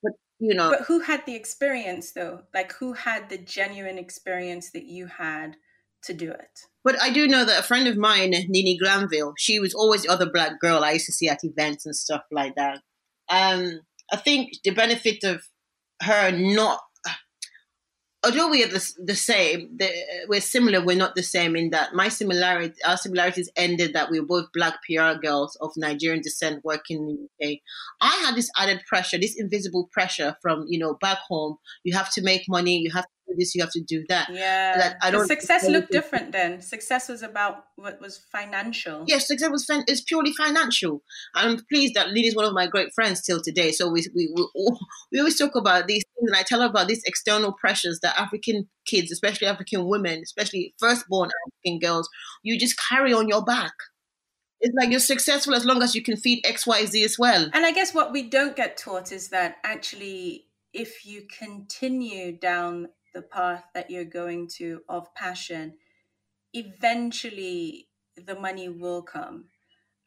but 0.02 0.14
you 0.40 0.54
know, 0.54 0.70
But 0.72 0.88
who 0.88 1.00
had 1.00 1.26
the 1.26 1.36
experience 1.36 2.12
though? 2.12 2.42
Like 2.54 2.74
who 2.74 2.94
had 2.94 3.30
the 3.30 3.38
genuine 3.38 3.98
experience 3.98 4.72
that 4.72 4.86
you 4.86 5.08
had 5.08 5.58
to 6.04 6.14
do 6.14 6.32
it? 6.32 6.60
But 6.84 7.02
I 7.02 7.10
do 7.10 7.28
know 7.28 7.46
that 7.46 7.60
a 7.60 7.64
friend 7.64 7.88
of 7.88 7.98
mine, 7.98 8.32
Nini 8.48 8.78
Granville, 8.78 9.34
she 9.38 9.60
was 9.60 9.74
always 9.74 10.04
the 10.04 10.10
other 10.10 10.30
black 10.30 10.60
girl 10.60 10.84
I 10.84 10.92
used 10.92 11.08
to 11.08 11.12
see 11.12 11.28
at 11.28 11.44
events 11.44 11.86
and 11.86 11.96
stuff 11.96 12.22
like 12.32 12.56
that. 12.56 12.82
Um, 13.28 13.80
I 14.12 14.18
think 14.18 14.52
the 14.64 14.70
benefit 14.70 15.24
of 15.24 15.42
her 16.04 16.32
not, 16.32 16.80
although 18.26 18.50
we 18.50 18.64
are 18.64 18.68
the, 18.68 18.94
the 19.04 19.16
same, 19.16 19.70
the, 19.78 19.90
we're 20.28 20.42
similar, 20.42 20.84
we're 20.84 20.98
not 20.98 21.16
the 21.16 21.24
same 21.24 21.56
in 21.56 21.70
that 21.70 21.94
my 21.94 22.10
similarity, 22.10 22.74
our 22.86 22.98
similarities 22.98 23.50
ended 23.56 23.94
that 23.94 24.10
we 24.10 24.20
were 24.20 24.26
both 24.26 24.52
black 24.54 24.80
PR 24.84 25.18
girls 25.22 25.56
of 25.62 25.72
Nigerian 25.78 26.22
descent 26.22 26.64
working 26.64 26.98
in 26.98 27.30
the 27.40 27.48
UK. 27.54 27.60
I 28.02 28.24
had 28.26 28.36
this 28.36 28.50
added 28.58 28.82
pressure, 28.88 29.18
this 29.18 29.36
invisible 29.38 29.90
pressure 29.92 30.36
from, 30.42 30.66
you 30.68 30.80
know, 30.80 30.96
back 30.96 31.20
home. 31.30 31.58
You 31.84 31.96
have 31.96 32.12
to 32.14 32.22
make 32.22 32.44
money, 32.50 32.78
you 32.78 32.92
have 32.92 33.06
to 33.06 33.10
do 33.28 33.36
this, 33.38 33.54
you 33.54 33.62
have 33.62 33.72
to 33.72 33.82
do 33.82 34.04
that. 34.10 34.30
Yeah. 34.32 34.78
That 34.78 34.98
I 35.02 35.12
don't. 35.12 35.28
Success 35.28 35.68
looked 35.68 35.92
different 35.92 36.32
then. 36.32 36.62
Success 36.62 37.10
was 37.10 37.22
about 37.22 37.66
what 37.76 38.02
was 38.02 38.18
financial. 38.32 39.04
Yes, 39.08 39.28
success 39.28 39.50
was 39.52 39.66
fin- 39.66 39.86
is 39.88 40.02
purely 40.02 40.34
financial. 40.34 41.04
I'm 41.36 41.60
pleased 41.72 41.94
that 41.96 42.10
Lily's 42.10 42.36
one 42.36 42.46
of 42.46 42.54
my 42.54 42.68
great 42.68 42.94
friends 42.94 43.22
till 43.22 43.42
today. 43.42 43.72
So 43.72 43.90
we 43.90 44.06
we 44.16 44.32
we, 44.34 44.48
we 45.12 45.20
always 45.20 45.38
talk 45.38 45.56
about 45.56 45.88
these 45.88 46.04
and 46.18 46.36
I 46.36 46.43
tell 46.43 46.61
her 46.61 46.68
about 46.68 46.88
these 46.88 47.03
external 47.05 47.53
pressures 47.53 47.99
that 48.01 48.20
African 48.20 48.70
kids, 48.86 49.11
especially 49.11 49.47
African 49.47 49.88
women, 49.88 50.22
especially 50.24 50.74
firstborn 50.80 51.30
African 51.47 51.80
girls, 51.80 52.09
you 52.43 52.57
just 52.57 52.80
carry 52.89 53.13
on 53.13 53.28
your 53.28 53.43
back 53.43 53.74
it's 54.66 54.76
like 54.76 54.89
you're 54.89 54.99
successful 54.99 55.53
as 55.53 55.66
long 55.66 55.84
as 55.84 55.95
you 55.95 56.01
can 56.01 56.18
feed 56.18 56.43
XYZ 56.43 57.03
as 57.03 57.20
well. 57.20 57.49
And 57.53 57.66
I 57.66 57.72
guess 57.72 57.93
what 57.93 58.11
we 58.11 58.24
don't 58.24 58.55
get 58.55 58.78
taught 58.78 59.11
is 59.11 59.30
that 59.30 59.57
actually, 59.63 60.47
if 60.74 61.05
you 61.05 61.28
continue 61.38 62.38
down 62.38 62.89
the 63.13 63.22
path 63.22 63.66
that 63.74 63.91
you're 63.91 64.05
going 64.05 64.47
to 64.57 64.82
of 64.89 65.13
passion, 65.13 65.76
eventually 66.53 67.89
the 68.18 68.36
money 68.36 68.70
will 68.70 69.03
come. 69.03 69.45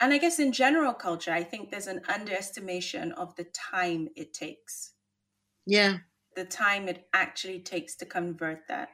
And 0.00 0.12
I 0.12 0.18
guess 0.18 0.38
in 0.38 0.52
general 0.52 0.94
culture, 0.94 1.32
I 1.32 1.42
think 1.42 1.70
there's 1.70 1.86
an 1.86 2.02
underestimation 2.08 3.12
of 3.12 3.34
the 3.36 3.44
time 3.44 4.08
it 4.16 4.32
takes. 4.32 4.92
Yeah. 5.68 5.98
The 6.34 6.44
time 6.44 6.88
it 6.88 7.06
actually 7.12 7.60
takes 7.60 7.94
to 7.96 8.06
convert 8.06 8.66
that. 8.68 8.88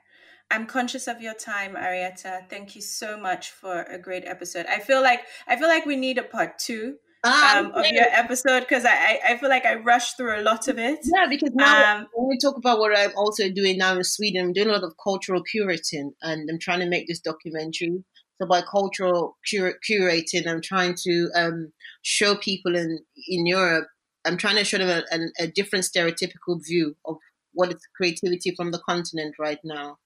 I'm 0.50 0.66
conscious 0.66 1.06
of 1.06 1.22
your 1.22 1.34
time, 1.34 1.74
Arieta. 1.74 2.48
Thank 2.50 2.74
you 2.76 2.82
so 2.82 3.16
much 3.16 3.50
for 3.50 3.82
a 3.82 3.98
great 3.98 4.24
episode. 4.26 4.66
I 4.66 4.78
feel 4.80 5.02
like 5.02 5.22
I 5.48 5.56
feel 5.56 5.68
like 5.68 5.86
we 5.86 5.96
need 5.96 6.18
a 6.18 6.22
part 6.22 6.58
two 6.58 6.96
ah, 7.24 7.58
um, 7.58 7.72
of 7.72 7.86
your 7.86 8.06
episode 8.10 8.60
because 8.60 8.84
I, 8.84 9.20
I 9.26 9.36
feel 9.38 9.48
like 9.48 9.64
I 9.64 9.76
rushed 9.76 10.16
through 10.16 10.40
a 10.40 10.42
lot 10.42 10.68
of 10.68 10.78
it. 10.78 10.98
Yeah, 11.02 11.26
because 11.28 11.50
now 11.54 11.98
um, 11.98 12.06
when 12.12 12.28
we 12.28 12.38
talk 12.38 12.56
about 12.56 12.78
what 12.78 12.96
I'm 12.96 13.12
also 13.16 13.48
doing 13.50 13.78
now 13.78 13.96
in 13.96 14.04
Sweden, 14.04 14.46
I'm 14.46 14.52
doing 14.52 14.68
a 14.68 14.72
lot 14.72 14.84
of 14.84 14.94
cultural 15.02 15.42
curating, 15.54 16.10
and 16.22 16.48
I'm 16.50 16.58
trying 16.58 16.80
to 16.80 16.88
make 16.88 17.06
this 17.06 17.20
documentary. 17.20 18.04
So 18.40 18.48
by 18.48 18.62
cultural 18.62 19.38
cur- 19.48 19.78
curating, 19.88 20.48
I'm 20.48 20.60
trying 20.60 20.96
to 21.04 21.30
um, 21.36 21.72
show 22.02 22.36
people 22.36 22.74
in 22.74 22.98
in 23.28 23.46
Europe. 23.46 23.86
I'm 24.24 24.36
trying 24.36 24.56
to 24.56 24.64
show 24.64 24.78
them 24.78 24.88
a, 24.88 25.16
a, 25.16 25.44
a 25.44 25.46
different 25.46 25.84
stereotypical 25.84 26.64
view 26.64 26.96
of 27.04 27.16
what 27.52 27.70
is 27.70 27.86
creativity 27.96 28.54
from 28.56 28.70
the 28.70 28.82
continent 28.88 29.36
right 29.38 29.58
now. 29.64 29.98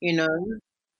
You 0.00 0.16
know, 0.16 0.28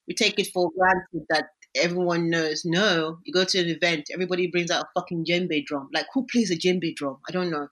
we 0.07 0.15
take 0.15 0.39
it 0.39 0.49
for 0.53 0.71
granted 0.77 1.27
that 1.31 1.47
everyone 1.77 2.31
knows. 2.31 2.63
No, 2.65 3.19
you 3.25 3.33
go 3.33 3.45
to 3.45 3.59
an 3.59 3.69
event, 3.69 4.09
everybody 4.13 4.47
brings 4.49 4.71
out 4.71 4.85
a 4.85 5.01
fucking 5.01 5.25
djembe 5.25 5.65
drum. 5.65 5.89
Like, 5.95 6.07
who 6.13 6.27
plays 6.31 6.51
a 6.51 6.57
djembe 6.57 6.95
drum? 6.95 7.19
I 7.29 7.33
don't 7.33 7.51
know. 7.51 7.69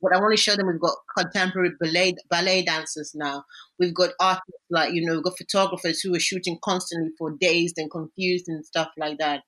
But 0.00 0.14
I 0.14 0.20
want 0.20 0.36
to 0.36 0.40
show 0.40 0.54
them, 0.54 0.68
we've 0.68 0.80
got 0.80 0.96
contemporary 1.16 1.70
ballet 1.80 2.14
ballet 2.30 2.62
dancers 2.62 3.12
now. 3.14 3.44
We've 3.80 3.94
got 3.94 4.10
artists 4.20 4.62
like 4.70 4.92
you 4.94 5.04
know, 5.04 5.14
we've 5.14 5.24
got 5.24 5.38
photographers 5.38 6.00
who 6.00 6.14
are 6.14 6.20
shooting 6.20 6.58
constantly 6.62 7.10
for 7.18 7.32
Dazed 7.40 7.78
and 7.78 7.90
Confused 7.90 8.44
and 8.48 8.64
stuff 8.64 8.90
like 8.96 9.18
that. 9.18 9.42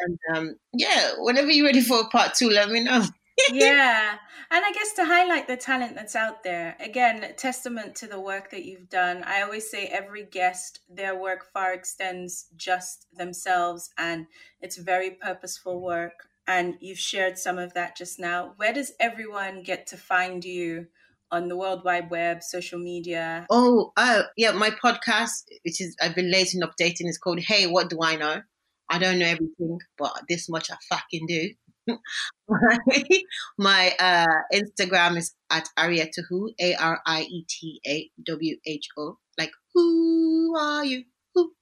And 0.00 0.18
um, 0.34 0.56
yeah, 0.72 1.12
whenever 1.18 1.50
you're 1.50 1.66
ready 1.66 1.80
for 1.80 2.08
part 2.10 2.34
two, 2.34 2.48
let 2.50 2.70
me 2.70 2.80
know 2.80 3.04
yeah. 3.52 4.16
And 4.50 4.64
I 4.64 4.72
guess 4.72 4.94
to 4.94 5.04
highlight 5.04 5.46
the 5.46 5.56
talent 5.56 5.94
that's 5.94 6.16
out 6.16 6.42
there, 6.42 6.76
again, 6.80 7.34
testament 7.36 7.94
to 7.96 8.06
the 8.06 8.20
work 8.20 8.50
that 8.50 8.64
you've 8.64 8.88
done. 8.88 9.22
I 9.24 9.42
always 9.42 9.70
say 9.70 9.86
every 9.86 10.24
guest, 10.24 10.80
their 10.88 11.18
work 11.18 11.44
far 11.52 11.72
extends 11.74 12.46
just 12.56 13.06
themselves, 13.12 13.90
and 13.98 14.26
it's 14.60 14.76
very 14.78 15.10
purposeful 15.10 15.80
work. 15.80 16.28
And 16.46 16.76
you've 16.80 16.98
shared 16.98 17.36
some 17.36 17.58
of 17.58 17.74
that 17.74 17.94
just 17.94 18.18
now. 18.18 18.54
Where 18.56 18.72
does 18.72 18.92
everyone 18.98 19.62
get 19.62 19.86
to 19.88 19.98
find 19.98 20.42
you 20.42 20.86
on 21.30 21.48
the 21.48 21.56
World 21.56 21.84
Wide 21.84 22.10
Web, 22.10 22.42
social 22.42 22.78
media? 22.78 23.46
Oh, 23.50 23.92
uh, 23.98 24.22
yeah, 24.36 24.52
my 24.52 24.70
podcast, 24.70 25.44
which 25.64 25.82
is 25.82 25.94
I've 26.00 26.14
been 26.14 26.30
late 26.30 26.54
in 26.54 26.62
updating, 26.62 27.06
is 27.06 27.18
called 27.18 27.40
Hey, 27.40 27.66
What 27.66 27.90
Do 27.90 27.98
I 28.02 28.16
Know? 28.16 28.40
I 28.88 28.98
don't 28.98 29.18
know 29.18 29.26
everything, 29.26 29.78
but 29.98 30.22
this 30.28 30.48
much 30.48 30.70
I 30.70 30.76
fucking 30.88 31.26
do. 31.26 31.50
my 33.58 33.92
uh, 33.98 34.26
Instagram 34.52 35.16
is 35.16 35.34
at 35.50 35.68
Arieta 35.78 36.22
Who, 36.28 36.52
A 36.60 36.74
R 36.74 37.00
I 37.06 37.22
E 37.22 37.44
T 37.48 37.80
A 37.86 38.10
W 38.24 38.56
H 38.66 38.88
O. 38.98 39.18
Like, 39.38 39.52
who 39.74 40.56
are 40.56 40.84
you? 40.84 41.04
Who. 41.34 41.52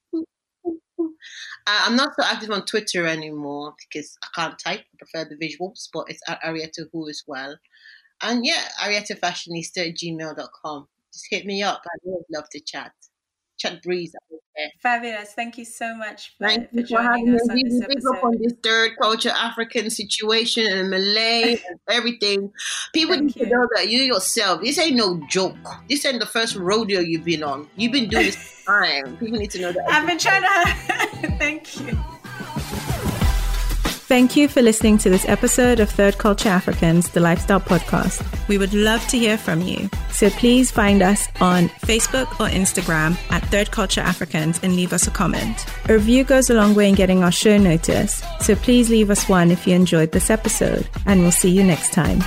Uh, 1.67 1.81
I'm 1.85 1.95
not 1.95 2.13
so 2.15 2.25
active 2.25 2.51
on 2.51 2.65
Twitter 2.65 3.05
anymore 3.05 3.73
because 3.89 4.17
I 4.23 4.27
can't 4.35 4.59
type. 4.59 4.79
I 4.81 4.97
prefer 4.97 5.29
the 5.29 5.35
visuals, 5.35 5.87
but 5.93 6.05
it's 6.09 6.21
at 6.27 6.41
Arieta 6.41 6.85
Who 6.91 7.07
as 7.09 7.23
well. 7.27 7.57
And 8.21 8.45
yeah, 8.45 8.63
ArietaFashionista 8.81 9.89
at 9.89 9.95
gmail.com. 9.95 10.87
Just 11.13 11.27
hit 11.29 11.45
me 11.45 11.61
up. 11.63 11.81
I 11.85 11.97
would 12.03 12.25
love 12.33 12.49
to 12.51 12.59
chat. 12.59 12.91
Breeze. 13.83 14.15
Fabulous. 14.81 15.33
Thank 15.33 15.57
you 15.57 15.65
so 15.65 15.95
much 15.95 16.35
for, 16.37 16.47
Thank 16.47 16.71
for 16.71 16.81
joining 16.81 17.35
us 17.35 17.47
on 17.49 17.55
this 17.63 17.81
episode. 17.81 18.17
up 18.17 18.23
on 18.23 18.37
this 18.41 18.53
third 18.63 18.91
culture 18.99 19.29
African 19.29 19.89
situation 19.89 20.65
and 20.65 20.91
Malée 20.91 21.61
and 21.69 21.79
everything. 21.89 22.51
People 22.93 23.15
Thank 23.15 23.25
need 23.27 23.35
you. 23.35 23.45
to 23.45 23.51
know 23.51 23.67
that 23.75 23.89
you 23.89 23.99
yourself, 23.99 24.61
this 24.61 24.79
ain't 24.79 24.95
no 24.95 25.21
joke. 25.29 25.55
This 25.87 26.05
ain't 26.05 26.19
the 26.19 26.25
first 26.25 26.55
rodeo 26.55 26.99
you've 27.01 27.25
been 27.25 27.43
on. 27.43 27.69
You've 27.75 27.91
been 27.91 28.09
doing 28.09 28.25
this 28.25 28.63
time. 28.65 29.17
People 29.17 29.37
need 29.37 29.51
to 29.51 29.61
know 29.61 29.71
that. 29.71 29.89
I've 29.89 30.07
been 30.07 30.17
trying 30.17 30.41
to. 30.41 31.37
Thank 31.37 31.79
you. 31.79 31.97
Thank 34.07 34.37
you 34.37 34.47
for 34.47 34.61
listening 34.61 34.97
to 34.99 35.09
this 35.09 35.27
episode 35.27 35.81
of 35.81 35.89
Third 35.89 36.17
Culture 36.17 36.47
Africans, 36.47 37.09
the 37.09 37.19
Lifestyle 37.19 37.59
Podcast. 37.59 38.25
We 38.47 38.57
would 38.57 38.73
love 38.73 39.05
to 39.09 39.17
hear 39.19 39.37
from 39.37 39.61
you. 39.61 39.89
So 40.11 40.29
please 40.29 40.71
find 40.71 41.01
us 41.01 41.27
on 41.41 41.67
Facebook 41.83 42.31
or 42.39 42.47
Instagram 42.47 43.17
at 43.29 43.43
Third 43.49 43.71
Culture 43.71 43.99
Africans 43.99 44.61
and 44.63 44.77
leave 44.77 44.93
us 44.93 45.07
a 45.07 45.11
comment. 45.11 45.65
A 45.89 45.93
review 45.93 46.23
goes 46.23 46.49
a 46.49 46.53
long 46.53 46.73
way 46.73 46.87
in 46.87 46.95
getting 46.95 47.21
our 47.21 47.33
show 47.33 47.57
noticed, 47.57 48.23
so 48.39 48.55
please 48.55 48.89
leave 48.89 49.09
us 49.09 49.27
one 49.27 49.51
if 49.51 49.67
you 49.67 49.75
enjoyed 49.75 50.13
this 50.13 50.29
episode, 50.29 50.87
and 51.05 51.19
we'll 51.19 51.31
see 51.33 51.51
you 51.51 51.65
next 51.65 51.91
time. 51.91 52.23